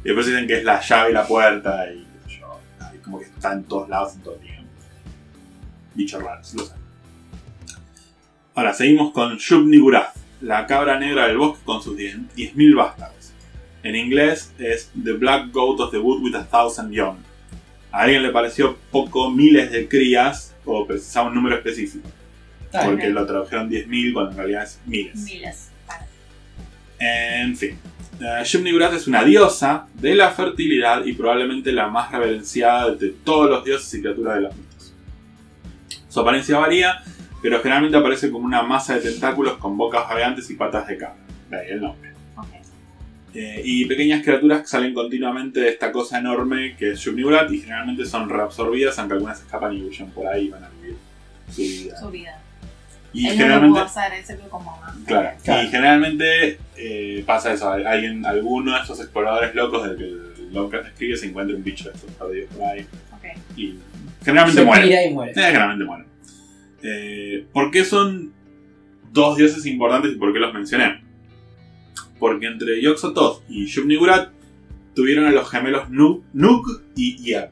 Y 0.04 0.06
después 0.06 0.26
dicen 0.26 0.48
que 0.48 0.58
es 0.58 0.64
la 0.64 0.82
llave 0.82 1.12
y 1.12 1.14
la 1.14 1.28
puerta 1.28 1.86
y 1.92 2.08
yo, 2.28 2.60
y 2.92 2.98
como 2.98 3.20
que 3.20 3.26
está 3.26 3.54
en 3.54 3.64
todos 3.66 3.88
lados 3.88 4.16
en 4.16 4.22
todo 4.22 4.34
el 4.34 4.40
tiempo. 4.40 4.70
Bichos 5.94 6.24
raros, 6.24 6.54
lo 6.56 6.66
sé. 6.66 6.74
Ahora, 8.56 8.74
seguimos 8.74 9.14
con 9.14 9.38
Shub 9.38 9.68
Nigurath, 9.68 10.16
la 10.42 10.66
cabra 10.66 10.98
negra 11.00 11.28
del 11.28 11.38
bosque 11.38 11.64
con 11.64 11.84
sus 11.84 11.96
10 11.96 12.18
10.000 12.36 12.76
vástagos. 12.76 13.32
En 13.84 13.96
inglés 13.96 14.52
es 14.58 14.92
The 15.04 15.14
Black 15.14 15.52
Goat 15.52 15.80
of 15.80 15.92
the 15.92 16.00
Wood 16.00 16.24
with 16.24 16.36
a 16.36 16.46
Thousand 16.46 16.92
Young. 16.92 17.18
A 17.92 18.02
alguien 18.02 18.24
le 18.24 18.30
pareció 18.30 18.78
poco 18.92 19.30
miles 19.30 19.72
de 19.72 19.88
crías 19.88 20.56
o 20.66 20.86
precisaba 20.88 21.28
un 21.28 21.36
número 21.36 21.58
específico. 21.58 22.08
Está 22.66 22.84
bien. 22.84 22.92
Porque 22.92 23.10
lo 23.10 23.26
tradujeron 23.26 23.70
10.000 23.70 24.14
cuando 24.14 24.32
en 24.32 24.38
realidad 24.38 24.64
es 24.64 24.80
miles. 24.86 25.16
Miles. 25.16 25.72
Vale. 25.88 26.06
En 27.00 27.58
fin. 27.58 27.78
Uh, 28.22 28.42
es 28.42 29.08
una 29.08 29.24
diosa 29.24 29.88
de 29.96 30.14
la 30.14 30.30
fertilidad 30.30 31.04
y 31.06 31.14
probablemente 31.14 31.72
la 31.72 31.88
más 31.88 32.12
reverenciada 32.12 32.94
de 32.94 33.10
todos 33.10 33.50
los 33.50 33.66
dioses 33.66 33.92
y 33.96 34.02
criaturas 34.02 34.36
de 34.36 34.42
los 34.42 34.56
mitos. 34.56 34.94
Su 36.08 36.20
apariencia 36.20 36.60
varía, 36.60 37.04
pero 37.42 37.60
generalmente 37.60 37.98
aparece 37.98 38.30
como 38.30 38.46
una 38.46 38.62
masa 38.62 38.96
de 38.96 39.02
tentáculos 39.02 39.58
con 39.58 39.76
bocas 39.76 40.08
variantes 40.08 40.50
y 40.52 40.54
patas 40.54 40.88
de 40.88 40.98
cabra. 40.98 41.18
De 41.50 41.58
ahí 41.58 41.68
el 41.72 41.82
nombre. 41.82 42.11
Eh, 43.34 43.62
y 43.64 43.86
pequeñas 43.86 44.24
criaturas 44.24 44.62
que 44.62 44.68
salen 44.68 44.94
continuamente 44.94 45.62
de 45.62 45.70
esta 45.70 45.92
cosa 45.92 46.20
enorme 46.20 46.76
que 46.78 46.92
es 46.92 47.00
Shub-Niggurath 47.00 47.50
y 47.54 47.60
generalmente 47.60 48.06
son 48.06 48.28
reabsorbidas, 48.30 49.00
aunque 49.00 49.14
algunas 49.14 49.40
escapan 49.40 49.74
y 49.74 49.84
huyen 49.84 50.10
por 50.10 50.28
ahí 50.28 50.48
y 50.48 50.50
van 50.50 50.66
a 50.66 50.70
vivir 50.70 50.98
su 51.50 51.62
vida. 51.62 52.00
Su 52.00 52.12
vida. 52.12 52.42
Y 53.14 53.28
Él 53.28 53.38
generalmente... 53.38 53.80
hacer. 53.80 55.06
Claro. 55.06 55.30
Claro. 55.44 55.64
Y 55.64 55.68
generalmente 55.68 56.60
eh, 56.78 57.24
pasa 57.26 57.54
eso. 57.54 57.70
Alguien, 57.70 58.26
alguno 58.26 58.76
de 58.76 58.82
esos 58.82 59.00
exploradores 59.00 59.54
locos 59.56 59.88
del 59.88 59.98
que 59.98 60.04
el 60.04 60.54
Lovecraft 60.54 60.88
escribe 60.88 61.18
se 61.18 61.28
encuentra 61.28 61.56
un 61.56 61.64
bicho 61.64 61.90
de 61.90 61.96
estos 61.96 62.12
perdidos 62.12 62.54
por 62.54 62.66
ahí. 62.68 62.86
Ok. 63.14 63.58
Y 63.58 63.76
generalmente 64.24 64.62
Se 64.62 64.66
muere. 64.66 65.06
y 65.06 65.14
muere. 65.14 65.32
Eh, 65.32 65.36
generalmente 65.36 65.86
mueren. 65.86 66.08
Eh, 66.84 67.46
¿Por 67.52 67.72
qué 67.72 67.86
son 67.86 68.34
dos 69.12 69.38
dioses 69.38 69.66
importantes 69.66 70.14
y 70.14 70.16
por 70.16 70.34
qué 70.34 70.40
los 70.40 70.54
mencioné? 70.54 71.02
Porque 72.22 72.46
entre 72.46 72.80
Yog-Sothoth 72.80 73.42
y 73.50 73.66
Shub-Niggurath 73.66 74.30
tuvieron 74.94 75.26
a 75.26 75.32
los 75.32 75.50
gemelos 75.50 75.90
Nug, 75.90 76.22
Nug 76.34 76.84
y 76.96 77.18
Yeb. 77.18 77.50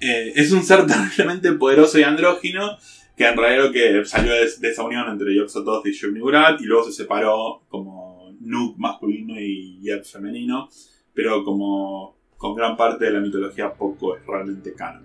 Eh, 0.02 0.34
es 0.36 0.52
un 0.52 0.64
ser 0.64 0.88
terriblemente 0.88 1.52
poderoso 1.52 2.00
y 2.00 2.04
andrógino 2.04 2.80
que 3.16 3.28
en 3.28 3.38
realidad 3.38 3.66
lo 3.66 3.72
que 3.72 4.04
salió 4.06 4.34
de, 4.34 4.50
de 4.60 4.70
esa 4.72 4.82
unión 4.82 5.08
entre 5.08 5.36
Yog-Sothoth 5.36 5.86
y 5.86 5.92
Shub-Niggurath 5.92 6.62
y 6.62 6.66
luego 6.66 6.86
se 6.86 6.94
separó 6.94 7.62
como 7.70 8.34
Nug 8.40 8.76
masculino 8.80 9.40
y 9.40 9.80
Yeb 9.82 10.04
femenino, 10.04 10.68
pero 11.14 11.44
como 11.44 12.16
con 12.38 12.56
gran 12.56 12.78
parte 12.78 13.06
de 13.06 13.12
la 13.12 13.20
mitología 13.20 13.74
poco 13.74 14.16
es 14.16 14.26
realmente 14.26 14.74
canon. 14.74 15.04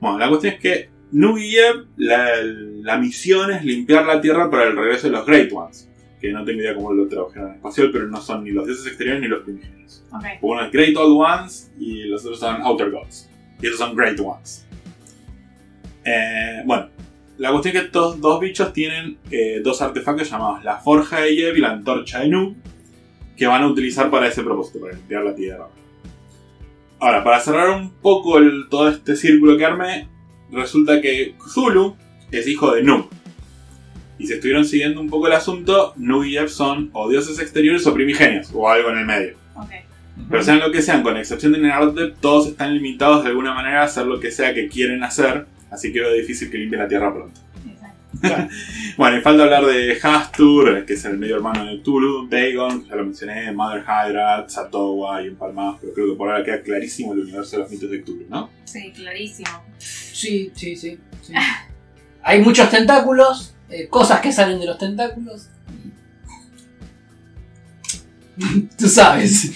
Bueno, 0.00 0.18
la 0.18 0.28
cuestión 0.28 0.54
es 0.54 0.60
que 0.60 0.90
Nug 1.12 1.38
y 1.38 1.50
Yeb, 1.50 1.86
la, 1.96 2.28
la 2.82 2.98
misión 2.98 3.50
es 3.52 3.64
limpiar 3.64 4.06
la 4.06 4.20
Tierra 4.20 4.50
para 4.50 4.64
el 4.64 4.76
regreso 4.76 5.06
de 5.06 5.12
los 5.12 5.26
Great 5.26 5.52
Ones, 5.52 5.88
que 6.20 6.32
no 6.32 6.44
tengo 6.44 6.60
idea 6.60 6.74
cómo 6.74 6.92
lo 6.92 7.06
tradujeron 7.06 7.50
en 7.50 7.54
espacial, 7.56 7.90
pero 7.92 8.06
no 8.08 8.20
son 8.20 8.44
ni 8.44 8.50
los 8.50 8.66
dioses 8.66 8.86
exteriores 8.86 9.22
ni 9.22 9.28
los 9.28 9.42
primigenios. 9.42 10.04
Ok. 10.12 10.24
Uno 10.42 10.64
es 10.64 10.72
Great 10.72 10.96
Old 10.96 11.20
Ones 11.20 11.72
y 11.78 12.04
los 12.04 12.24
otros 12.24 12.40
son 12.40 12.62
Outer 12.62 12.90
Gods. 12.90 13.30
Y 13.60 13.66
esos 13.66 13.78
son 13.78 13.96
Great 13.96 14.18
Ones. 14.20 14.66
Eh, 16.04 16.62
bueno, 16.64 16.88
la 17.38 17.50
cuestión 17.50 17.74
es 17.74 17.80
que 17.80 17.86
estos 17.86 18.20
dos 18.20 18.40
bichos 18.40 18.72
tienen 18.72 19.18
eh, 19.30 19.60
dos 19.62 19.80
artefactos 19.82 20.30
llamados 20.30 20.62
la 20.64 20.76
Forja 20.78 21.20
de 21.20 21.34
Yeb 21.34 21.56
y 21.56 21.60
la 21.60 21.70
Antorcha 21.70 22.20
de 22.20 22.28
Nu, 22.28 22.56
que 23.36 23.46
van 23.46 23.62
a 23.62 23.66
utilizar 23.66 24.10
para 24.10 24.28
ese 24.28 24.42
propósito, 24.42 24.80
para 24.80 24.94
limpiar 24.94 25.24
la 25.24 25.34
tierra. 25.34 25.66
Ahora, 27.00 27.22
para 27.24 27.40
cerrar 27.40 27.70
un 27.70 27.90
poco 27.90 28.38
el- 28.38 28.66
todo 28.70 28.88
este 28.88 29.16
círculo 29.16 29.56
que 29.58 29.64
armé, 29.64 30.08
resulta 30.50 31.00
que 31.00 31.34
Zulu 31.52 31.96
es 32.30 32.46
hijo 32.46 32.72
de 32.72 32.82
Nu. 32.82 33.08
Y 34.18 34.26
si 34.26 34.34
estuvieron 34.34 34.64
siguiendo 34.64 35.00
un 35.00 35.10
poco 35.10 35.26
el 35.26 35.32
asunto, 35.32 35.92
Nu 35.96 36.24
y 36.24 36.32
Yeb 36.32 36.48
son 36.48 36.90
o 36.92 37.08
dioses 37.10 37.38
exteriores 37.40 37.86
o 37.86 37.92
primigenios, 37.94 38.50
o 38.54 38.68
algo 38.70 38.90
en 38.90 38.98
el 38.98 39.06
medio. 39.06 39.36
Ok. 39.56 39.70
Pero 40.30 40.42
sean 40.44 40.60
lo 40.60 40.70
que 40.70 40.80
sean, 40.80 41.02
con 41.02 41.16
excepción 41.16 41.52
de 41.52 41.58
Nenardep, 41.58 42.16
todos 42.20 42.46
están 42.46 42.72
limitados 42.72 43.24
de 43.24 43.30
alguna 43.30 43.52
manera 43.52 43.82
a 43.82 43.84
hacer 43.86 44.06
lo 44.06 44.20
que 44.20 44.30
sea 44.30 44.54
que 44.54 44.68
quieren 44.68 45.02
hacer, 45.02 45.46
así 45.72 45.92
que 45.92 46.00
veo 46.00 46.12
difícil 46.12 46.50
que 46.50 46.58
limpien 46.58 46.82
la 46.82 46.88
Tierra 46.88 47.12
pronto. 47.12 47.40
Bueno, 48.96 49.18
y 49.18 49.20
falta 49.22 49.42
hablar 49.42 49.66
de 49.66 49.98
Hastur, 50.00 50.86
que 50.86 50.94
es 50.94 51.04
el 51.04 51.18
medio 51.18 51.36
hermano 51.36 51.64
de 51.64 51.78
Tulu, 51.78 52.28
Dagon, 52.28 52.82
que 52.82 52.90
ya 52.90 52.96
lo 52.96 53.04
mencioné, 53.04 53.50
Mother 53.52 53.82
Hydra, 53.82 54.48
Satowa 54.48 55.20
y 55.22 55.28
un 55.28 55.36
par 55.36 55.52
más, 55.52 55.78
pero 55.80 55.92
creo 55.92 56.10
que 56.10 56.16
por 56.16 56.30
ahora 56.30 56.44
queda 56.44 56.62
clarísimo 56.62 57.12
el 57.12 57.20
universo 57.20 57.56
de 57.56 57.62
los 57.62 57.70
mitos 57.70 57.90
de 57.90 58.02
Cthulhu, 58.02 58.26
¿no? 58.28 58.50
Sí, 58.64 58.92
clarísimo. 58.92 59.64
Sí, 59.78 60.52
sí, 60.54 60.76
sí. 60.76 60.98
sí. 61.22 61.32
Hay 62.22 62.40
muchos 62.40 62.70
tentáculos, 62.70 63.54
eh, 63.68 63.88
cosas 63.88 64.20
que 64.20 64.32
salen 64.32 64.60
de 64.60 64.66
los 64.66 64.78
tentáculos. 64.78 65.48
Tú 68.78 68.88
sabes. 68.88 69.52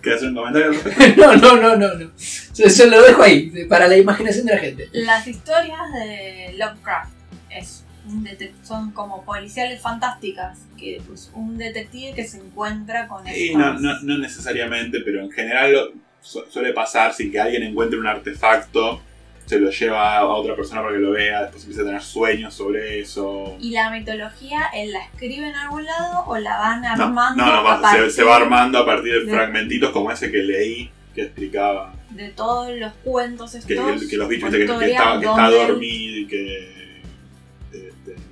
¿Quieres 0.00 0.20
hacer 0.20 0.30
un 0.30 0.34
comentario? 0.34 0.72
No, 1.16 1.36
no, 1.36 1.56
no, 1.56 1.76
no, 1.76 1.94
no. 1.94 2.10
Yo, 2.54 2.66
yo 2.66 2.86
lo 2.86 3.02
dejo 3.02 3.22
ahí, 3.22 3.66
para 3.68 3.86
la 3.86 3.96
imaginación 3.96 4.46
de 4.46 4.54
la 4.54 4.60
gente. 4.60 4.88
Las 4.92 5.26
historias 5.26 5.80
de 5.94 6.54
Lovecraft 6.58 7.11
es 7.58 7.84
un 8.06 8.26
son 8.64 8.90
como 8.90 9.24
policiales 9.24 9.80
fantásticas, 9.80 10.58
que 10.76 11.00
pues 11.06 11.30
un 11.34 11.56
detective 11.56 12.14
que 12.14 12.26
se 12.26 12.38
encuentra 12.38 13.06
con 13.06 13.24
Sí, 13.26 13.48
estos- 13.52 13.58
no, 13.60 13.74
no, 13.78 14.00
no 14.02 14.18
necesariamente, 14.18 14.98
pero 15.04 15.20
en 15.22 15.30
general 15.30 15.72
lo- 15.72 15.92
su- 16.20 16.44
suele 16.50 16.72
pasar 16.72 17.12
sin 17.14 17.30
que 17.30 17.40
alguien 17.40 17.62
encuentre 17.62 17.98
un 17.98 18.06
artefacto, 18.06 19.00
se 19.46 19.58
lo 19.58 19.70
lleva 19.70 20.18
a 20.18 20.24
otra 20.26 20.54
persona 20.56 20.80
para 20.82 20.94
que 20.94 21.00
lo 21.00 21.10
vea, 21.10 21.42
después 21.42 21.62
empieza 21.64 21.82
a 21.82 21.84
tener 21.86 22.02
sueños 22.02 22.54
sobre 22.54 23.00
eso. 23.00 23.56
¿Y 23.60 23.70
la 23.70 23.90
mitología 23.90 24.62
él 24.74 24.92
la 24.92 25.04
escribe 25.04 25.48
en 25.48 25.54
algún 25.54 25.84
lado 25.84 26.24
o 26.26 26.36
la 26.38 26.58
van 26.58 26.82
No, 26.82 26.88
armando 27.04 27.44
no, 27.44 27.52
no, 27.62 27.68
a 27.68 27.80
pasa, 27.80 28.08
se, 28.10 28.22
va 28.22 28.36
armando 28.36 28.78
a 28.78 28.86
partir 28.86 29.12
de 29.14 29.24
de- 29.26 29.32
fragmentitos 29.32 29.90
como 29.90 30.10
ese 30.12 30.30
que 30.30 30.38
leí, 30.38 30.90
que 31.14 31.22
explicaba 31.22 31.92
de 32.10 32.28
todos 32.30 32.70
los 32.76 32.92
cuentos 33.04 33.54
estos? 33.54 33.66
que 33.66 34.16
los 34.16 34.28
bichos 34.28 34.50
que, 34.50 34.58
que 34.58 34.90
está, 34.92 35.18
que 35.20 35.26
está 35.26 35.50
dormido 35.50 36.16
y 36.18 36.26
que 36.26 36.81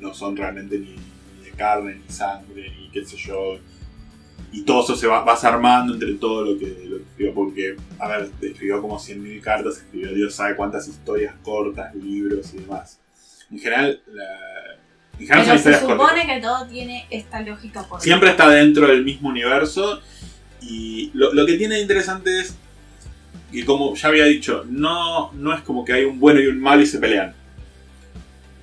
no 0.00 0.14
son 0.14 0.36
realmente 0.36 0.78
ni, 0.78 0.90
ni 0.90 1.44
de 1.44 1.50
carne, 1.52 1.96
ni 1.96 2.12
sangre, 2.12 2.72
ni 2.78 2.88
qué 2.90 3.04
sé 3.04 3.16
yo. 3.16 3.58
Y 4.52 4.62
todo 4.62 4.82
eso 4.82 4.96
se 4.96 5.06
va, 5.06 5.22
vas 5.22 5.44
armando 5.44 5.94
entre 5.94 6.14
todo 6.14 6.44
lo 6.44 6.58
que, 6.58 6.66
lo 6.88 6.96
que 6.96 7.02
escribió, 7.04 7.34
porque, 7.34 7.76
a 7.98 8.08
ver, 8.08 8.30
escribió 8.40 8.80
como 8.80 8.98
100.000 8.98 9.40
cartas, 9.40 9.76
escribió 9.76 10.12
Dios 10.12 10.34
sabe 10.34 10.56
cuántas 10.56 10.88
historias 10.88 11.34
cortas, 11.42 11.94
libros 11.94 12.52
y 12.54 12.58
demás. 12.58 12.98
En 13.50 13.58
general, 13.58 14.00
la, 14.12 14.24
en 15.20 15.26
general 15.26 15.46
son 15.46 15.62
Pero 15.62 15.78
se 15.78 15.86
cortas. 15.86 16.08
supone 16.08 16.26
que 16.34 16.40
todo 16.40 16.66
tiene 16.66 17.06
esta 17.10 17.40
lógica 17.42 17.82
por 17.84 18.00
Siempre 18.00 18.30
está 18.30 18.48
dentro 18.48 18.88
del 18.88 19.04
mismo 19.04 19.28
universo. 19.28 20.00
Y 20.62 21.10
lo, 21.14 21.32
lo 21.32 21.46
que 21.46 21.54
tiene 21.54 21.76
de 21.76 21.82
interesante 21.82 22.40
es 22.40 22.56
que, 23.52 23.64
como 23.64 23.94
ya 23.94 24.08
había 24.08 24.24
dicho, 24.24 24.64
no, 24.68 25.32
no 25.32 25.54
es 25.54 25.62
como 25.62 25.84
que 25.84 25.92
hay 25.92 26.04
un 26.04 26.18
bueno 26.18 26.40
y 26.40 26.46
un 26.48 26.60
malo 26.60 26.82
y 26.82 26.86
se 26.86 26.98
pelean. 26.98 27.34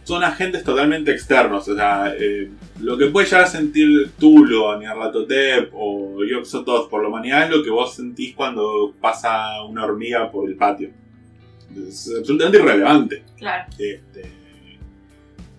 Son 0.07 0.23
agentes 0.23 0.63
totalmente 0.63 1.11
externos. 1.11 1.67
O 1.67 1.75
sea, 1.75 2.13
eh, 2.17 2.49
lo 2.79 2.97
que 2.97 3.07
puede 3.07 3.25
llegar 3.25 3.43
a 3.43 3.47
sentir 3.47 4.11
Tulu, 4.17 4.63
o 4.63 4.79
Nyarlathotep 4.79 5.71
o 5.73 6.19
Yog-Sothoth 6.23 6.89
por 6.89 7.01
la 7.01 7.09
humanidad 7.09 7.43
es 7.43 7.49
lo 7.57 7.61
que 7.61 7.69
vos 7.69 7.93
sentís 7.93 8.33
cuando 8.33 8.93
pasa 9.01 9.61
una 9.63 9.83
hormiga 9.83 10.31
por 10.31 10.49
el 10.49 10.55
patio. 10.55 10.91
Es 11.75 12.09
absolutamente 12.17 12.57
irrelevante. 12.59 13.23
Claro. 13.37 13.65
Este, 13.77 14.31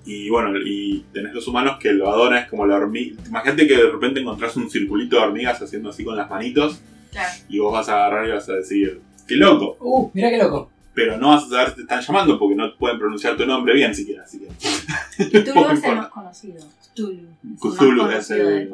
y 0.07 0.31
bueno, 0.31 0.59
y 0.65 1.05
tenés 1.13 1.35
los 1.35 1.47
humanos 1.47 1.77
que 1.79 1.93
lo 1.93 2.09
adoran, 2.09 2.45
es 2.45 2.49
como 2.49 2.65
la 2.65 2.77
hormiga. 2.77 3.17
Imagínate 3.29 3.69
que 3.69 3.77
de 3.77 3.91
repente 3.91 4.21
encontrás 4.21 4.57
un 4.57 4.71
circulito 4.71 5.17
de 5.17 5.23
hormigas 5.25 5.61
haciendo 5.61 5.91
así 5.91 6.05
con 6.05 6.17
las 6.17 6.31
manitos 6.31 6.81
Claro. 7.13 7.29
y 7.51 7.59
vos 7.59 7.71
vas 7.71 7.91
a 7.91 7.97
agarrar 8.07 8.27
y 8.27 8.31
vas 8.33 8.49
a 8.49 8.55
decir, 8.55 8.99
¡qué 9.27 9.35
loco! 9.37 9.77
Uh, 9.81 10.11
mira 10.15 10.31
qué 10.31 10.39
loco. 10.39 10.71
Pero 10.99 11.17
no 11.17 11.29
vas 11.29 11.45
a 11.45 11.49
saber 11.49 11.69
si 11.71 11.75
te 11.77 11.81
están 11.83 12.01
llamando 12.01 12.39
porque 12.39 12.57
no 12.57 12.77
pueden 12.77 12.99
pronunciar 12.99 13.37
tu 13.37 13.47
nombre 13.47 13.73
bien 13.75 13.95
siquiera, 13.95 14.25
así 14.25 14.41
que. 14.41 14.49
Cthulhu 15.43 15.71
es 15.73 15.85
el 15.85 15.97
más 15.97 16.09
conocido. 16.09 16.61
Cthulhu. 16.95 17.29
Es 17.55 17.61
Cthulhu 17.77 17.91
el 17.91 17.97
más 18.09 18.15
es 18.19 18.31
el. 18.31 18.69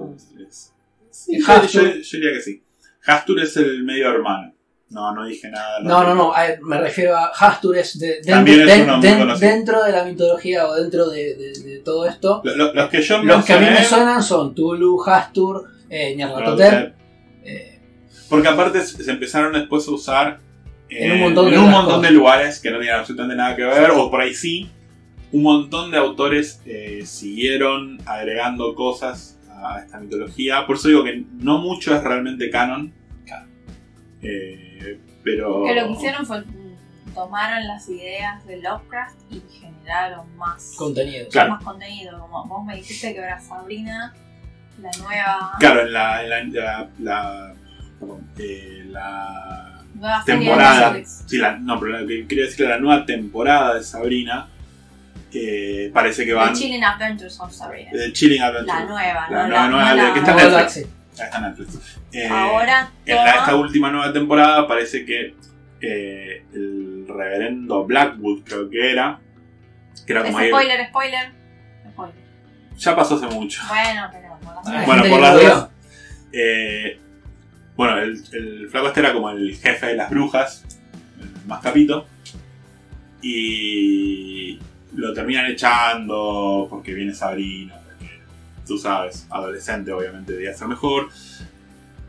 yo, 1.69 1.83
diría 1.83 2.33
que 2.33 2.41
sí. 2.41 2.63
Hastur 3.07 3.41
es 3.41 3.57
el 3.59 3.83
medio 3.85 4.09
hermano. 4.11 4.53
No, 4.91 5.13
no 5.15 5.25
dije 5.27 5.51
nada. 5.51 5.81
No, 5.81 6.05
no, 6.05 6.15
no, 6.15 6.33
me 6.63 6.79
refiero 6.79 7.17
a 7.17 7.27
Hastur 7.27 7.77
es, 7.77 7.99
de- 7.99 8.21
de- 8.23 8.31
También 8.31 8.61
es 8.61 8.67
de- 8.67 8.83
uno 8.85 8.97
muy 8.99 9.09
de- 9.09 9.19
conocido. 9.19 9.51
dentro 9.51 9.83
de 9.83 9.93
la 9.93 10.05
mitología 10.05 10.67
o 10.69 10.75
dentro 10.77 11.09
de, 11.11 11.35
de- 11.35 11.61
de 11.63 11.79
todo 11.81 12.07
esto. 12.07 12.41
Lo- 12.45 12.55
lo- 12.57 12.73
los 12.75 12.89
que 12.91 13.03
yo 13.03 13.23
Los 13.23 13.45
que 13.45 13.53
a 13.55 13.59
mí 13.61 13.67
me 13.67 13.85
suenan 13.85 14.23
son 14.23 14.55
Tulu, 14.55 15.03
Hastur, 15.05 15.69
eh, 15.91 16.15
Nyarlathotep, 16.17 16.95
eh, 17.45 17.81
Porque 18.31 18.49
aparte 18.49 18.81
se 18.83 19.11
empezaron 19.11 19.53
después 19.53 19.87
a 19.89 19.91
usar 19.91 20.41
En 20.99 21.13
un 21.13 21.21
montón 21.21 21.47
de 21.51 21.57
en 21.57 21.59
un 21.61 21.69
otras 21.69 21.83
montón 21.83 22.03
de 22.03 22.11
lugares 22.11 22.61
que 22.61 22.71
no 22.71 22.79
tenían 22.79 23.01
absolutamente 23.01 23.37
nada 23.37 23.57
que 23.57 23.65
ver, 23.65 23.91
o 23.91 24.11
por 24.11 24.21
ahí 24.21 24.35
sí. 24.35 24.71
Un 25.33 25.43
montón 25.43 25.91
de 25.91 25.99
autores 25.99 26.61
eh, 26.65 27.03
siguieron 27.05 27.99
agregando 28.07 28.75
cosas 28.75 29.39
a 29.51 29.81
esta 29.81 29.99
mitología. 29.99 30.65
Por 30.67 30.77
eso 30.77 30.89
digo 30.89 31.03
que 31.03 31.25
no 31.39 31.59
mucho 31.59 31.95
es 31.95 32.05
realmente 32.05 32.51
canon. 32.51 32.93
Claro. 33.27 33.47
Eh, 34.23 35.01
pero. 35.25 35.65
Que 35.65 35.75
lo 35.75 35.87
que 35.89 35.93
hicieron 35.95 36.25
fue 36.27 36.45
tomaron 37.15 37.67
las 37.67 37.89
ideas 37.89 38.45
de 38.47 38.61
Lovecraft 38.61 39.17
y 39.33 39.43
generaron 39.61 40.37
más, 40.37 40.75
contenidos. 40.77 41.29
Claro. 41.33 41.51
más 41.53 41.65
contenido. 41.65 42.19
Como 42.21 42.45
vos 42.47 42.65
me 42.65 42.77
dijiste 42.77 43.13
que 43.13 43.19
era 43.21 43.41
Sabrina, 43.41 44.15
la 44.81 44.91
nueva, 45.03 45.53
Claro, 45.59 45.81
en 45.83 45.93
la. 45.93 46.23
en 46.23 46.31
la, 46.31 46.43
la- 46.53 46.91
la- 47.01 47.55
perdón, 48.01 48.29
eh, 48.39 48.83
la 48.89 49.84
nueva 49.95 50.23
serie 50.25 50.41
de 50.41 50.47
temporada. 50.47 50.97
Sí, 51.05 51.39
la, 51.39 51.57
no, 51.59 51.79
pero 51.81 51.99
lo 52.01 52.07
que 52.07 52.27
quería 52.27 52.45
decir 52.45 52.59
que 52.65 52.71
la 52.71 52.79
nueva 52.79 53.05
temporada 53.07 53.75
de 53.75 53.83
Sabrina. 53.85 54.49
eh, 55.37 55.91
parece 55.93 56.23
que 56.25 56.31
The 56.31 56.35
van. 56.35 56.55
Chilling 56.55 56.85
Adventures 56.85 57.41
of 57.41 57.53
Sabrina. 57.53 57.91
The 57.93 58.13
Chilling 58.13 58.41
Adventure. 58.43 58.79
La 58.79 58.85
nueva, 58.85 59.27
La 59.31 59.43
no 59.43 59.49
nueva, 59.49 59.95
la, 59.95 59.95
nueva, 59.97 60.13
que 60.15 60.19
está 60.21 60.31
en 60.33 60.37
Netflix. 60.37 60.89
Está 61.13 61.37
en 61.39 61.43
Netflix. 61.45 61.99
Eh, 62.13 62.29
Ahora 62.29 62.91
en 63.05 63.17
la- 63.17 63.35
esta 63.37 63.57
última 63.57 63.91
nueva 63.91 64.13
temporada 64.13 64.69
parece 64.69 65.05
que 65.05 65.35
eh, 65.81 66.45
el 66.55 67.05
reverendo 67.09 67.85
Blackwood, 67.85 68.45
creo 68.45 68.71
que 68.71 68.93
era. 68.93 69.19
Que 70.07 70.13
era 70.13 70.21
Es 70.23 70.27
como 70.27 70.39
ahí. 70.39 70.49
spoiler, 70.51 70.87
spoiler, 70.89 71.33
spoiler. 71.91 72.15
Ya 72.79 72.95
pasó 72.97 73.17
hace 73.17 73.27
mucho. 73.27 73.61
Bueno, 73.69 74.09
pero 74.13 74.39
por 74.41 74.55
las 74.75 74.87
Bueno, 74.87 75.05
por 75.09 75.21
las 75.21 75.35
dos. 75.43 75.69
Eh, 76.33 77.01
bueno, 77.77 77.99
el, 77.99 78.23
el 78.33 78.69
flaco 78.71 78.89
este 78.89 79.01
era 79.01 79.13
como 79.13 79.31
el 79.31 79.57
jefe 79.57 79.87
de 79.87 79.97
las 79.97 80.11
brujas, 80.11 80.65
el 81.21 81.47
más 81.47 81.61
capito. 81.61 82.07
Y 83.23 84.59
lo 84.95 85.13
terminan 85.13 85.47
echando 85.47 86.67
porque 86.71 86.93
viene 86.95 87.15
Sabrina, 87.15 87.75
porque 87.85 88.21
tú 88.67 88.79
sabes, 88.79 89.27
adolescente 89.31 89.93
obviamente 89.93 90.33
debía 90.35 90.55
ser 90.55 90.69
mejor. 90.69 91.09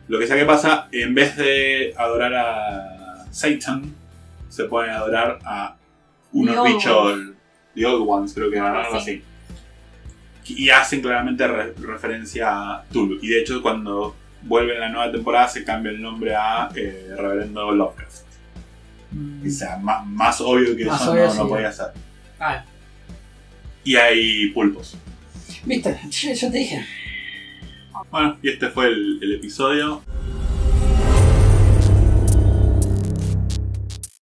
Lo 0.07 0.19
que 0.19 0.27
sea 0.27 0.35
que 0.37 0.45
pasa, 0.45 0.87
en 0.91 1.15
vez 1.15 1.35
de 1.37 1.93
adorar 1.97 2.33
a 2.35 3.25
Satan, 3.31 3.93
se 4.49 4.65
pueden 4.65 4.91
adorar 4.91 5.39
a 5.45 5.77
unos 6.33 6.63
bichos, 6.67 7.19
The 7.73 7.85
Old 7.85 8.05
Ones, 8.07 8.33
creo 8.33 8.51
que 8.51 8.57
eran 8.57 8.75
Algo 8.75 8.95
así. 8.97 9.23
así. 10.43 10.53
Y 10.63 10.69
hacen 10.69 11.01
claramente 11.01 11.47
re- 11.47 11.73
referencia 11.73 12.49
a 12.73 12.83
Tulu. 12.91 13.17
Y 13.21 13.29
de 13.29 13.39
hecho, 13.41 13.61
cuando 13.63 14.15
vuelve 14.45 14.73
en 14.75 14.79
la 14.79 14.89
nueva 14.89 15.11
temporada, 15.11 15.47
se 15.47 15.63
cambia 15.63 15.91
el 15.91 16.01
nombre 16.01 16.35
a 16.35 16.69
eh, 16.75 17.09
Reverendo 17.17 17.71
Lovecraft. 17.71 18.23
O 19.45 19.49
sea, 19.49 19.77
más, 19.77 20.05
más 20.07 20.41
obvio 20.41 20.75
que 20.75 20.85
Más 20.85 21.01
eso 21.01 21.11
obvio, 21.11 21.27
no, 21.27 21.33
no 21.33 21.43
sí. 21.43 21.49
podía 21.49 21.71
ser. 21.71 21.87
Ah, 22.39 22.65
Y 23.83 23.95
hay 23.95 24.49
pulpos. 24.49 24.97
viste, 25.63 25.97
yo, 26.09 26.33
yo 26.33 26.51
te 26.51 26.57
dije. 26.57 26.85
Bueno, 28.11 28.37
y 28.41 28.49
este 28.49 28.69
fue 28.69 28.87
el, 28.87 29.19
el 29.21 29.35
episodio. 29.35 30.01